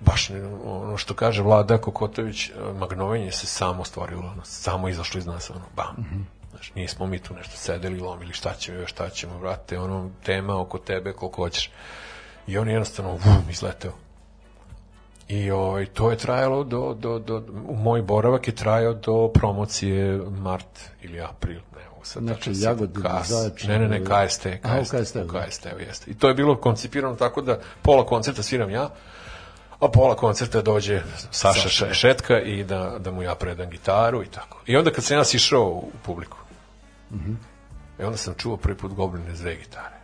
[0.00, 0.30] baš
[0.64, 5.64] ono što kaže Vlada Kokotović, magnovenje se samo stvorilo, ono, samo izašlo iz nas, ono,
[5.76, 6.26] bam.
[6.60, 10.60] Znaš, nismo mi tu nešto sedeli, lomili, šta ćemo još, šta ćemo, vrate, ono, tema
[10.60, 11.70] oko tebe, koliko hoćeš.
[12.46, 13.92] I on je jednostavno, vum, izleteo.
[15.28, 20.66] I ovaj, to je trajalo do, do, do, moj boravak je trajao do promocije mart
[21.02, 24.78] ili april, ne mogu sad Znači, tačno Jagodina, Kas- Zaječar, Ne, ne, ne, KST, Aha,
[24.78, 25.40] u KST, KST, da.
[25.40, 26.10] KST, jeste.
[26.10, 28.90] I to je bilo koncipirano tako da pola koncerta sviram ja,
[29.80, 34.28] a pola koncerta dođe Saša Še- Šetka i da, da mu ja predam gitaru i
[34.28, 34.60] tako.
[34.66, 36.36] I onda kad sam ja sišao u publiku,
[37.98, 40.00] e onda sam čuo prvi put Gobline s dve gitare.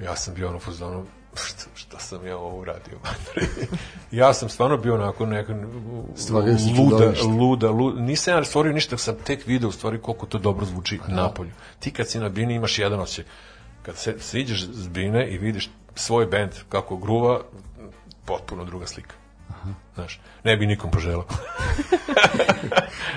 [0.00, 1.04] Ja sam bio ono u fazonu,
[1.34, 2.98] što, što sam ja ovo uradio?
[4.10, 5.54] ja sam stvarno bio onako neka
[6.78, 8.00] luda, luda, luda.
[8.00, 11.50] Nisam ja stvorio ništa, sam tek video u stvari koliko to dobro zvuči napolju.
[11.78, 13.32] Ti kad si na bini imaš jedan osjećaj.
[13.82, 17.40] Kad se, siđeš s bine i vidiš svoj bend kako gruva,
[18.24, 19.14] potpuno druga slika.
[19.94, 21.24] Znaš, ne bi nikom poželao.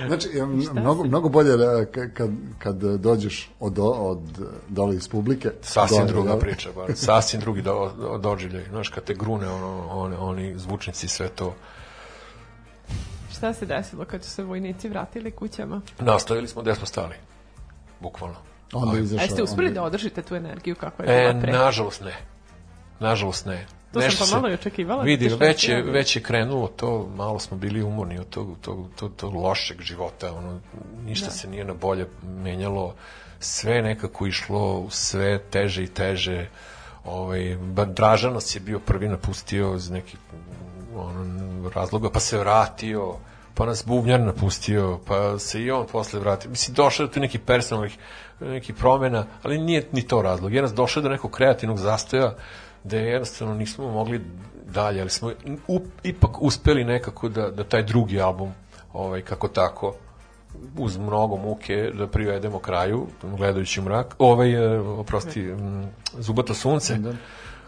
[0.07, 2.29] Znači, je mnogo, mnogo bolje da ka- kad,
[2.59, 4.19] kad dođeš od, od
[4.67, 5.49] dole iz publike.
[5.61, 6.39] Sasvim dole, druga jel?
[6.39, 6.91] priča, bar.
[6.95, 8.63] sasvim drugi do, do, doživljaj.
[8.63, 11.55] Znaš, kad te grune ono, oni, oni zvučnici sve to.
[13.31, 15.81] Šta se desilo kad su se vojnici vratili kućama?
[15.99, 17.15] Nastavili smo gde smo stali.
[17.99, 18.35] Bukvalno.
[18.73, 19.23] Onda A izašao.
[19.23, 21.51] jeste uspeli onda- da održite tu energiju kako je E, bila pre?
[21.53, 22.15] nažalost ne.
[22.99, 23.65] Nažalost ne.
[23.87, 25.03] To sam Nešto pomalo se- i očekivala.
[25.03, 28.57] Vidi, zato što već je, već je krenulo to, malo smo bili umorni od tog,
[28.61, 30.59] tog, tog, tog lošeg života, ono,
[31.05, 32.95] ništa se nije na bolje menjalo,
[33.39, 36.47] sve nekako išlo sve teže i teže,
[37.05, 40.19] ovaj, ba- Dražan nas je bio prvi napustio iz nekih
[40.95, 41.25] ono,
[41.69, 43.15] razloga, pa se vratio,
[43.53, 46.51] pa nas bubnjar napustio, pa se i on posle vratio.
[46.51, 47.97] Mislim, došao je tu neki personalnih
[48.39, 50.53] nekih promena, ali nije ni to razlog.
[50.53, 52.35] Je nas došao do nekog kreativnog zastoja
[52.87, 54.21] gde jednostavno nismo mogli
[54.65, 55.31] dalje, ali smo
[55.67, 58.53] u, ipak uspeli nekako da, da taj drugi album,
[58.93, 59.95] ovaj, kako tako,
[60.77, 66.97] uz mnogo muke da privedemo kraju, gledajući mrak, ovaj, e, oprosti, m, Zubato sunce,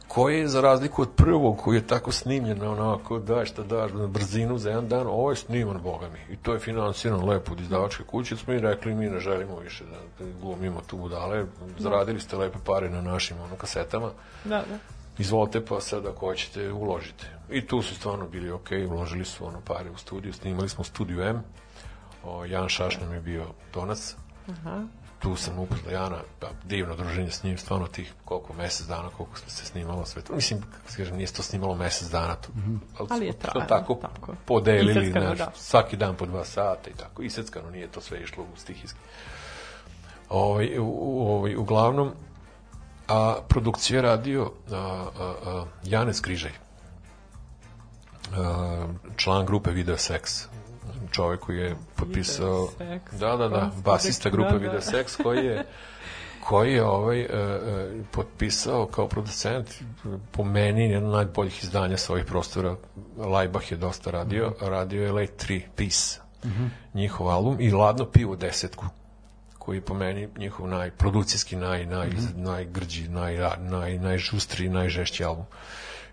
[0.07, 4.07] koji je za razliku od prvog, koji je tako snimljen, onako, daj šta daš, na
[4.07, 6.33] brzinu za jedan dan, ovo je sniman, boga mi.
[6.33, 9.83] I to je finansirano lepo od izdavačke kuće, smo i rekli, mi ne želimo više
[9.83, 11.45] da, da glumimo tu budale,
[11.77, 14.11] zaradili ste lepe pare na našim ono, kasetama,
[14.43, 14.98] Da, da.
[15.17, 17.39] Izvolite pa sad ako hoćete uložite.
[17.51, 21.21] I tu su stvarno bili ok, uložili su ono pare u studiju, snimali smo studiju
[21.21, 21.43] M,
[22.23, 24.15] o, Jan Šaš nam je bio tonac,
[24.49, 24.83] Aha.
[25.19, 29.37] tu sam upoznao Jana, pa, divno druženje s njim, stvarno tih koliko, mesec dana, koliko
[29.37, 30.35] smo se snimalo sve to.
[30.35, 32.49] Mislim, kako se kažem, nije to snimalo mesec dana, to,
[33.09, 34.35] Ali je smo to tako, tako.
[34.45, 35.51] podelili, Iseckano, znaš, da.
[35.55, 38.99] svaki dan po dva sata i tako, iseckano, nije to sve išlo u stihijski.
[40.29, 42.11] Ovaj, u, u, ovaj, uglavnom,
[43.09, 46.51] a produkcija je radio a, a, a, Janez Križaj,
[48.35, 50.45] a, član grupe Video Sex,
[51.11, 52.69] čovek koji je potpisao
[53.11, 54.57] da, da, da, basista grupe da.
[54.57, 55.65] Video Sex koji je
[56.43, 59.83] koji je ovaj e, e, potpisao kao producent
[60.31, 62.75] po meni jedan od najboljih izdanja svojih prostora.
[63.17, 64.53] Lajbah je dosta radio.
[64.61, 66.19] Radio je Late 3 Peace
[66.93, 68.85] njihov album i Ladno pivo desetku
[69.59, 75.45] koji je po meni njihov naj, produkcijski naj, naj, najgrđi, naj, naj, najžustri, najžešći album.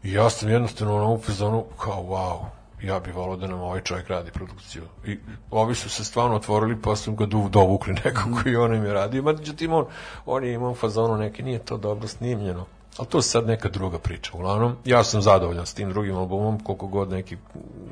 [0.03, 2.45] I ja sam jednostavno ono u fazonu kao wow,
[2.83, 4.83] ja bih volao da nam ovaj čovjek radi produkciju.
[5.07, 5.19] I
[5.51, 9.23] ovi su se stvarno otvorili, pa su ga dovukli nekako i on im je radio.
[9.23, 9.87] Međutim, on,
[10.27, 12.67] on je imao fazonu neke, nije to dobro snimljeno.
[12.99, 14.31] Ali to je sad neka druga priča.
[14.35, 17.37] Uglavnom, ja sam zadovoljan s tim drugim albumom, koliko god neki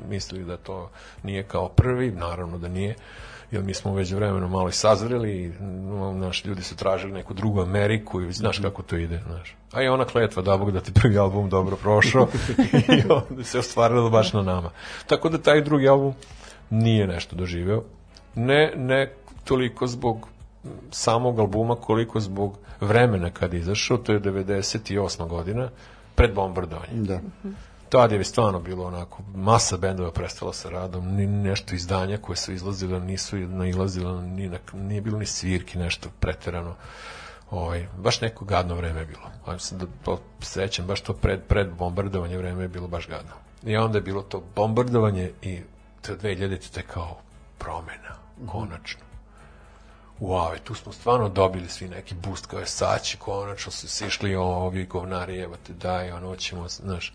[0.09, 0.89] mislili da to
[1.23, 2.95] nije kao prvi, naravno da nije
[3.55, 5.51] jer mi smo već vremeno malo i sazreli i
[6.13, 9.55] naši ljudi su tražili neku drugu Ameriku i znaš kako to ide, znaš.
[9.71, 12.27] A i ona kletva da Bog da ti prvi album dobro prošao
[12.97, 14.69] i onda se ostvarilo baš na nama.
[15.07, 16.13] Tako da taj drugi album
[16.69, 17.83] nije nešto doživeo.
[18.35, 19.13] Ne, ne
[19.43, 20.27] toliko zbog
[20.91, 25.27] samog albuma koliko zbog vremena kad je izašao, to je 98.
[25.27, 25.69] godina,
[26.15, 26.93] pred bombardovanje.
[26.93, 27.19] Da.
[27.89, 32.53] Tad je stvarno bilo onako, masa bendova prestala sa radom, ni nešto izdanja koje su
[32.53, 36.75] izlazile, nisu nailazile, ni na, nije bilo ni svirki, nešto preterano.
[37.51, 39.31] Ovaj, baš neko gadno vreme je bilo.
[39.45, 43.31] Ajmo se da to sećam, baš to pred, pred bombardovanje vreme je bilo baš gadno.
[43.63, 45.61] I onda je bilo to bombardovanje i
[46.01, 47.17] te 2000 te kao
[47.57, 48.15] promena,
[48.47, 49.01] konačno.
[50.19, 54.35] Wow, tu smo stvarno dobili svi neki boost kao je saći, konačno su se išli
[54.35, 57.13] ovi govnari, evo te daj, ono ćemo, znaš,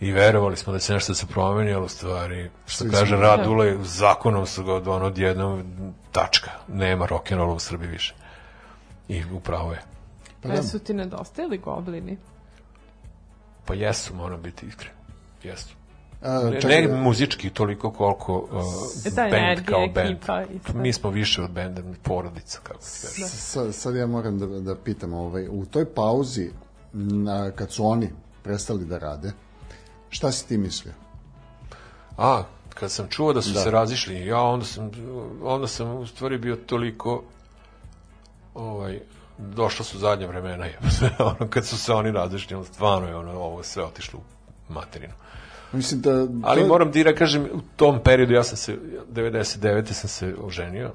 [0.00, 3.16] i verovali smo da će nešto da se promeni, ali u stvari, što Svi kaže
[3.16, 5.62] Radule, zakonom su ga od ono odjednom
[6.12, 8.14] tačka, nema rock'n'rolla u Srbiji više.
[9.08, 9.82] I upravo je.
[10.42, 10.62] Pa da.
[10.62, 12.16] su ti nedostajali goblini?
[13.64, 14.92] Pa jesu, moram biti iskren.
[15.42, 15.74] Jesu.
[16.22, 18.48] A, Ne, čekaj, ne muzički toliko koliko uh,
[19.04, 20.10] E, ta band kao band.
[20.10, 20.42] ekipa.
[20.74, 23.30] Mi smo više od benda, porodica, kako ti kažeš.
[23.30, 26.50] Sad, sad ja moram da, da pitam, ovaj, u toj pauzi,
[26.92, 28.10] na, kad su oni
[28.42, 29.32] prestali da rade,
[30.10, 30.92] šta si ti mislio?
[32.18, 33.60] A, kad sam čuo da su Da.
[33.60, 34.90] se razišli, ja onda sam,
[35.42, 37.22] onda sam u stvari bio toliko
[38.54, 39.00] ovaj,
[39.38, 40.78] došla su zadnje vremena, je.
[41.18, 44.20] ono, kad su se oni razišli, onda stvarno je ono, ovo sve otišlo
[44.68, 45.14] u materinu.
[45.72, 46.10] Mislim da...
[46.42, 48.78] Ali to- moram ti da kažem, u tom periodu ja sam se,
[49.12, 49.92] 99.
[49.92, 50.92] sam se oženio,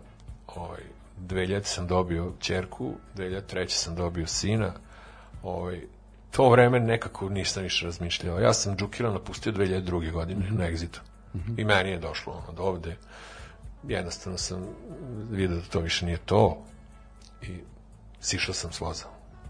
[0.47, 0.81] ovaj,
[1.19, 3.69] 2000 sam dobio čerku, 2003.
[3.69, 4.73] sam dobio sina,
[5.43, 5.81] ovaj,
[6.31, 8.39] to vreme nekako nisam više razmišljao.
[8.39, 10.11] Ja sam Džukira napustio 2002.
[10.11, 10.99] godine na Exitu.
[11.57, 12.97] I meni je došlo ono, do ovde.
[13.87, 14.67] Jednostavno sam
[15.31, 16.63] vidio da to više nije to
[17.41, 17.57] i
[18.19, 19.05] sišao sam s voza,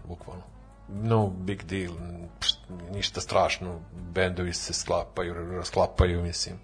[0.08, 0.42] bukvalno.
[0.88, 1.92] No big deal,
[2.40, 2.58] pšt,
[2.90, 3.80] ništa strašno,
[4.14, 6.56] bendovi se sklapaju, rasklapaju, mislim.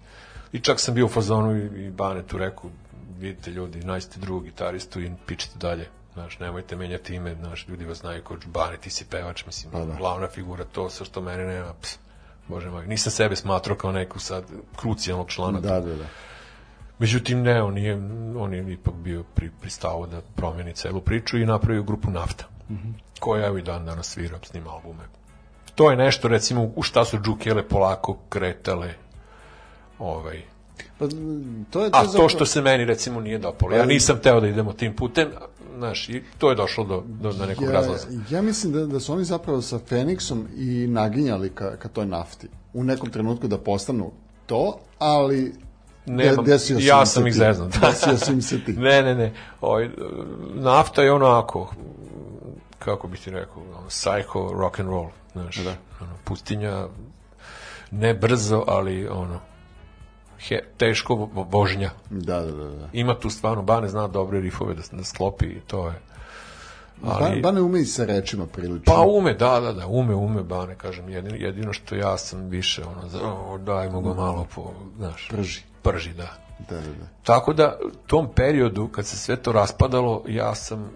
[0.51, 2.69] I čak sam bio u fazonu i, i Bane tu rekao,
[3.19, 5.87] vidite ljudi, nađite drugog gitaristu i pičite dalje.
[6.19, 9.79] Znaš, nemojte menjati ime, znaš, ljudi vas znaju kao Bane, ti si pevač, mislim, Pa
[9.79, 9.93] da.
[9.95, 11.97] glavna figura, to sve što mene nema, ps,
[12.47, 14.43] bože moj, nisam sebe smatrao kao neku sad
[14.75, 16.05] krucijalnog člana Da, da, da.
[16.99, 17.95] Međutim, ne, on je,
[18.37, 22.45] on je ipak bio pri, pristao da promeni celu priču i napravio grupu Nafta,
[23.19, 25.03] koja evo i dan danas svira, snima albume.
[25.75, 28.93] To je nešto, recimo, u šta su Džukele polako kretale,
[29.99, 30.41] ovaj,
[30.97, 33.75] Pa, to je, to a je to zapravo- što se meni, recimo, nije dopalo.
[33.75, 35.27] Ja nisam teo da idemo tim putem,
[35.79, 38.07] znaš, i to je došlo do, do, do nekog ja, razlaza.
[38.29, 42.47] ja mislim da, da su oni zapravo sa Feniksom i naginjali ka, ka toj nafti.
[42.73, 44.11] U nekom trenutku da postanu
[44.45, 45.53] to, ali
[46.05, 47.39] Nemam, de- desio ja sam ih ti.
[47.39, 47.75] zeznut.
[47.81, 48.73] Desio si im se ti.
[48.73, 49.33] ne, ne, ne.
[49.61, 49.89] Ovaj,
[50.53, 51.73] nafta je onako,
[52.79, 55.75] kako bi ti rekao, psycho rock and roll, znaš, da.
[56.01, 56.87] ono, pustinja,
[57.91, 59.39] ne brzo, ali ono,
[60.47, 61.91] he, teško vo- vožnja.
[62.09, 62.69] Da, da, da.
[62.69, 62.89] da.
[62.93, 66.01] Ima tu stvarno, Bane zna dobre rifove da, da sklopi i to je.
[67.03, 67.41] Ali...
[67.41, 68.93] Ba, Bane ume i sa rečima prilično.
[68.93, 72.83] Pa ume, da, da, da, ume, ume, Bane, kažem, jedino, jedino što ja sam više,
[72.85, 75.61] ono, za, o, dajmo ga malo po, znaš, Prži.
[75.81, 76.33] prži, da.
[76.69, 77.07] Da, da, da.
[77.23, 80.89] Tako da, tom periodu, kad se sve to raspadalo, ja sam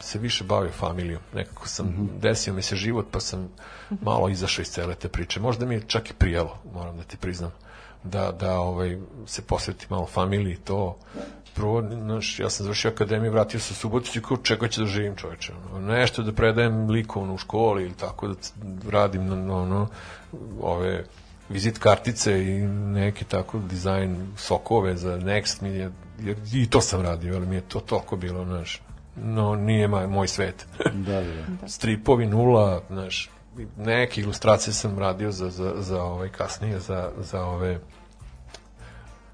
[0.00, 1.20] se više bavio familijom.
[1.34, 3.48] Nekako sam, desio mi se život, pa sam
[4.02, 5.40] malo izašao iz cele te priče.
[5.40, 7.52] Možda mi je čak i prijelo, moram da ti priznam,
[8.10, 10.96] da, da ovaj, se posveti malo familiji, to.
[11.54, 14.86] Prvo, znaš, ja sam završio akademiju, vratio se u Suboticu i kao čega ću da
[14.86, 15.52] živim čoveče.
[15.74, 18.34] Ono, nešto da predajem likovno u školi ili tako da
[18.90, 19.88] radim na, na ono,
[20.60, 21.04] ove
[21.48, 25.90] vizit kartice i neki tako dizajn sokove za Next mi je,
[26.20, 28.82] jer i to sam radio, ali mi je to toliko bilo, znaš,
[29.16, 30.66] no nije maj, moj svet.
[30.94, 31.68] Da, da, da.
[31.68, 33.30] Stripovi nula, znaš,
[33.76, 37.80] neke ilustracije sam radio za, za, za ovaj kasnije, za, za ove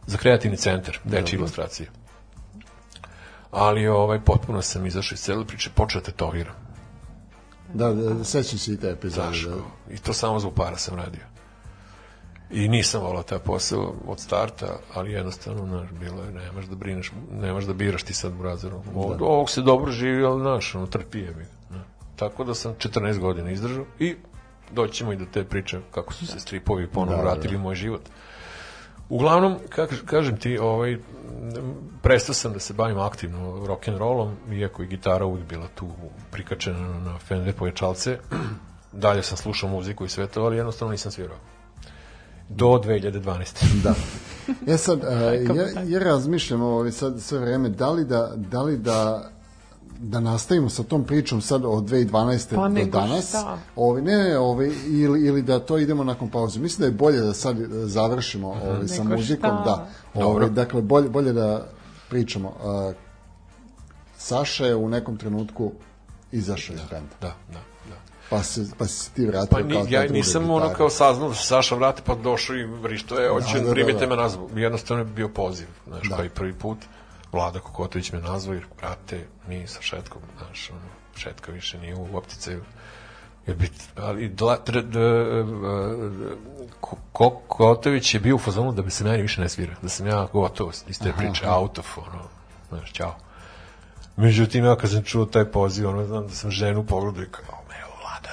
[0.06, 1.90] za kreativni centar, dečje ilustracije.
[3.50, 6.54] Ali ovaj potpuno sam izašao iz cele priče, počeo da tetoviram.
[7.74, 9.38] Da, da, da, sećam se i te epizode.
[9.40, 9.94] Da.
[9.94, 11.20] I to samo zbog para sam radio.
[12.50, 17.12] I nisam volao taj posao od starta, ali jednostavno, znaš, bilo je, nemaš da brineš,
[17.32, 18.82] nemaš da biraš ti sad brazerom.
[18.94, 21.44] Od ovog se dobro živi, ali, znaš, ono, trpi je mi.
[21.68, 21.82] znaš.
[22.16, 24.16] Tako da sam 14 godina izdržao i
[24.72, 27.74] doćemo i do te priče kako su se stripovi ponovo Da, da, vratili u moj
[27.74, 28.02] život.
[29.08, 30.98] Uglavnom, kak, kažem ti, ovaj,
[32.02, 35.88] prestao sam da se bavim aktivno rock and rollom, iako je gitara uvijek bila tu
[36.30, 38.18] prikačena na Fender pojačalce.
[38.92, 41.36] Dalje sam slušao muziku i sve to, ali jednostavno nisam svirao.
[42.48, 43.64] Do 2012.
[43.84, 43.94] da.
[44.66, 48.78] Ja sad, uh, ja, ja razmišljam ovaj, sad sve vreme, da li da, da li
[48.78, 49.30] da
[49.98, 52.54] da nastavimo sa tom pričom sad od 2012.
[52.54, 53.28] Pa do danas.
[53.28, 53.58] šta?
[53.76, 56.60] Ovaj ne, ne, ovaj ili ili da to idemo nakon pauze.
[56.60, 59.64] Mislim da je bolje da sad e, završimo ovaj sa Nego muzikom, šta?
[59.64, 59.88] da.
[60.24, 61.66] Ovaj dakle bolje bolje da
[62.08, 62.48] pričamo.
[62.48, 62.94] Uh,
[64.16, 65.72] Saša je u nekom trenutku
[66.32, 67.14] izašao iz benda.
[67.20, 67.60] Da, da,
[67.90, 67.96] da.
[68.30, 71.34] Pa se pa si ti vratio Pa ni, kao ja nisam ono kao saznao da
[71.34, 74.06] se Saša vrati, pa došao i vrišto je, hoće, Da, da, da, primite da.
[74.06, 74.40] me nazad.
[74.54, 76.16] Jednostavno je bio poziv, znaš, Da.
[76.16, 76.78] kao i prvi put.
[77.34, 80.80] Vlada Kokotović me nazvao, jer, brate, mi sa Šetkom, znaš, ono,
[81.16, 82.64] Šetka više nije u opticaju.
[83.46, 84.98] Jer bi, ali dla, tr, d,
[86.80, 90.06] Ko- Kokotović je bio u fazonu da bi se meni više ne svira, da sam
[90.06, 92.22] ja gotov iz te priče, out of, ono,
[92.68, 93.16] znaš, čao.
[94.16, 97.64] Međutim, ja kad sam čuo taj poziv, ono, znam da sam ženu pogledao i kao,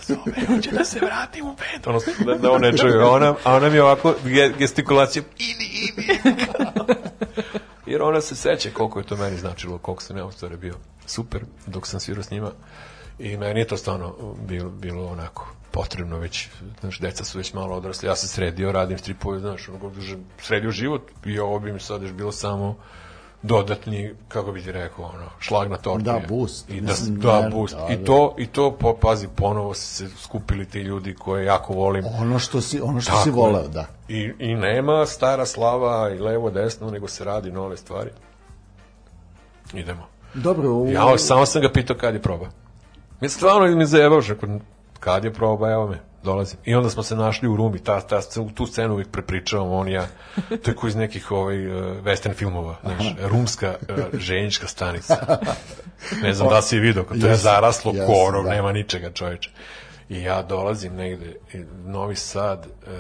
[0.04, 1.88] zove, hoće da se vratim u band.
[1.88, 5.92] Ono, da, da on ne čuje, ona, a ona mi je ovako ge- gestikulacija, idi,
[5.92, 6.20] idi.
[7.92, 10.76] Jer ona se seća koliko je to meni značilo, koliko sam ja u stvari bio
[11.06, 12.52] super dok sam svirao s njima.
[13.20, 16.50] I meni je to stvarno bilo, bilo onako potrebno već,
[16.80, 19.92] znaš, deca su već malo odrasli, ja sam sredio, radim stripove, znaš, ono,
[20.42, 22.78] sredio život i ovo bi mi sad još bilo samo
[23.44, 26.04] dodatni, kako bi ti rekao, ono, šlag na tortu.
[26.04, 26.70] Da, boost.
[26.70, 27.76] I da, Mislim, da, boost.
[27.76, 28.06] da, I da.
[28.06, 32.06] to, i to, po, pazi, ponovo su se skupili ti ljudi koje jako volim.
[32.20, 33.86] Ono što si, ono što Tako si voleo, da.
[34.08, 38.10] I, I nema stara slava i levo desno, nego se radi nove stvari.
[39.74, 40.08] Idemo.
[40.34, 40.88] Dobro, u...
[40.88, 42.50] Ja samo sam ga pitao kad je proba.
[43.22, 44.22] Mi stvarno mi zajebao,
[45.00, 46.60] kad je proba, evo me, dolazim.
[46.66, 48.22] I onda smo se našli u Rumi, ta, ta,
[48.56, 50.08] tu scenu uvijek prepričavamo, on i ja,
[50.64, 55.38] to je ko iz nekih ovaj, uh, western filmova, znaš, rumska uh, ženička stanica.
[56.24, 58.50] Ne znam da si je vidio, to je zaraslo jesam, korov, da.
[58.50, 59.50] nema ničega čoveče.
[60.10, 61.36] I ja dolazim negde,
[61.86, 62.98] Novi Sad, e, e,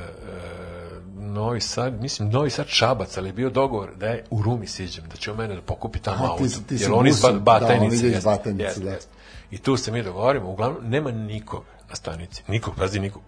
[1.15, 5.03] Novi Sad, mislim Novi Sad Šabac, ali je bio dogovor da je u Rumi siđem,
[5.09, 6.43] da će on mene da pokupi tamo auto.
[6.43, 8.07] ti ti jer on iz busom, Ba- da, on Batajnice.
[8.07, 8.91] iz Batajnice, da.
[8.91, 9.11] jeste.
[9.51, 13.21] I tu se mi dogovorimo, uglavnom nema nikog na stanici, nikog, pazi nikog.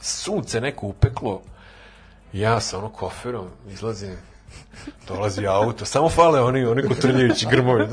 [0.00, 1.42] Sunce neko upeklo,
[2.32, 4.16] ja sa ono koferom izlazim,
[5.08, 7.86] dolazi auto, samo fale oni, oni kotrljajući grmovi.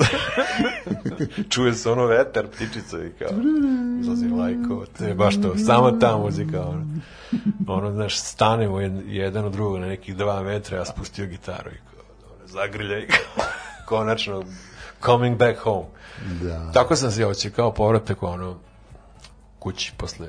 [1.52, 3.30] Čuje se ono vetar, ptičica i kao,
[4.02, 6.86] izlazi lajko, to je baš to, sama ta muzika, ono.
[7.68, 11.80] Ono, znaš, stanemo jed- jedan od drugog na nekih dva metra, ja spustio gitaru i
[11.92, 12.04] kao,
[12.36, 13.46] ono, zagrlja i kao,
[13.86, 14.44] konačno,
[15.06, 15.86] coming back home.
[16.42, 16.72] Da.
[16.72, 18.67] Tako sam se oće kao povratak ono
[19.60, 20.28] kući posle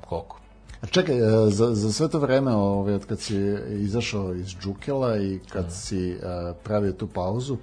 [0.00, 0.40] koliko?
[0.82, 3.36] A Čekaj, e, za, za sve to vreme, ovaj, od kad si
[3.70, 6.16] izašao iz Džukela i kad si e,
[6.64, 7.56] pravio tu pauzu,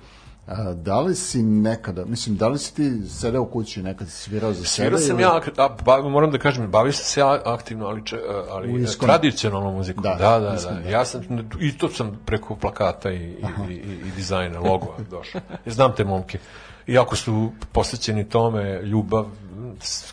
[0.48, 4.18] a, da li si nekada, mislim, da li si ti sedeo u kući, nekad si
[4.18, 4.68] svirao za sebe?
[4.68, 8.06] Svirao sam ili- ja, a, ba, moram da kažem, bavio sam se ja aktivno, ali,
[8.06, 8.18] če,
[8.50, 8.68] ali
[8.98, 10.04] tradicionalnom muzikom.
[10.04, 10.56] Da, Da, da, da.
[10.56, 10.90] Iskonu, da.
[10.90, 11.22] Ja sam,
[11.60, 13.38] i to sam preko plakata i, i,
[13.70, 15.42] i, i dizajna, logova došao.
[15.66, 16.40] Znam te momke.
[16.88, 19.26] Iako su posvećeni tome, ljubav,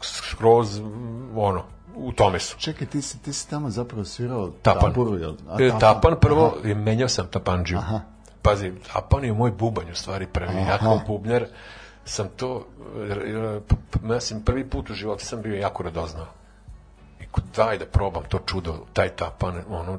[0.00, 0.80] skroz,
[1.36, 1.62] ono,
[1.96, 2.58] u tome su.
[2.58, 4.82] Čekaj, ti si, ti si tamo zapravo svirao Tapan.
[4.82, 5.34] taburu, jel?
[5.48, 7.78] A, E, tapan prvo, i menjao sam tapanđiju.
[7.78, 8.00] Aha.
[8.42, 10.56] Pazi, tapan je moj bubanj u stvari prvi.
[10.58, 11.46] Ja kao bubnjar
[12.04, 12.66] sam to,
[13.68, 16.26] p- mislim, prvi put u životu sam bio jako radoznao.
[17.20, 17.24] I
[17.56, 19.98] daj da probam to čudo, taj tapan, ono,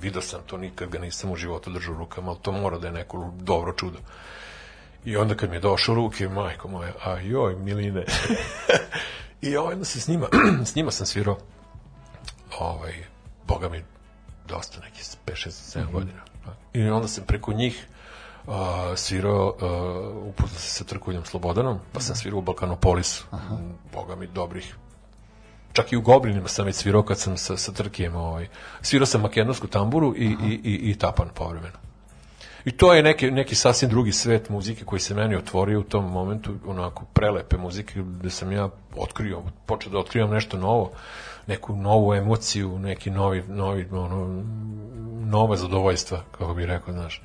[0.00, 2.86] vidio sam to, nikad ga nisam u životu držao u rukama, ali to mora da
[2.86, 3.98] je neko dobro čudo.
[5.04, 8.04] I onda kad mi je došao ruke, majko moja, a joj, miline.
[9.42, 10.26] I ovaj, onda se s njima,
[10.68, 11.38] s njima sam svirao,
[12.60, 12.94] ovaj,
[13.46, 13.84] boga mi,
[14.48, 16.20] dosta neki 5, 6, 7 godina.
[16.72, 17.86] I onda sam preko njih
[18.46, 18.54] uh,
[18.96, 23.24] svirao, uh, upoznao se sa Trkuljom Slobodanom, pa sam svirao u Balkanopolisu.
[23.32, 24.74] M, Boga mi, dobrih
[25.72, 28.48] čak i u Goblinima sam već svirao kad sam sa, sa Trkijem ovaj.
[28.82, 31.78] svirao sam makedonsku tamburu i, i, i, i tapan povremeno
[32.64, 36.12] i to je neki, neki sasvim drugi svet muzike koji se meni otvorio u tom
[36.12, 40.90] momentu, onako prelepe muzike gde sam ja otkrio, počeo da otkrivam nešto novo,
[41.46, 44.44] neku novu emociju, neki novi, novi ono,
[45.20, 47.22] nova zadovoljstva, kako bi rekao, znaš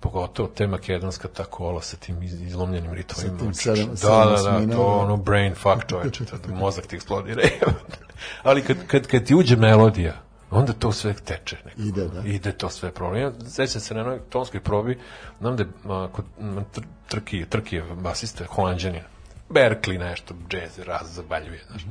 [0.00, 3.38] pogotovo te makedonska ta kola sa tim iz- izlomljenim ritovima.
[3.38, 3.82] tim čoveče.
[3.82, 4.86] sedam- da, da, da, osmina, to da.
[4.86, 6.24] ono brain fuck čoveče,
[6.60, 7.42] mozak ti eksplodira.
[8.42, 10.14] Ali kad, kad, kad ti uđe melodija,
[10.54, 11.56] onda to sve teče.
[11.64, 11.82] Nekako.
[11.82, 12.20] Ide, da.
[12.28, 13.22] Ide to sve problem.
[13.22, 14.98] Ja sećam se na jednoj tonskoj probi,
[15.40, 16.24] znam da je a, kod
[16.72, 19.02] tr, Trki, Trki je basista, holandjanin,
[19.48, 21.82] Berkeley nešto, džez, raz, zabaljuje, znaš.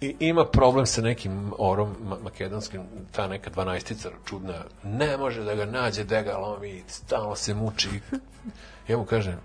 [0.00, 5.54] I ima problem sa nekim orom ma makedonskim, ta neka dvanaestica čudna, ne može da
[5.54, 7.88] ga nađe, da ga lomi, stalno se muči.
[8.88, 9.36] Ja mu kažem,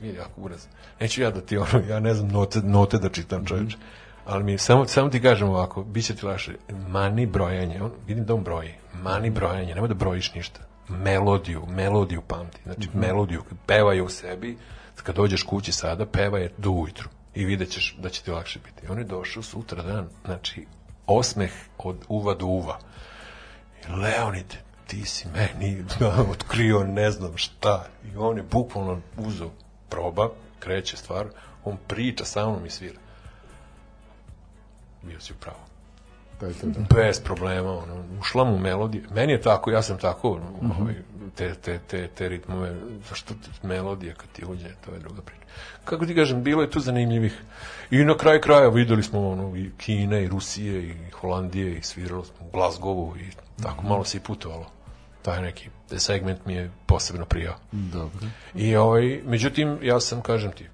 [0.00, 0.66] vidi, ako uraz,
[1.00, 3.76] neću ja da ti ono, ja ne znam note, note da čitam čovječe,
[4.28, 6.52] ali mi, samo, samo ti kažem ovako, bit će ti lakše,
[6.88, 12.22] mani brojanje, on, vidim da on broji, mani brojanje, nemoj da brojiš ništa, melodiju, melodiju
[12.22, 14.58] pamti, znači melodiju, kad pevaju u sebi,
[15.02, 18.58] kad dođeš kući sada, peva je do ujutru i vidjet ćeš da će ti lakše
[18.64, 18.92] biti.
[18.92, 20.66] On je došao sutra dan, znači,
[21.06, 22.78] osmeh od uva do uva.
[23.88, 24.54] Leonid,
[24.86, 25.84] ti si meni
[26.32, 27.86] otkrio ne znam šta.
[28.04, 29.50] I on je bukvalno uzeo
[29.88, 31.26] proba, kreće stvar,
[31.64, 32.98] on priča sa mnom i svira.
[35.02, 35.58] Bio si upravo.
[36.42, 36.80] Je to, da.
[36.94, 39.02] Bez problema, ono, ušla mu melodija.
[39.14, 40.40] Meni je tako, ja sam tako,
[40.80, 40.94] ovaj,
[41.34, 42.76] te, te, te, te ritmove,
[43.08, 45.42] zašto melodija kad ti uđe, to je druga priča.
[45.84, 47.42] Kako ti kažem, bilo je tu zanimljivih.
[47.90, 52.24] I na kraju kraja videli smo ono, i Kine, i Rusije, i Holandije, i sviralo
[52.24, 53.30] smo u Glasgowu i
[53.62, 54.70] tako malo se i putovalo.
[55.22, 57.54] Taj neki segment mi je posebno prijao.
[57.72, 58.26] Dobro.
[58.54, 60.66] I ovaj, međutim, ja sam, kažem ti,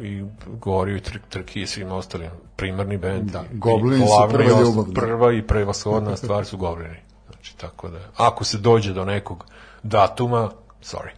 [0.00, 3.30] i govorio i Tr Trki i svim ostalim, primarni bend.
[3.30, 5.00] Da, Goblini su prva ljubav, da.
[5.00, 6.96] Prva i prevashodna stvar su Goblini.
[7.30, 9.44] Znači, tako da, ako se dođe do nekog
[9.82, 10.50] datuma,
[10.82, 11.10] sorry.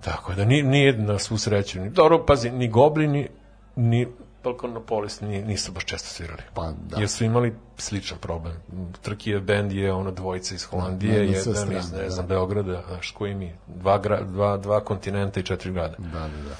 [0.00, 1.80] Tako da, nije, nije na svu sreću.
[1.80, 3.28] Ni, dobro, pazi, ni Goblini,
[3.76, 4.08] ni
[4.44, 6.42] Balkanopolis ni- nisu baš često svirali.
[6.54, 6.98] Pa, da.
[7.00, 8.54] Jer su imali sličan problem.
[9.02, 12.34] Trkija band je ono dvojica iz Holandije, Da, sve jedan iz, strane, ne znam, da.
[12.34, 15.94] Beograda, znaš, koji mi, dva, gra, dva, dva kontinenta i četiri grada.
[15.98, 16.56] Da, da, da.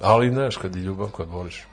[0.00, 1.66] Ali, znaš, kad je ljubav, kad voliš.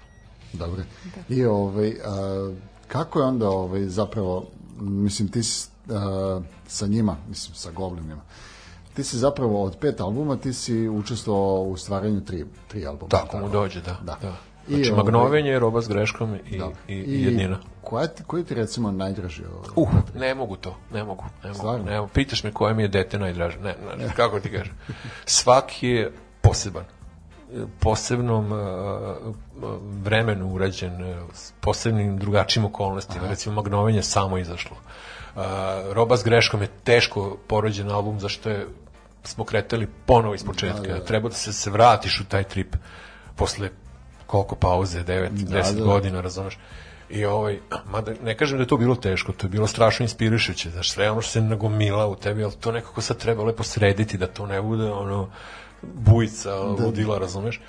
[0.53, 0.83] Dobro.
[1.29, 2.51] I ovaj, a,
[2.87, 4.45] kako je onda ovaj, zapravo,
[4.79, 8.21] mislim, ti si a, sa njima, mislim, sa Goblinima,
[8.93, 13.09] ti si zapravo od pet albuma, ti si učestvovao u stvaranju tri, tri albuma.
[13.09, 13.97] Tako mu dođe, da.
[14.03, 14.17] Da.
[14.21, 14.35] da.
[14.67, 16.71] I, Znači, ovaj, Magnovenje, Roba s greškom i, Da.
[16.87, 17.59] i, i Jednina.
[17.81, 19.43] Koja ti, koji ti recimo najdraži?
[19.45, 19.69] ovaj?
[19.75, 21.57] Uh, ne mogu to, ne mogu, ne mogu.
[21.57, 21.85] Stvarno?
[21.85, 22.09] Ne mogu.
[22.13, 23.59] Pitaš me koje mi je dete najdraže.
[23.59, 24.73] Ne, ne, kako ti kažem.
[25.25, 26.83] Svaki je poseban.
[27.79, 28.59] Posebnom uh,
[30.03, 33.27] vremenu urađen, uh, s posebnim drugačijim okolnostima.
[33.27, 34.77] Recimo, Magnovenje samo izašlo.
[35.35, 35.41] Uh,
[35.93, 38.67] Roba s greškom je teško porođen album, zašto je
[39.23, 40.81] smo kretali ponovo iz početka.
[40.81, 41.05] Da, da, da.
[41.05, 42.75] Treba da se, se vratiš u taj trip
[43.35, 43.69] posle
[44.27, 45.83] koliko pauze, 9, 10 da.
[45.83, 46.57] godina, razumeš?
[47.09, 50.69] I ovaj, mada ne kažem da je to bilo teško, to je bilo strašno inspirišuće,
[50.69, 54.17] znaš, sve ono što se nagomila u tebi, ali to nekako sad treba lepo srediti,
[54.17, 55.29] da to ne bude ono
[55.81, 56.85] bujica, da.
[56.85, 57.61] ludila, razumeš?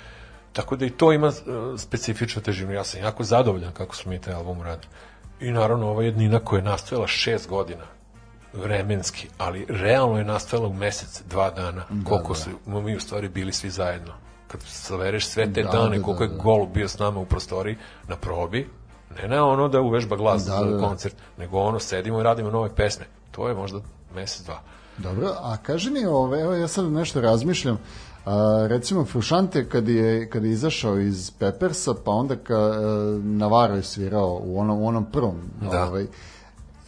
[0.53, 1.33] Tako da i to ima uh,
[1.79, 2.73] specifičnu težinu.
[2.73, 4.93] Ja sam jako zadovoljan kako smo mi taj album uradili.
[5.39, 7.83] I naravno ova jednina koja je nastojala šest godina,
[8.53, 12.39] vremenski, ali realno je nastojala u mesec, dva dana, da, koliko da.
[12.39, 14.13] smo mi u stvari bili svi zajedno.
[14.47, 16.43] Kad savereš sve te Da, dane, da, koliko da, je da.
[16.43, 17.77] Gol bio s nama u prostoriji
[18.07, 18.69] na probi,
[19.21, 20.87] ne na ono da uvežba glas Da, za da, da.
[20.87, 23.05] koncert, nego ono sedimo i radimo nove pesme.
[23.31, 23.79] To je možda
[24.15, 24.61] mesec, dva.
[24.99, 27.77] Dobro, a kaži mi, ove, evo ja sad nešto razmišljam,
[28.25, 28.31] a,
[28.69, 32.79] recimo Frušante kad je, kad je izašao iz Peppersa, pa onda ka, e,
[33.19, 35.85] Navarro je svirao u onom, u onom prvom, Da.
[35.85, 36.05] ovaj,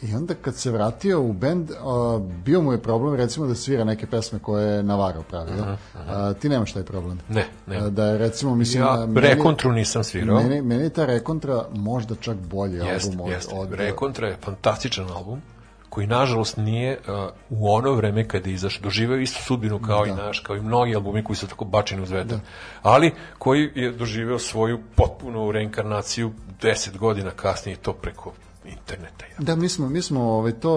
[0.01, 3.83] I onda kad se vratio u bend, a, bio mu je problem recimo da svira
[3.83, 5.77] neke pesme koje je Navarro pravio.
[6.07, 7.19] A, ti nemaš taj problem?
[7.29, 7.77] Ne, ne.
[7.77, 8.83] A, Da je recimo, mislim...
[8.83, 10.35] Ja a, meni- rekontru nisam svirao.
[10.37, 13.55] Meni, meni je ta rekontra možda čak bolji Jeste, album od, jeste.
[13.55, 15.41] od, Rekontra je fantastičan album
[15.91, 20.11] koji nažalost nije uh, u ono vreme kada je izašao doživeo istu sudbinu kao i
[20.11, 22.39] naš, kao i mnogi albumi koji su tako bačeni uz vetar.
[22.81, 26.31] Ali koji je doživeo svoju potpunu reinkarnaciju
[26.61, 28.33] 10 godina kasnije to preko
[28.65, 29.25] interneta.
[29.25, 29.35] Ja.
[29.39, 30.73] Da, mi smo, mi smo ovaj, to...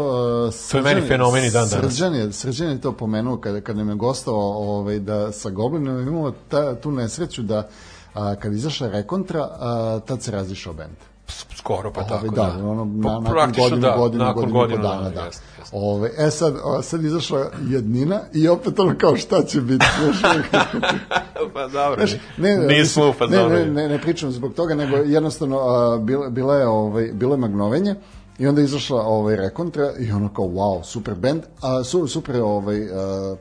[0.48, 1.92] Uh, To je meni fenomen i dan danas.
[1.92, 6.02] Srđan je, Srđan je to pomenuo kada, kada nam je gostao ovaj, da sa Goblinom
[6.02, 7.68] imamo ta, tu nesreću da
[8.14, 11.13] a, kad izašla Rekontra, a, tad se razišao bend.
[11.56, 12.68] Skoro pa Ovaj, tako, da, da.
[12.68, 15.24] ono, Pa na, nakon godinu, da, godinu, nakon godinu, godinu dana, da.
[15.24, 15.76] jeste, jeste.
[15.76, 19.86] Ove, e sad, sad izašla jednina i opet ono kao šta će biti.
[21.54, 23.48] Pa dobro, Znaš, ne, nismo mislim, u fazonu.
[23.48, 27.34] Ne, ne, ne, ne pričam zbog toga, nego jednostavno a, bila, bila je, ovaj, bilo
[27.34, 27.94] je magnovenje
[28.38, 32.80] i onda izašla ovaj rekontra i ono kao wow, super band, a su, super ovaj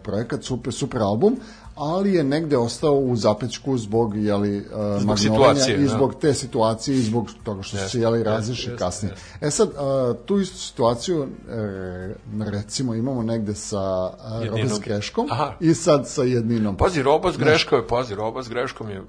[0.03, 1.38] projekat, super super album,
[1.76, 5.88] ali je negde ostao u zapećku zbog jeli a, Zbog situacije, i da.
[5.88, 9.16] zbog te situacije i zbog toga što su se jeli razišli jeste, kasnije.
[9.41, 14.14] E sad, a, tu istu situaciju e, recimo imamo negde sa.
[14.50, 15.54] Robes Greškom Aha.
[15.60, 16.78] i sad sa jedninom.
[16.78, 19.02] Pazi, roba s greškom je, pazi, roba s greškom je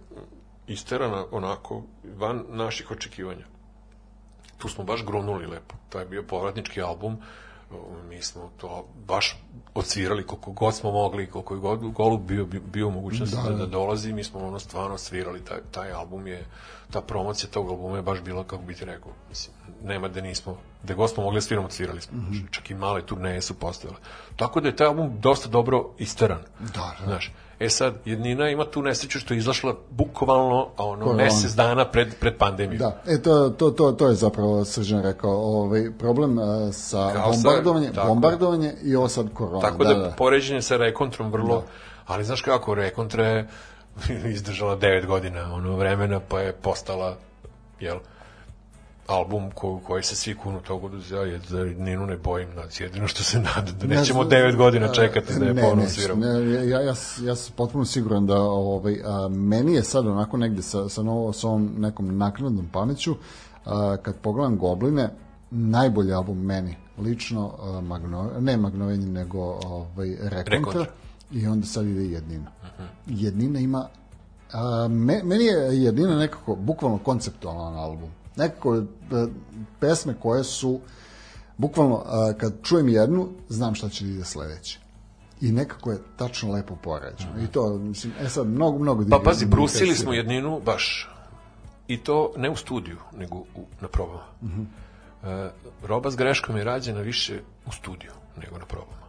[0.67, 1.83] isterana onako
[2.17, 3.47] van naših očekivanja.
[4.59, 5.75] Tu smo baš grunuli lepo.
[5.89, 7.17] To je bio povratnički album.
[8.09, 9.37] Mi smo to baš
[9.75, 13.55] odsvirali koliko god smo mogli, koliko je god golub bio, bio, bio u mogućnosti da,
[13.55, 14.13] da, dolazi.
[14.13, 15.45] Mi smo ono stvarno svirali.
[15.45, 16.47] Taj, taj album je,
[16.91, 20.57] ta promocija tog albuma je baš bila, kako bi ti rekao, mislim, nema da nismo,
[20.83, 22.19] da god smo mogli da sviramo, svirali smo.
[22.19, 22.51] Mm -hmm.
[22.51, 23.99] Čak i male turneje su postojale.
[24.37, 26.43] Tako da je taj album dosta dobro isteran.
[26.61, 27.05] Da, da.
[27.05, 27.33] Znaš,
[27.65, 32.37] e sad, jednina ima tu nesreću što je izašla bukvalno ono, mesec dana pred, pred
[32.37, 32.79] pandemiju.
[32.79, 37.33] Da, e to, to, to, to je zapravo Srđan rekao, ovaj, problem uh, sa Kao
[37.33, 37.93] sa- bombardovanje, je.
[38.07, 39.61] bombardovanje i ovo sad korona.
[39.61, 41.65] Tako da, da, poređenje sa Rekontrom vrlo,
[42.07, 43.49] ali znaš kako, Rekontra je
[44.35, 47.17] izdržala 9 godina ono vremena, pa je postala,
[47.81, 47.99] jel,
[49.07, 50.61] album ko, koji se svi kunu
[51.11, 54.57] da ja je za Ninu ne bojim, znači jedino što se nada da nećemo 9
[54.57, 56.25] godina čekati da je ne, ponovno sviramo.
[56.25, 60.37] Ne, ja, ja, ja, ja sam potpuno siguran da ovaj, a, meni je sad onako
[60.37, 63.15] negde sa, sa, novo, sa ovom nekom naknadnom pameću,
[63.65, 65.09] a, kad pogledam Gobline,
[65.51, 70.87] najbolji album meni, lično, a, Magno, ne Magnovenje, nego ovaj, Rekontra, Rekontra.
[71.33, 72.51] i onda sad ide Jednina.
[73.07, 73.89] Jednina ima
[74.55, 78.11] A, me, meni je jedina nekako bukvalno konceptualan album.
[78.37, 78.83] Nekako e,
[79.81, 80.81] pesme koje su
[81.57, 84.79] bukvalno a, kad čujem jednu, znam šta će da ide sledeće.
[85.41, 87.45] I nekako je tačno lepo poređeno.
[87.45, 89.05] I to, mislim, e sad, mnogo, mnogo...
[89.11, 91.11] Pa pazi, brusili smo jedninu baš
[91.89, 94.25] i to ne u studiju, nego u, na probama.
[94.43, 94.65] Mm
[95.25, 95.51] e,
[95.83, 98.13] roba s greškom je rađena više u studiju
[98.43, 99.05] nego na probama.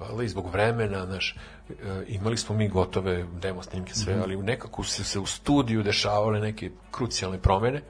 [0.00, 1.36] valjda i zbog vremena, znaš,
[1.70, 1.74] e,
[2.08, 6.70] imali smo mi gotove demo snimke sve, ali nekako su se u studiju dešavale neke
[6.90, 7.82] krucijalne promene,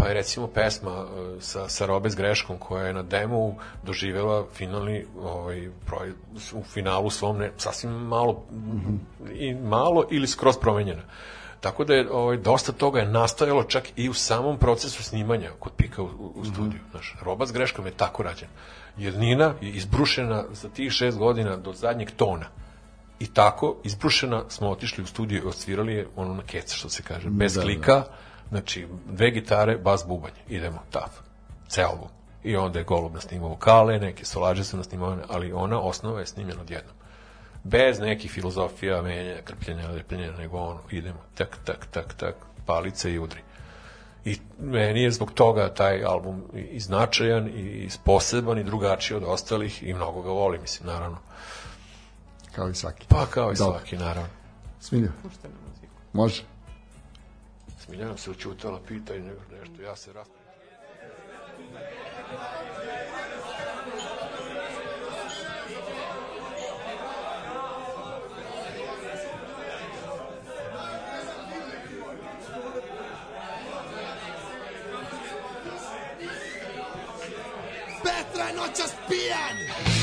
[0.00, 4.46] pa je recimo pesma e, sa, sa Robe s greškom koja je na demu doživjela
[4.54, 6.12] finalni ovaj, proj,
[6.54, 8.44] u finalu svom ne, sasvim malo
[9.32, 11.02] i malo ili skroz promenjena.
[11.60, 15.72] Tako da je ovaj, dosta toga je nastajalo čak i u samom procesu snimanja kod
[15.76, 16.80] Pika u, u studiju.
[16.90, 18.48] Znaš, Roba s greškom je tako rađen.
[18.96, 22.46] Jednina je izbrušena za tih šest godina do zadnjeg tona.
[23.18, 27.02] I tako, izbrušena, smo otišli u studiju i odsvirali je ono na keca, što se
[27.02, 27.54] kaže, bez
[27.96, 28.29] Da, da.
[28.50, 31.10] Znači dve gitare, bas, bubanj, idemo, taf,
[31.68, 32.08] ceo album.
[32.44, 36.60] I onda je Golub nasnimao vokale, neke solaže su nasnimane, ali ona osnova je snimljena
[36.60, 36.94] odjednom.
[37.64, 42.34] Bez nekih filozofija, menjanja, krpljenja, lepljenja, nego ono, idemo, tak, tak, tak, tak,
[42.66, 43.40] palice i udri.
[44.24, 49.24] I meni je zbog toga taj album i- i značajan i poseban i drugačiji od
[49.26, 51.18] ostalih i mnogo ga volim, mislim, naravno.
[52.54, 53.06] Kao i svaki.
[53.08, 53.78] Pa kao i Dobro.
[53.78, 54.28] svaki, naravno.
[54.80, 55.86] Smilja, Puštena muzika.
[56.12, 56.42] može.
[57.90, 60.40] Smiljana se učutala, pita i ne- nešto, ja se raspravim.
[78.02, 79.99] Petra je noćas pijan!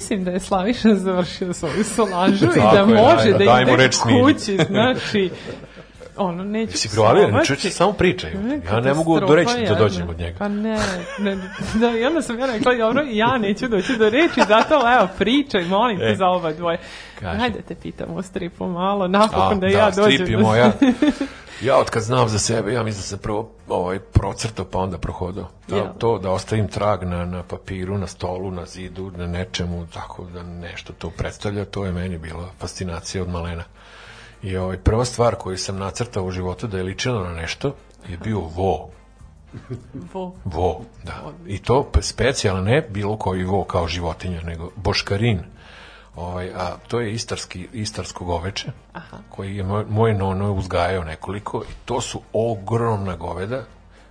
[0.00, 4.58] Mislim da je Slaviša završio svoju solažu i da je, može da dajmo ide kući,
[4.68, 5.30] znači,
[6.20, 7.46] ono, neću Si provalio, psovati.
[7.46, 8.34] čovječe, samo pričaj.
[8.34, 10.38] Ne, Ja ne mogu do reći da dođem od njega.
[10.38, 10.78] Pa ne,
[11.18, 11.36] ne,
[11.74, 15.64] da, i onda sam ja rekla, dobro, ja neću doći do reči, zato, evo, pričaj,
[15.64, 16.14] molim te E.
[16.16, 16.78] za oba dvoje.
[17.20, 17.38] Kaži.
[17.40, 20.12] Hajde te pitam o stripu malo, napokon A, da, ja dođem.
[20.12, 20.72] strip je moja.
[21.60, 24.98] Ja od kad znam za sebe, ja mislim da sam prvo ovaj, procrtao pa onda
[24.98, 25.48] prohodao.
[25.68, 25.86] Da, Jel?
[25.98, 30.42] to da ostavim trag na, na papiru, na stolu, na zidu, na nečemu, tako da
[30.42, 33.64] nešto to predstavlja, to je meni bila fascinacija od malena.
[34.42, 37.74] I ovaj, prva stvar koju sam nacrtao u životu da je ličilo na nešto
[38.08, 38.90] je bio vo.
[40.12, 40.34] Vo.
[40.44, 41.32] Vo, da.
[41.46, 45.40] I to specijalno ne bilo koji vo kao životinja, nego boškarin.
[46.16, 49.16] Ovaj, a to je istarski, istarsko goveče, Aha.
[49.28, 53.64] koji je moj, moj nono uzgajao nekoliko i to su ogromna goveda.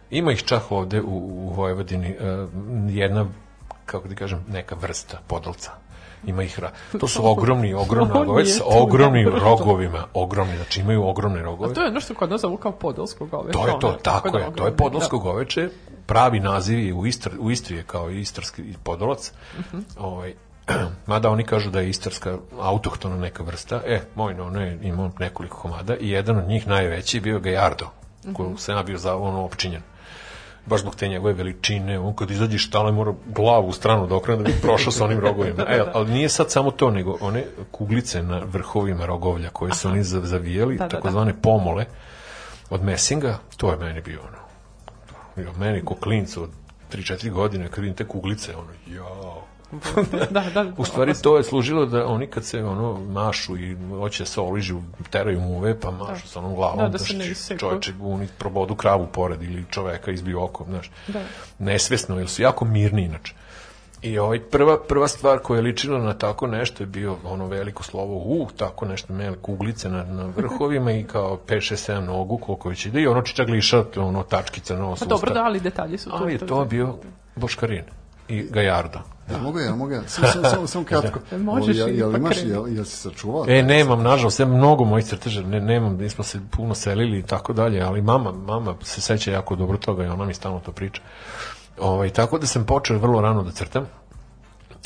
[0.09, 2.47] Ima ih čak ovde u, u Vojvodini eh,
[2.89, 3.25] jedna,
[3.85, 5.71] kako da kažem, neka vrsta podolca.
[6.25, 6.69] Ima ih, ra-
[6.99, 11.71] to su ogromni, ogromna je sa ogromnim rogovima, ogromni, znači imaju ogromne rogove.
[11.71, 13.51] A to je ono što kod nas zovu kao podolsko goveče.
[13.53, 14.43] To je to, ono, tako da je.
[14.43, 15.23] To je ogromno, podolsko da.
[15.23, 15.69] goveče.
[16.05, 19.31] Pravi naziv je u, Istr, u Istri je kao istarski podolac.
[19.59, 19.79] Mhm.
[19.97, 20.33] ovaj,
[21.05, 23.81] mada oni kažu da je istarska autohtona neka vrsta.
[23.85, 27.85] E, moj nono je imao nekoliko komada i jedan od njih najveći je bio Gajardo,
[28.23, 28.33] Mhm.
[28.33, 29.81] koju sam ja bio za ono opčinjen
[30.69, 34.15] baš zbog te njegove veličine, on kad izađe iz štale mora glavu u stranu da
[34.15, 35.65] okrene da bi prošao sa onim rogovima.
[35.67, 40.03] E, ali nije sad samo to, nego one kuglice na vrhovima rogovlja koje su oni
[40.03, 40.95] za- zavijali, Da, da, da.
[40.95, 41.85] takozvane pomole
[42.69, 44.39] od mesinga, to je meni bio ono.
[45.39, 46.49] Ja, meni ko klincu od
[46.91, 49.41] 3-4 godine, kad vidim te kuglice, ono, jao.
[50.31, 54.25] Da, da, U stvari to je služilo da oni kad se ono mašu i hoće
[54.25, 54.79] se oližu,
[55.09, 57.59] teraju muve, pa mašu sa onom glavom, Da, da se znaš, ne iseku.
[57.59, 60.91] čoveče oni probodu kravu pored ili čoveka izbiju oko, znaš.
[61.07, 61.21] Da.
[61.59, 63.33] Nesvesno, jer su jako mirni inače.
[64.01, 67.83] I ovaj prva prva stvar koja je ličila na tako nešto je bio ono veliko
[67.83, 72.37] slovo u tako nešto mele kuglice na, na vrhovima i kao 5 6 7 nogu
[72.37, 75.33] koliko već ide i ono čičagliša ono tačkica na nos Pa dobro, usta.
[75.33, 76.15] da, ali detalji su tu.
[76.15, 76.95] ali je to bio
[77.35, 77.83] boškarin
[78.27, 78.99] i gajardo
[79.31, 80.01] Ja mogu, ja mogu, ja.
[80.07, 81.19] Samo, samo, samo, samo kratko.
[81.31, 83.45] E, možeš jel, jel ipak imaš, jel, jel si sačuvao?
[83.47, 87.53] E, nemam, nažalost, ja mnogo mojih crteža, ne, nemam, nismo se puno selili i tako
[87.53, 91.01] dalje, ali mama, mama se seća jako dobro toga i ona mi stalno to priča.
[91.79, 93.85] Ovaj, tako da sam počeo vrlo rano da crtam.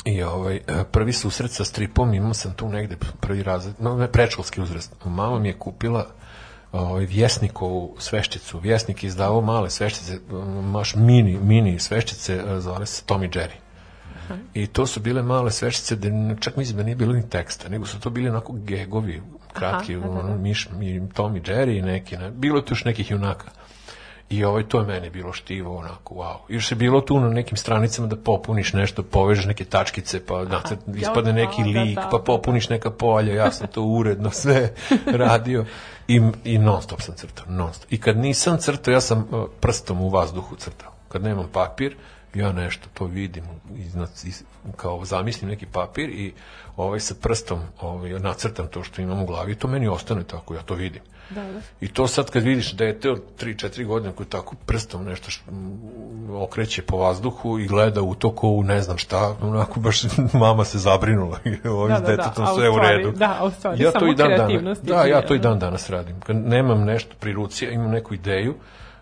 [0.04, 0.60] I ovaj, e,
[0.90, 4.94] prvi susret sa stripom imao sam tu negde prvi razred, no, ne, predškolski uzrast.
[5.04, 6.06] Mama mi je kupila
[6.72, 8.58] ovaj, vjesnikovu sveščicu.
[8.58, 10.18] Vjesnik je izdavao male sveščice,
[10.62, 13.63] maš mini, mini sveščice, e, zove se Tom i Jerry.
[14.54, 17.86] I to su bile male sveščice, da čak mislim da nije bilo ni teksta, nego
[17.86, 19.22] su to bili onako gegovi,
[19.52, 22.64] kratki, Aha, da, da, ono, Miš, mi, Tom i Jerry i neki, ne, bilo je
[22.64, 23.50] tu još nekih junaka.
[24.30, 26.36] I ovaj, to je meni bilo štivo, onako, wow.
[26.48, 30.78] Još je bilo tu na nekim stranicama da popuniš nešto, povežeš neke tačkice, pa nacrt,
[30.96, 32.24] ispadne neki da, lik, da, pa da.
[32.24, 34.74] popuniš neka polja, ja sam to uredno sve
[35.24, 35.64] radio
[36.08, 37.92] i, i non stop sam crtao, non stop.
[37.92, 40.92] I kad nisam crtao, ja sam uh, prstom u vazduhu crtao.
[41.08, 41.96] Kad nemam papir,
[42.34, 43.44] ja nešto to vidim,
[43.76, 44.42] iznad, iz,
[44.76, 46.32] kao zamislim neki papir i
[46.76, 50.54] ovaj sa prstom ovaj, nacrtam to što imam u glavi i to meni ostane tako,
[50.54, 51.02] ja to vidim.
[51.30, 51.60] Da, da.
[51.80, 55.80] I to sad kad vidiš dete od 3-4 godine koji tako prstom nešto š, m,
[56.36, 60.02] okreće po vazduhu i gleda u to ko u ne znam šta, onako baš
[60.44, 63.12] mama se zabrinula i ovim Da, da, da, da, detetom a u sve u redu.
[63.12, 66.20] da, u stvari ja to i dan danas, da, ja to i dan danas radim.
[66.20, 68.54] Kad nemam nešto pri ruci, imam neku ideju,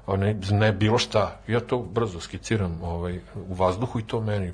[0.07, 4.53] ne, ne bilo šta, ja to brzo skiciram ovaj, u vazduhu i to meni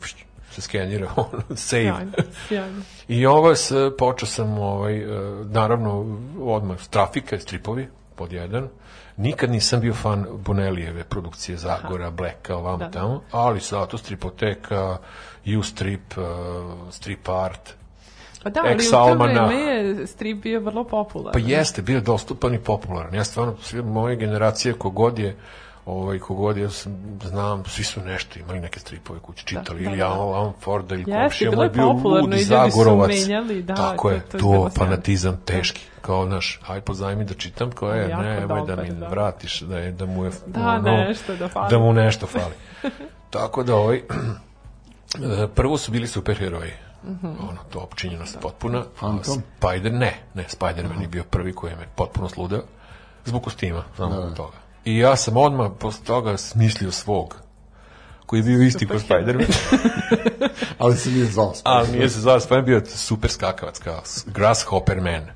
[0.50, 1.82] se skenira, ono, save.
[1.82, 2.12] Sjajno,
[2.48, 2.82] sjajno.
[3.08, 5.06] I ovo s, počeo sam, ovaj, e,
[5.44, 8.68] naravno, odmah, trafika, stripovi, pod jedan.
[9.16, 12.90] Nikad nisam bio fan Bonelijeve produkcije Zagora, Blacka, ovamo Da.
[12.90, 14.98] tamo, ali zato stripoteka,
[15.58, 16.24] U-strip, uh,
[16.90, 17.74] strip art,
[18.42, 21.32] Pa da, ali u to vreme je strip bio vrlo popularan.
[21.32, 23.14] Pa jeste, bio dostupan i popularan.
[23.14, 25.36] Ja stvarno, sve moje generacije, kogod je,
[25.86, 29.98] ovaj, kogod ja sam, znam, svi su nešto imali neke stripove kuće, čitali, da, ili
[29.98, 30.12] da, da.
[30.12, 33.10] Alan Forda, ili Jeste, komšija, moj je bio popularno ludi i ljudi su Zagorovac.
[33.10, 37.92] menjali, da, Tako je, to to, fanatizam teški, kao naš, aj pozajmi da čitam, kao
[37.92, 39.08] je, ne, nemoj da mi da.
[39.08, 41.70] vratiš, da, je, da mu je, Da, nešto da fali.
[41.70, 42.54] da mu nešto fali.
[43.30, 44.02] Tako da, ovaj,
[45.54, 46.72] prvo su bili superheroji,
[47.04, 47.26] Mhm.
[47.26, 48.84] ono, to opčinjenost potpuna.
[48.98, 49.42] Phantom?
[49.58, 52.62] Spider, ne, ne, Spider-Man je bio prvi koji me potpuno sludeo,
[53.24, 54.56] zbog kostima, samo zbog toga.
[54.84, 57.36] I ja sam odmah posle toga smislio svog,
[58.26, 59.46] koji je bio isti kao Spider-Man,
[60.78, 61.76] Ali se nije zvao Spider-Man.
[61.78, 65.26] ali nije se zvao Spider-Man, bio super skakavac, kao Grasshopper Man.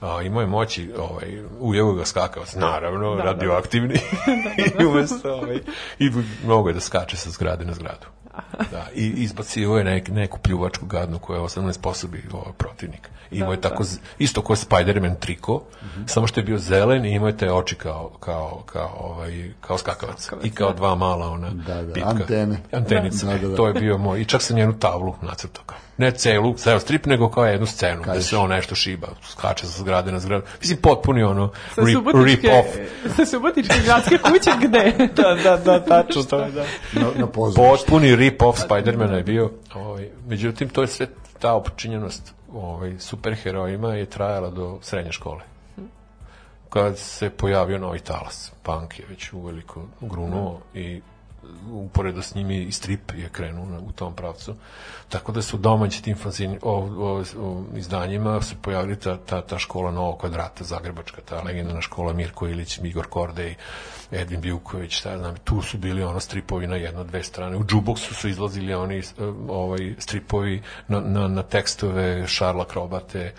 [0.00, 3.94] A, imao je moći, ovaj, ujeo ga skakavac, naravno, Da, radioaktivni.
[4.80, 5.60] I umesto, ovaj,
[5.98, 6.10] i
[6.44, 8.06] mnogo je da skače sa zgrade na zgradu.
[8.72, 13.08] Da, i izbacio je nek, neku pljuvačku gadnu koja je 18 sposobi ovaj, protivnik.
[13.30, 15.62] I imao je Da, tako, z- isto kao Spider-Man triko,
[16.06, 19.78] samo što je bio zelen i imao je te oči kao, kao, kao, ovaj, kao
[19.78, 20.30] skakavac.
[20.42, 22.08] I kao dva mala ona Da, da, pitka.
[22.10, 22.56] antene.
[22.72, 23.26] Antenice.
[23.26, 23.56] Da, da, da.
[23.56, 24.20] To je bio moj.
[24.20, 25.78] I čak sam njenu tablu nacrtao kao.
[25.98, 29.82] Ne celu, ceo strip, nego kao jednu scenu, gde se on nešto šiba, skače sa
[29.82, 30.44] zgrade na zgradu.
[30.60, 32.68] Mislim, potpuni ono Sa rip, rip off.
[33.16, 34.92] sa subotičke gradske kuće gde?
[35.16, 36.64] Da, da, da, tačno to je, da.
[36.92, 37.26] Na, na.
[37.56, 39.50] Potpuni rip-off Spidermana je bio.
[39.74, 41.06] Ovaj, međutim, to je sve
[41.38, 45.40] ta opčinjenost ovaj, superherojima je trajala do srednje škole.
[46.68, 51.00] Kad se pojavio novi talas, punk je već uveliko grunuo i
[51.72, 54.54] uporedo s njimi i strip je krenuo na, u tom pravcu.
[55.08, 59.58] Tako da su domaći tim fanzini, o, o, o, izdanjima se pojavili ta, ta, ta
[59.58, 63.54] škola Novog kvadrata, Zagrebačka, ta legendarna škola Mirko Ilić, Igor Kordej,
[64.12, 67.56] Edvin Bjuković, šta znam, tu su bili ono stripovi na jedno, dve strane.
[67.56, 69.02] U Džuboksu su izlazili oni
[69.48, 73.32] ovaj, stripovi na, na, na tekstove Šarla Krobate,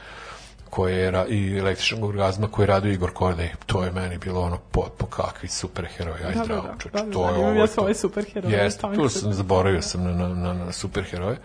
[0.69, 3.49] koje je i električnog orgazma koje je radio Igor Kordej.
[3.65, 7.11] To je meni bilo ono potpuno kakvi superheroj, aj Da, zdravo, da, čoveče, da, da,
[7.11, 7.59] to je da, imam ovo.
[7.59, 11.37] ja svoje superheroje, punk tu sam, zaboravio sam na, na, na, na superheroje.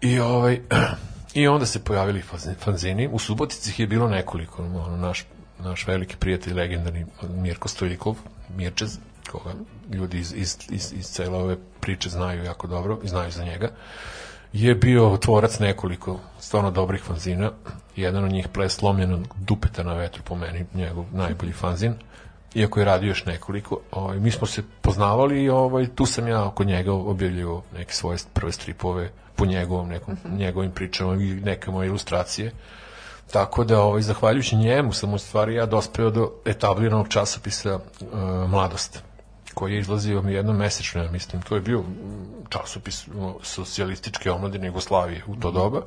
[0.00, 0.60] I ovaj,
[1.34, 3.08] I onda se pojavili fanzi- fanzini.
[3.12, 4.62] U Subotici ih je bilo nekoliko.
[4.62, 5.24] Ono, naš,
[5.58, 8.16] naš veliki prijatelj, legendarni Mirko Stojikov,
[8.56, 8.98] Mirčez,
[9.30, 9.50] koga
[9.92, 13.68] ljudi iz, iz, iz, iz cele ove priče znaju jako dobro i znaju za njega,
[14.52, 17.50] je bio tvorac nekoliko stvarno dobrih fanzina.
[17.96, 21.94] Jedan od njih ples slomljenog dupeta na vetru po meni, njegov najbolji fanzin
[22.54, 26.44] iako je radio još nekoliko, ovaj, mi smo se poznavali i ovaj, tu sam ja
[26.44, 31.86] oko njega objavljivao neke svoje prve stripove po njegovom nekom, njegovim pričama i neke moje
[31.86, 32.52] ilustracije.
[33.32, 39.02] Tako da, ovaj, zahvaljujući njemu sam u stvari ja dospeo do etabliranog časopisa uh, Mladost
[39.60, 41.84] koji je izlazio mi jednom mesečno, ja mislim, to je bio
[42.48, 43.08] časopis
[43.42, 45.82] socijalističke omladine Jugoslavije u to doba,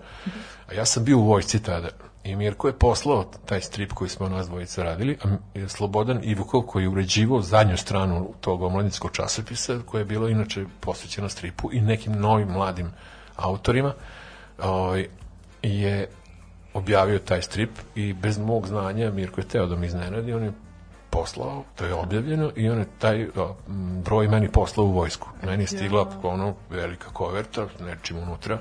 [0.67, 1.89] a ja sam bio u vojsci tada
[2.23, 6.83] i Mirko je poslao taj strip koji smo nas dvojica radili, a Slobodan Ivukov koji
[6.83, 12.13] je uređivao zadnju stranu tog omladinskog časopisa, koja je bilo inače posvećena stripu i nekim
[12.13, 12.91] novim mladim
[13.35, 13.93] autorima,
[14.61, 15.07] ovaj,
[15.63, 16.07] je
[16.73, 20.53] objavio taj strip i bez mog znanja Mirko je teo da me iznenadi, on je
[21.13, 23.27] poslao, to je objavljeno i on je taj
[24.03, 25.29] broj meni poslao u vojsku.
[25.43, 28.59] Meni je stigla ono velika koverta, nečim unutra.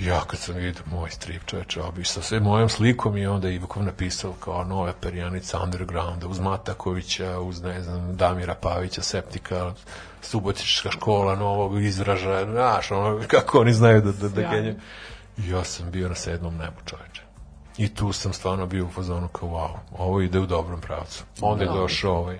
[0.00, 3.82] Ja kad sam vidio moj strip čoveče, obi sa sve mojom slikom i onda Ivukov
[3.82, 9.74] napisao kao nove perjanica undergrounda uz Matakovića, uz ne znam, Damira Pavića, Septika,
[10.22, 14.56] Subotička škola novog izražaja, znaš, ono, kako oni znaju da, da, da.
[14.56, 14.74] I
[15.50, 17.27] ja sam bio na sedmom nebu čoveče.
[17.78, 19.68] I tu sam stvarno bio u fazonu kao, wow,
[19.98, 21.24] ovo ide u dobrom pravcu.
[21.40, 22.38] Onda je došao ovaj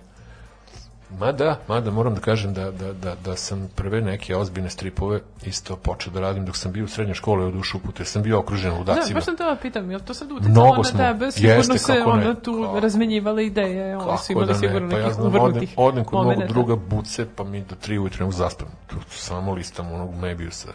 [1.10, 5.76] Mada, mada moram da kažem da, da, da, da sam prve neke ozbiljne stripove isto
[5.76, 8.38] počeo da radim dok sam bio u srednjoj školi od ušu put, jer sam bio
[8.38, 9.14] okružen Da, ludacima.
[9.14, 10.98] baš sam te ovo pitam, jel to sad uticalo Mnogo na smo.
[10.98, 11.30] tebe?
[11.32, 12.04] Sigurno Jeste, se ne.
[12.04, 12.80] ono tu Kako?
[12.80, 16.52] razmenjivale ideje, oni su imali sigurno pa ja znam, odem, uvrnutih odem kod mog momenata.
[16.52, 18.68] druga buce, pa mi do tri ujutru ne zaspam.
[18.86, 20.68] Tu samo listam onog Mebiusa.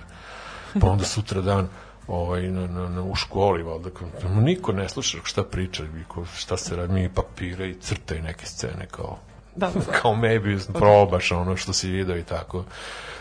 [0.81, 1.67] Pa onda sutra dan
[2.07, 4.07] ovaj, na, na, na, u školi, valjda, kao,
[4.41, 8.45] niko ne sluša šta priča, ko, šta se radi, mi papire i crta i neke
[8.45, 9.17] scene, kao,
[9.55, 9.91] Da, da, da.
[10.01, 12.63] kao Mebius, probaš ono što si video i tako.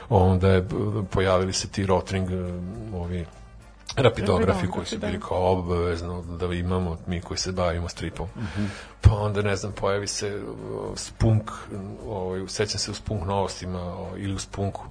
[0.09, 0.64] Onda je,
[1.10, 2.36] pojavili se ti Rotring, eh,
[2.94, 3.26] ovi
[3.96, 5.26] rapidografi koji su Rapidografi, bili da.
[5.26, 8.28] kao obavezno da imamo mi koji se bavimo stripom.
[9.00, 11.50] Pa onda, ne znam, pojavi se uh, Spunk,
[12.06, 14.84] ovaj, sećam se u Spunk novostima ili u Spunku.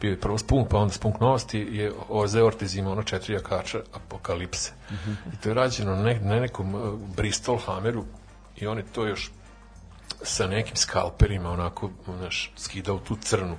[0.00, 3.80] Bio je prvo Spunk, pa onda Spunk novosti je Oze Ortiz ima ono četiri jakača
[3.92, 4.72] Apokalipse.
[5.32, 8.04] I to je rađeno na, ne, na nekom uh, Bristol Hammeru
[8.56, 9.30] i on je to još
[10.22, 13.56] sa nekim skalperima onako, znaš, skidao tu crnu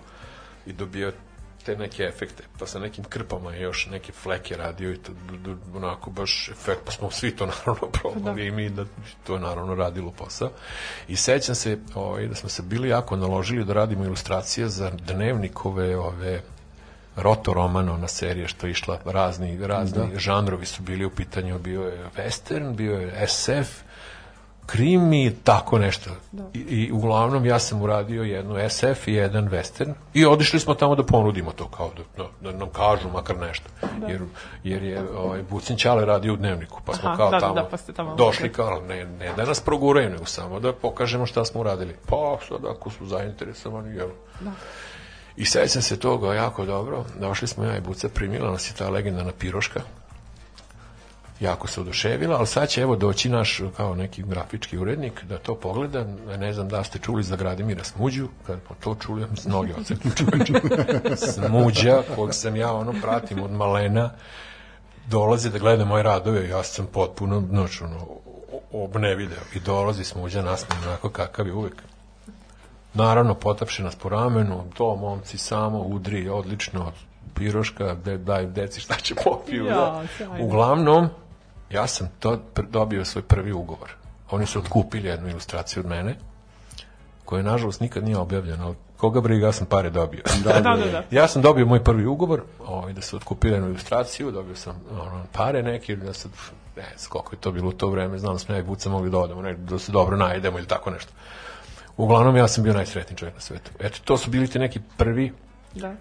[0.65, 1.13] i dobio
[1.65, 5.11] te neke efekte, pa sa nekim krpama je još neke fleke radio i to,
[5.75, 8.85] onako baš efekt, pa smo svi to naravno probali i mi da
[9.23, 10.49] to je naravno radilo posao.
[11.07, 15.97] I sećam se ovaj, da smo se bili jako naložili da radimo ilustracije za dnevnikove
[15.97, 16.41] ove
[17.15, 21.81] Roto Romano, ona serija što je išla, razni, razni žanrovi su bili u pitanju, bio
[21.81, 23.84] je western, bio je SF,
[24.65, 26.09] krimi, tako nešto.
[26.53, 30.95] I, I uglavnom ja sam uradio jednu SF i jedan western i odišli smo tamo
[30.95, 33.69] da ponudimo to kao da, da, da nam kažu makar nešto.
[34.07, 34.21] Jer,
[34.63, 37.55] jer je ovaj, Bucin Ćale radio u dnevniku, pa smo Aha, kao da, da, tamo,
[37.55, 41.25] da, pa ste tamo došli kao, ne, ne da nas proguraju, nego samo da pokažemo
[41.25, 41.95] šta smo uradili.
[42.05, 44.09] Pa sad ako su zainteresovani, jel?
[45.37, 47.05] I sećam se toga jako dobro.
[47.19, 49.81] Došli smo ja i Buca, primila nas je ta legendarna piroška.
[51.39, 55.55] Jako se oduševila, ali sad će evo doći naš kao neki grafički urednik da to
[55.55, 56.05] pogleda.
[56.37, 59.73] Ne znam da ste čuli za Gradimira Smuđu, kad smo to čuli, ja mislim, noge
[59.73, 60.53] odsekli čoveče.
[61.33, 64.09] Smuđa, kog sam ja ono pratim od malena,
[65.07, 68.07] dolazi da gleda moje radove, ja sam potpuno, znači, ono,
[68.71, 69.41] obnevideo.
[69.55, 71.83] I dolazi Smuđa nasmijen, onako kakav je uvek.
[72.93, 76.91] Naravno, potapše nas po ramenu, to momci samo udri, odlično,
[77.35, 79.65] piroška, de, daj deci šta će popiju.
[79.65, 80.03] Ja, da.
[80.39, 81.09] Uglavnom,
[81.69, 82.39] ja sam to
[82.69, 83.91] dobio svoj prvi ugovor.
[84.31, 86.15] Oni su otkupili jednu ilustraciju od mene,
[87.25, 90.21] koja nažalost nikad nije objavljena, ali koga briga, ja sam pare dobio.
[90.43, 91.03] Da, da, da.
[91.19, 95.25] Ja sam dobio moj prvi ugovor, ovaj, da su otkupili jednu ilustraciju, dobio sam ono,
[95.31, 96.31] pare neke, da sad,
[96.75, 98.89] ne znam koliko je to bilo u to vreme, znam da smo ja i Buca
[98.89, 101.11] mogli da odemo, ne, da se dobro najdemo ili tako nešto.
[101.97, 103.71] Uglavnom, ja sam bio najsretniji čovjek na svetu.
[103.79, 105.33] Eto, to su bili ti neki prvi
[105.75, 105.95] Da.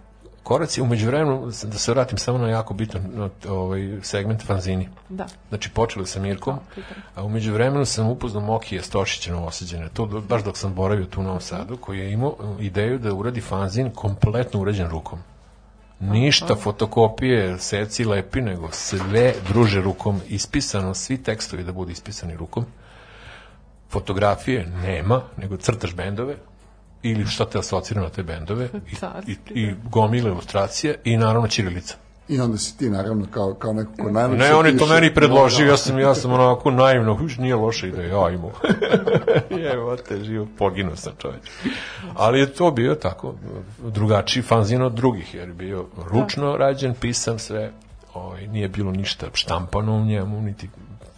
[0.44, 0.82] Koraci.
[0.82, 4.88] Umeđu vremenu, da se vratim samo na jako bitan ovaj, segment fanzini.
[5.08, 5.26] Da.
[5.48, 6.96] Znači, počeli sa Mirkom, pitam.
[7.14, 11.22] a umeđu vremenu sam upoznao Mokija Stošića Novosađene, to baš dok sam boravio tu u
[11.22, 15.18] Novom Sadu, koji je imao uh, ideju da uradi fanzin kompletno urađen rukom.
[16.00, 22.64] Ništa fotokopije, seci, lepi, nego sve druže rukom, ispisano, svi tekstovi da budu ispisani rukom.
[23.90, 26.36] Fotografije nema, nego crtaš bendove,
[27.04, 28.68] ili šta te asocira na te bendove,
[29.26, 31.96] i, i, i gomile ilustracije, i naravno ćirilica.
[32.28, 35.14] I onda si ti, naravno, kao, kao neko ko najlepše Ne, on je to meni
[35.14, 38.50] predložio, ja sam, ja sam onako naivno, huš, nije loša ideja, ja imao.
[39.74, 41.50] Evo te, živo, poginuo sam čoveč.
[42.14, 43.34] Ali je to bio tako,
[43.82, 47.72] drugačiji fanzin od drugih, jer je bio ručno rađen, pisan sve,
[48.14, 50.68] ovaj, nije bilo ništa štampano u njemu, niti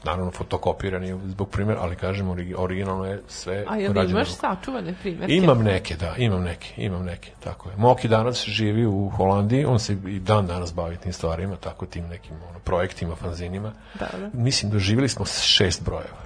[0.07, 4.29] naravno fotokopiran je zbog primjera, ali kažem, origi- originalno je sve A jel rađeno imaš
[4.29, 5.35] sačuvane primjerke?
[5.35, 7.77] Imam neke, da, imam neke, imam neke, tako je.
[7.77, 12.07] Moki danas živi u Holandiji, on se i dan danas bavi tim stvarima, tako tim
[12.07, 13.73] nekim ono, projektima, fanzinima.
[14.01, 14.31] Da, da.
[14.33, 16.26] Mislim, doživjeli smo šest brojeva.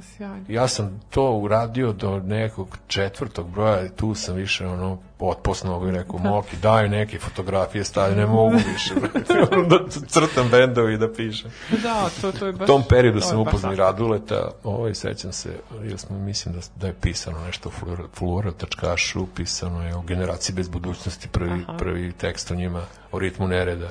[0.00, 0.44] Sjajno.
[0.48, 5.90] Ja sam to uradio do nekog četvrtog broja i tu sam više ono otposnog i
[5.90, 8.94] rekao, Moki, daj neke fotografije, stavljaju, ne mogu više.
[9.70, 9.78] da
[10.08, 11.50] crtam bendovi i da pišem.
[11.82, 12.62] Da, to, to je baš...
[12.62, 13.76] U tom periodu sam upoznao i.
[13.76, 15.50] Raduleta, ovaj, sećam se,
[15.82, 20.02] jer smo, mislim da, da je pisano nešto u Flora- Flora Tačkašu, pisano je o
[20.02, 22.82] generaciji bez budućnosti, prvi, prvi tekst o njima,
[23.12, 23.90] o ritmu nereda,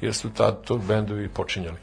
[0.00, 1.76] jer su tad to bendovi počinjali.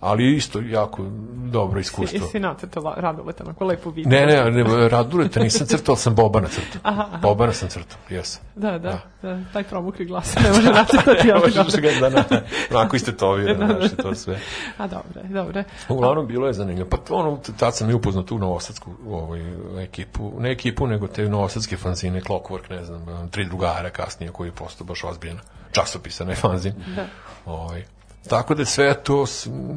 [0.00, 1.06] Ali isto jako
[1.50, 2.18] dobro iskustvo.
[2.24, 4.10] Jesi nacrtala Raduleta, onako lepo vidio.
[4.10, 7.06] Ne, ne, ne, Raduleta nisam crtao, sam Bobana crtao.
[7.22, 8.42] Bobana sam crtao, jesam.
[8.54, 11.80] Da, da, da, taj promukli glas ne može nacrtati, ali Možeš dobro.
[11.80, 14.40] ga da, da, onako ste to vi, znaš, i to sve.
[14.78, 15.62] A dobro, dobro.
[15.88, 16.88] Uglavnom bilo je zanimljivo.
[16.88, 19.40] Pa to ono, tad sam i upoznao tu novosadsku ovaj,
[19.82, 24.52] ekipu, ne ekipu, nego te novosadske fanzine, Clockwork, ne znam, tri drugara kasnije koji je
[24.52, 25.38] postao baš ozbiljan
[25.72, 26.74] časopisa, ne fanzin.
[26.96, 27.06] Da.
[27.46, 27.84] Ovaj.
[28.28, 29.24] Tako da sve to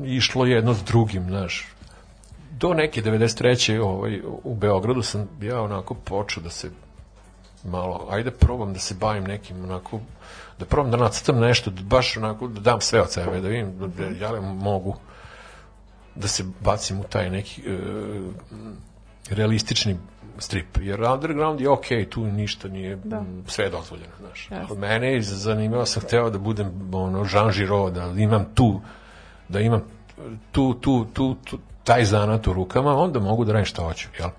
[0.05, 1.67] išlo jedno s drugim, znaš.
[2.51, 3.79] Do neke 93.
[3.79, 6.69] Ovaj, u Beogradu sam ja onako počeo da se
[7.63, 9.99] malo, ajde probam da se bavim nekim onako,
[10.59, 13.79] da probam da nacrtam nešto, da baš onako, da dam sve od sebe, da vidim
[13.79, 14.95] da, da ja li mogu
[16.15, 17.77] da se bacim u taj neki e,
[19.29, 19.97] realistični
[20.37, 23.17] strip, jer underground je okej, tu ništa nije, Da.
[23.17, 24.51] m, sve je dozvoljeno, znaš.
[24.51, 24.67] Jasno.
[24.67, 28.81] Kod mene je zanimao sam hteo da budem ono, Jean Giraud, da imam tu,
[29.49, 29.83] da imam
[30.51, 34.29] tu, tu, tu, tu taj zanat u rukama, onda mogu da radim šta hoću, jel?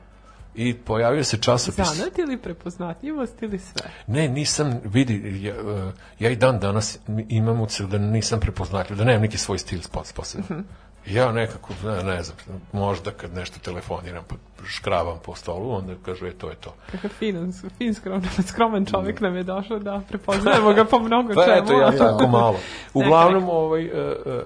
[0.54, 1.88] I pojavio se časopis...
[1.94, 3.90] Zanat ili prepoznatljivost ili sve?
[4.06, 6.98] Ne, nisam, vidi, ja, e, ja i dan danas
[7.28, 9.80] imam ucel da nisam prepoznatljiv, da nemam neki svoj stil
[10.14, 10.62] posebno.
[11.06, 12.36] Ja nekako, ne, ne znam,
[12.72, 14.34] možda kad nešto telefoniram, pa
[14.66, 16.74] škravam po stolu, onda kažu, e, to je to.
[16.90, 21.44] Kakav fin, fin skroman, skroman čovjek nam je došao da prepoznajemo ga po mnogo Pa
[21.44, 21.56] čemu.
[21.56, 22.58] eto, ja tako malo.
[22.94, 24.44] Uglavnom, ovaj, e, e,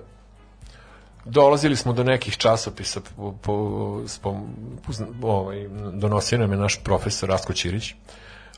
[1.24, 4.46] dolazili smo do nekih časopisa, po, po, spom,
[5.22, 7.94] ovaj, donosio nam je naš profesor Rasko Ćirić,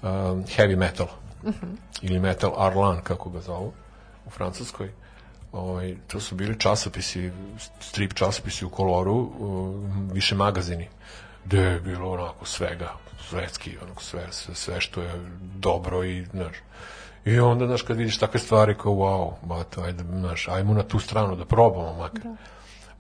[0.03, 0.11] um,
[0.57, 1.07] heavy metal,
[2.03, 3.73] ili metal Arlan, kako ga zovu,
[4.27, 4.91] u Francuskoj.
[5.53, 7.31] Ovaj, to su bili časopisi,
[7.81, 9.31] strip časopisi u koloru,
[10.13, 10.89] više magazini,
[11.45, 12.93] gde je bilo onako svega,
[13.29, 16.57] svetski, onako sve, sve, sve što je dobro i, znaš,
[17.25, 20.99] I onda, znaš, kad vidiš takve stvari kao, wow, bato, ajde, znaš, ajmo na tu
[20.99, 22.23] stranu da probamo makar.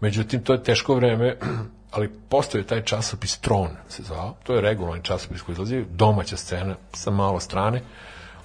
[0.00, 1.36] Međutim, to je teško vreme,
[1.90, 6.76] ali postoje taj časopis Tron, se zvao, to je regularni časopis koji izlazi, domaća scena
[6.92, 7.82] sa malo strane,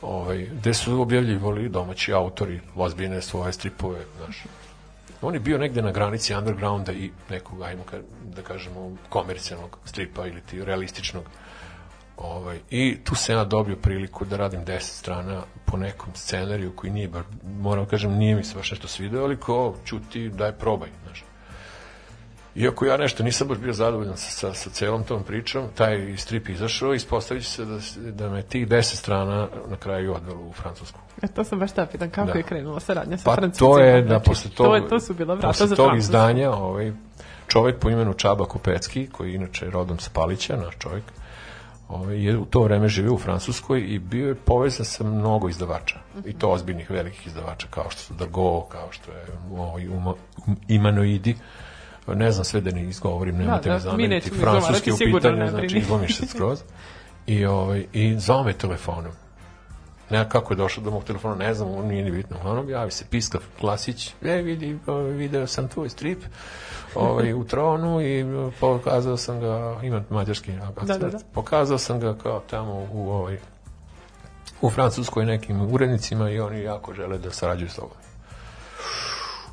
[0.05, 4.43] ovaj, gde su objavljivali domaći autori, ozbiljne svoje stripove, znaš.
[5.21, 10.27] On je bio negde na granici undergrounda i nekog, ajmo ka, da kažemo, komercijalnog stripa
[10.27, 11.23] ili ti realističnog.
[12.17, 16.93] Ovaj, I tu se ja dobio priliku da radim 10 strana po nekom scenariju koji
[16.93, 17.23] nije, bar,
[17.59, 21.23] moram kažem, nije mi se baš nešto svideo, ali ko, čuti, daj probaj, znaš.
[22.55, 26.49] Iako ja nešto nisam baš bio zadovoljan sa, sa, sa celom tom pričom, taj strip
[26.49, 27.77] izašao i ispostavit se da,
[28.11, 30.99] da me tih 10 strana na kraju odvelo u Francusku.
[31.21, 32.37] E, to sam baš da pitan, kako Da.
[32.37, 33.69] je krenula saradnja sa Pa Francuzima?
[33.69, 35.85] to je da Znači, posle tog, To, je, to su bila vrata posle za tog
[35.85, 35.99] Francusku.
[35.99, 36.91] izdanja ovaj,
[37.47, 41.03] čovek po imenu Čaba Kopecki, koji je inače rodom sa Palića, naš čovek,
[41.89, 45.95] ovaj, je u to vreme živio u Francuskoj i bio je povezan sa mnogo izdavača.
[46.25, 49.25] I to ozbiljnih velikih izdavača, kao što su Dargo, kao što je
[49.57, 50.13] ovaj, Uma,
[50.47, 51.35] um, Imanoidi,
[52.07, 55.49] ne znam sve da ne izgovorim, nemate da, mi mi zameriti, francuski u pitanju, ne
[55.49, 56.59] znači izlomiš se skroz.
[57.27, 59.11] I, ovaj, i zvao me telefonom.
[60.09, 62.37] Ne, kako je došao do mog telefona, ne znam, on nije ni bitno.
[62.37, 66.19] Uglavnom, javi se Piskav Klasić, e, vidi, ovaj, video sam tvoj strip
[66.95, 68.25] ovaj, u tronu i
[68.59, 71.19] pokazao sam ga, imam mađarski akcent, Da, da, da.
[71.33, 73.37] pokazao sam ga kao tamo u ovaj,
[74.61, 77.97] u Francuskoj nekim urednicima i oni jako žele da sarađuju s tobom.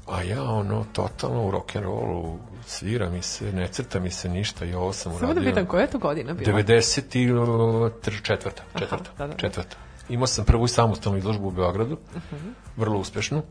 [0.07, 4.75] A ja ono, totalno u rock'n'rollu, svira mi se, ne crta mi se ništa i
[4.75, 5.43] ovo sam Samo uradio.
[5.43, 6.53] da pitam, koja je to godina bila?
[6.53, 8.23] 94.
[8.23, 9.35] četvrta, četvrta, da, da.
[9.37, 9.77] četvrta.
[10.09, 11.99] Imao sam prvu samostalnu izložbu u Beogradu,
[12.77, 13.43] vrlo uspešnu,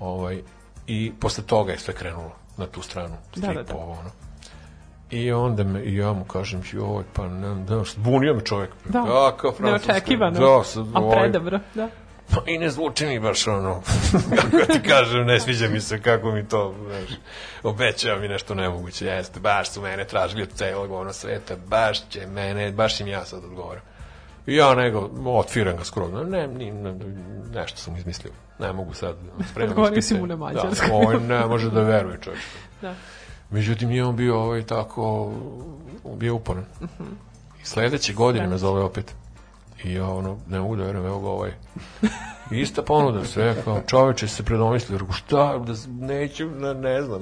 [0.00, 0.42] ovaj,
[0.86, 3.74] i posle toga je sve krenulo na tu stranu, Da, da, strip, da.
[3.74, 4.10] ovo, ono.
[5.10, 8.70] I onda me, i ja mu kažem, joj, pa ne, da, zbunio me čovjek.
[8.84, 9.88] Da, Kakav francuski.
[9.88, 10.40] neočekivano.
[10.40, 11.88] Da, sad, A ovaj, predobro, da.
[12.34, 13.82] Pa i ne zvuči mi baš ono,
[14.36, 17.18] kako ti kažem, ne sviđa mi se kako mi to, znaš,
[17.62, 22.26] obećava mi nešto nemoguće, jeste, baš su mene tražili od celog ono sveta, baš će
[22.26, 23.82] mene, baš im ja sad odgovoram.
[24.46, 26.94] I ja nego, otfiram ga skroz, ne, ni, ne,
[27.54, 29.16] nešto sam izmislio, ne mogu sad,
[29.50, 30.88] spremam Odgovorio si mu na mađarskom.
[30.88, 32.42] Da, ovaj ne može da veruje čovjek.
[32.82, 32.94] Da.
[33.50, 35.32] Međutim, nije on bio ovaj tako,
[36.16, 36.64] bio uporan.
[37.62, 39.14] I sledeće godine me zove opet.
[39.84, 41.52] I ja ono, ne mogu da verujem, evo ga ovaj.
[42.50, 45.72] Ista ponuda, sve kao, čoveče se predomislio, rekao, šta, da,
[46.06, 47.20] neću, ne, ne znam,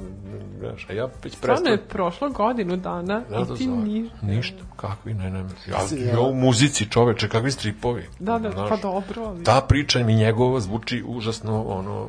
[0.59, 1.73] znaš, a ja već Stvarno prestao.
[1.73, 3.77] je prošlo godinu dana Da, da, i ti zove.
[3.77, 4.11] ni...
[4.23, 5.79] Ništa, kakvi, ne, ne, ja,
[6.13, 8.07] ja u muzici, čoveče, kakvi stripovi.
[8.19, 8.69] Da, da, znaš.
[8.69, 9.45] pa dobro, ali...
[9.45, 12.09] Ta priča mi njegova zvuči užasno, ono,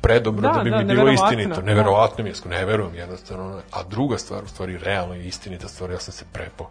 [0.00, 1.60] predobro da, Da, bi da, mi bilo neverovatno, istinito.
[1.60, 1.66] da.
[1.66, 3.60] Neverovatno mi je, ne verujem jednostavno.
[3.72, 6.70] A druga stvar, u stvari, realno i istinita stvar, ja sam se prepo.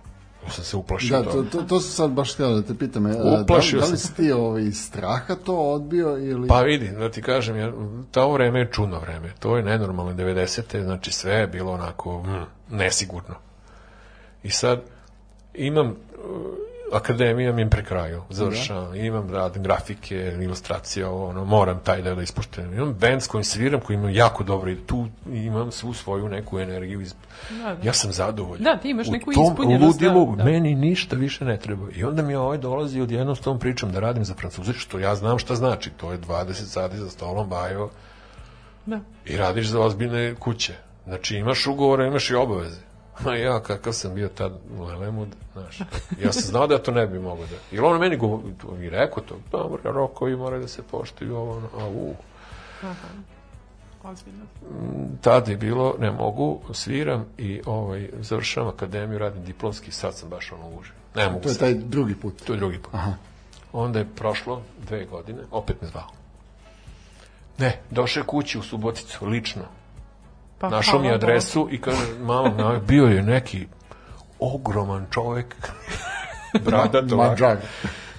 [0.50, 3.08] Sam se uplašio Da, to, to, to su sad baš htio da te pitam.
[3.08, 6.48] e, Da, Uplašio da li sam si ti ovaj, straha to odbio ili...
[6.48, 7.72] Pa vidi, da ti kažem, ja,
[8.12, 9.34] to vreme je čudno vreme.
[9.40, 10.84] To je nenormalno 90.
[10.84, 13.36] Znači sve je bilo onako mm, nesigurno.
[14.44, 14.82] I sad
[15.54, 15.96] imam
[16.94, 22.16] akademija mi je pri kraju, završavam, imam radim grafike, ilustracije, ovo, ono, moram taj deo
[22.16, 22.74] da ispoštujem.
[22.74, 26.60] Imam band s kojim sviram, koji ima jako dobro i tu imam svu svoju neku
[26.60, 27.02] energiju.
[27.02, 27.14] Iz...
[27.50, 27.78] Da, da.
[27.84, 28.64] Ja sam zadovoljan.
[28.64, 30.44] Da, ti imaš U neku tom ispunjenost, ludilu da, da.
[30.44, 31.88] meni ništa više ne treba.
[31.96, 35.16] I onda mi ovaj dolazi odjednom s tom pričom da radim za Francuze, što ja
[35.16, 35.90] znam šta znači.
[35.90, 37.90] To je 20 sati za stolom bajo
[38.86, 39.00] Da.
[39.26, 40.74] i radiš za ozbiljne kuće.
[41.06, 42.91] Znači imaš ugovore, imaš i obaveze.
[43.26, 45.80] Ma ja, kakav sam bio tad u Lelemud, znaš,
[46.24, 47.56] ja sam znao da to ne bi mogo da...
[47.72, 48.42] Jer on meni go,
[48.82, 52.16] i rekao to, dobro, rokovi moraju da se poštuju, ovo, ono, a u,
[54.04, 54.46] Ozbiljno.
[55.22, 60.52] tad je bilo, ne mogu, sviram i ovaj, završavam akademiju, radim diplomski, sad sam baš
[60.52, 60.92] ono uži.
[61.16, 61.60] Ne mogu To je sad.
[61.60, 62.42] taj drugi put.
[62.46, 62.94] To je drugi put.
[62.94, 63.14] Aha.
[63.74, 66.08] Onda je prošlo dve godine, opet me zvao.
[67.58, 69.64] Ne, došao je kući u Suboticu, lično.
[70.62, 73.68] Pa, Našao mi adresu i kaže, mama, bio je neki
[74.40, 75.56] ogroman čovek,
[76.74, 77.16] ovako.
[77.16, 77.58] Mađar.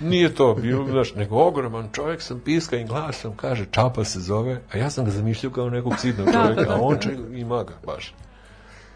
[0.01, 4.61] Nije to bilo, znaš, nego ogroman čovjek sam piska i glasom, kaže, Čapa se zove,
[4.73, 7.75] a ja sam ga zamišljao kao nekog sidnog čovjeka, da, a on čeg, ima ga
[7.87, 8.15] baš.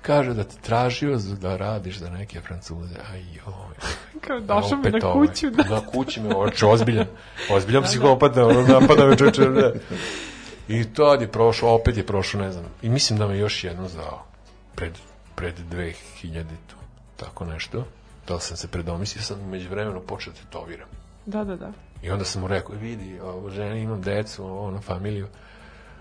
[0.03, 3.91] Kaže da te tražio da radiš za neke francuze, aj joj.
[4.21, 5.51] Kao došao mi na ovaj, kuću.
[5.51, 5.65] Da.
[5.65, 7.07] Na kući me, oče, ozbiljan.
[7.51, 9.43] Ozbiljan psihopata, ono, napada me čoče.
[10.69, 12.65] I to je prošlo, opet je prošlo, ne znam.
[12.83, 14.25] I mislim da me još jedno zvao.
[14.75, 14.93] Pred,
[15.35, 16.77] pred 2000 tu.
[17.17, 17.85] Tako nešto.
[18.29, 20.89] Da li sam se predomislio, sam umeđu vremenu počeo da tetoviram.
[21.27, 21.73] da, da, da.
[22.03, 25.27] I onda sam mu rekao, "E, vidi, ovo, žena, imam decu, ovo, ono, familiju,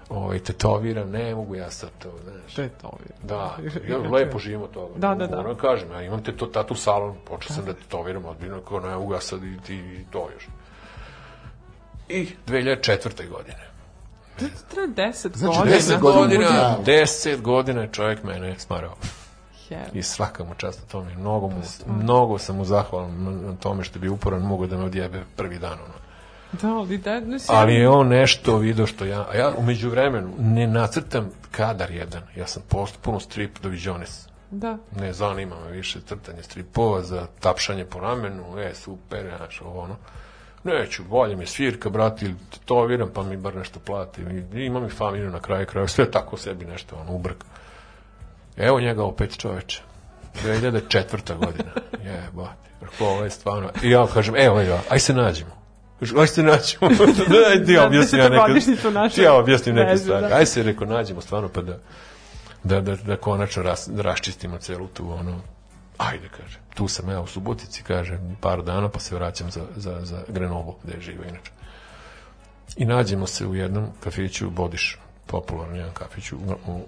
[0.09, 2.69] ovaj, tetoviram, ne mogu ja sad to, znaš.
[2.81, 2.97] To.
[3.23, 3.57] Da,
[3.89, 4.93] ja lepo živim od toga.
[4.97, 5.35] Da, da, da.
[5.35, 8.95] Moram kažem, ja imam te to tatu salon, počeo sam da tetoviram, odbiljno, kao ne
[8.95, 10.47] mogu ja sad i ti i to još.
[12.09, 13.29] I 2004.
[13.29, 13.74] godine.
[14.69, 15.77] Treba 10 Znači, godina.
[15.77, 16.21] 10 10 godina.
[16.21, 16.91] godina, Da.
[16.91, 18.95] 10 godina je čovjek mene smarao.
[19.69, 19.83] Jebe.
[19.93, 21.15] I svaka mu čast na tome.
[21.15, 25.23] Mnogo, mu, mnogo sam mu zahvalan na, tome što bi uporan mogo da me odjebe
[25.35, 25.73] prvi dan.
[25.73, 25.93] Ono.
[26.51, 30.33] Da, ali da, mislim, Ali je on nešto video što ja, a ja umeđu vremenu
[30.39, 32.21] ne nacrtam kadar jedan.
[32.35, 34.27] Ja sam potpuno strip doviđones.
[34.51, 39.81] Da, Ne zanima me više crtanje stripova za tapšanje po ramenu, e, super, znaš, ovo
[39.81, 39.95] ono.
[40.65, 44.21] Neću, bolje mi svirka, brati, ili tetoviram, pa mi bar nešto plati.
[44.53, 47.45] I, imam i familiju na kraju kraja, sve tako sebi nešto, ono, ubrk.
[48.57, 49.81] Evo njega opet čoveče.
[50.43, 51.37] 2004.
[51.37, 51.71] godina.
[52.05, 52.69] Jebate.
[52.81, 53.69] Rekao, ovo je stvarno...
[53.83, 55.51] I ja kažem, evo ja, aj se nađemo.
[56.19, 56.91] Aj se nađemo.
[57.49, 58.61] Aj ti ja objasnim ja neke...
[59.15, 60.27] Ti ja objasnim neke stvari.
[60.29, 60.35] da.
[60.35, 61.77] Aj se, reko, nađemo stvarno pa da
[62.65, 65.41] da, da, da konačno ras, raščistimo celu tu ono
[65.97, 66.59] ajde kaže.
[66.73, 70.77] Tu sam ja u Subotici kaže par dana pa se vraćam za, za, za Grenovo
[70.83, 71.51] gde žive inače.
[72.77, 76.81] I nađemo se u jednom kafiću Bodiš popularni jedan kafić u, u, u,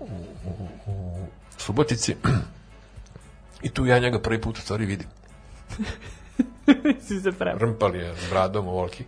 [0.46, 1.28] u, u
[1.58, 2.16] Subotici.
[3.66, 5.08] I tu ja njega prvi put u stvari vidim.
[7.08, 7.60] Si se prema.
[7.60, 9.04] rmpal je s bradom ovoliki.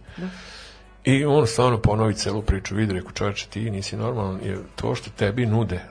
[1.04, 5.10] I on stvarno ponovi celu priču, vidi, reku, čovječe, ti nisi normalan, jer to što
[5.10, 5.82] tebi nude,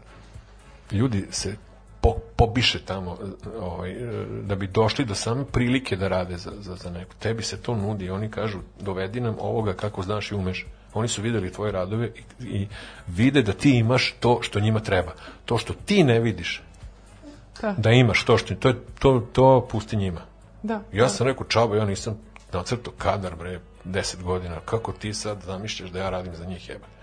[0.92, 1.56] ljudi se
[2.00, 3.18] po, pobiše tamo
[3.60, 7.14] ovaj, e, da bi došli do same prilike da rade za, za, za neko.
[7.18, 10.66] Tebi se to nudi oni kažu, dovedi nam ovoga kako znaš i umeš.
[10.94, 12.10] Oni su videli tvoje radove
[12.40, 12.68] i, i
[13.06, 15.12] vide da ti imaš to što njima treba.
[15.44, 16.62] To što ti ne vidiš,
[17.62, 17.74] Da.
[17.78, 20.20] da imaš to što, to, to, to pusti njima.
[20.62, 20.80] Da.
[20.92, 22.18] Ja sam rekao, čaba, ja nisam
[22.52, 24.60] nacrtao kadar, bre, 10 godina.
[24.64, 26.97] Kako ti sad zamišljaš da ja radim za njih, jebate?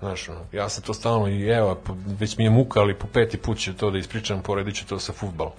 [0.00, 3.06] Znaš, ono, ja sam to stalno i evo, po- već mi je muka, ali po
[3.06, 5.52] peti put ću to da ispričam, poredit ću to sa futbalom.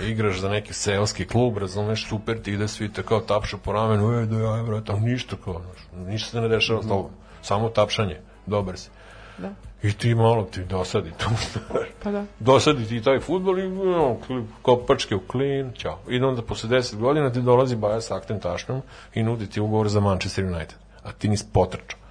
[0.00, 4.12] Igraš za neki seoski klub, razumeš, super, ti ide svi te kao tapšu po ramenu,
[4.12, 7.10] e, da ja, brate, ništa kao, znaš, ništa se ne dešava s tobom,
[7.42, 8.90] samo tapšanje, dobar si.
[9.38, 9.50] Da.
[9.82, 11.26] I ti malo ti dosadi tu,
[12.02, 12.24] Pa da.
[12.38, 14.16] dosadi ti taj futbol i no,
[14.62, 15.98] kopačke u klin, ćao.
[16.08, 18.82] I onda posle 10 godina ti dolazi Baja sa aktem tašnom
[19.14, 20.74] i nudi ti ugovor za Manchester United.
[21.02, 22.01] A ti nisi potrčao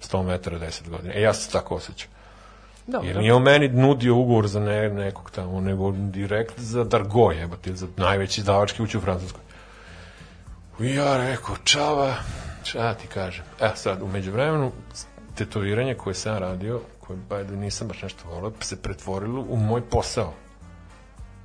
[0.00, 1.14] 100 metara 10 godina.
[1.14, 2.10] E ja se tako osjećam.
[2.86, 3.08] Dobro.
[3.08, 7.74] Jer nije on meni nudio ugovor za ne, nekog tamo, nego direkt za Dargo, jebate,
[7.74, 9.40] za najveći izdavački ući u Francuskoj.
[10.80, 12.14] I ja rekao, čava,
[12.64, 13.44] šta ti kažem.
[13.60, 14.72] E sad, umeđu vremenu,
[15.34, 20.34] tetoviranje koje sam radio, koje way, nisam baš nešto volio, se pretvorilo u moj posao.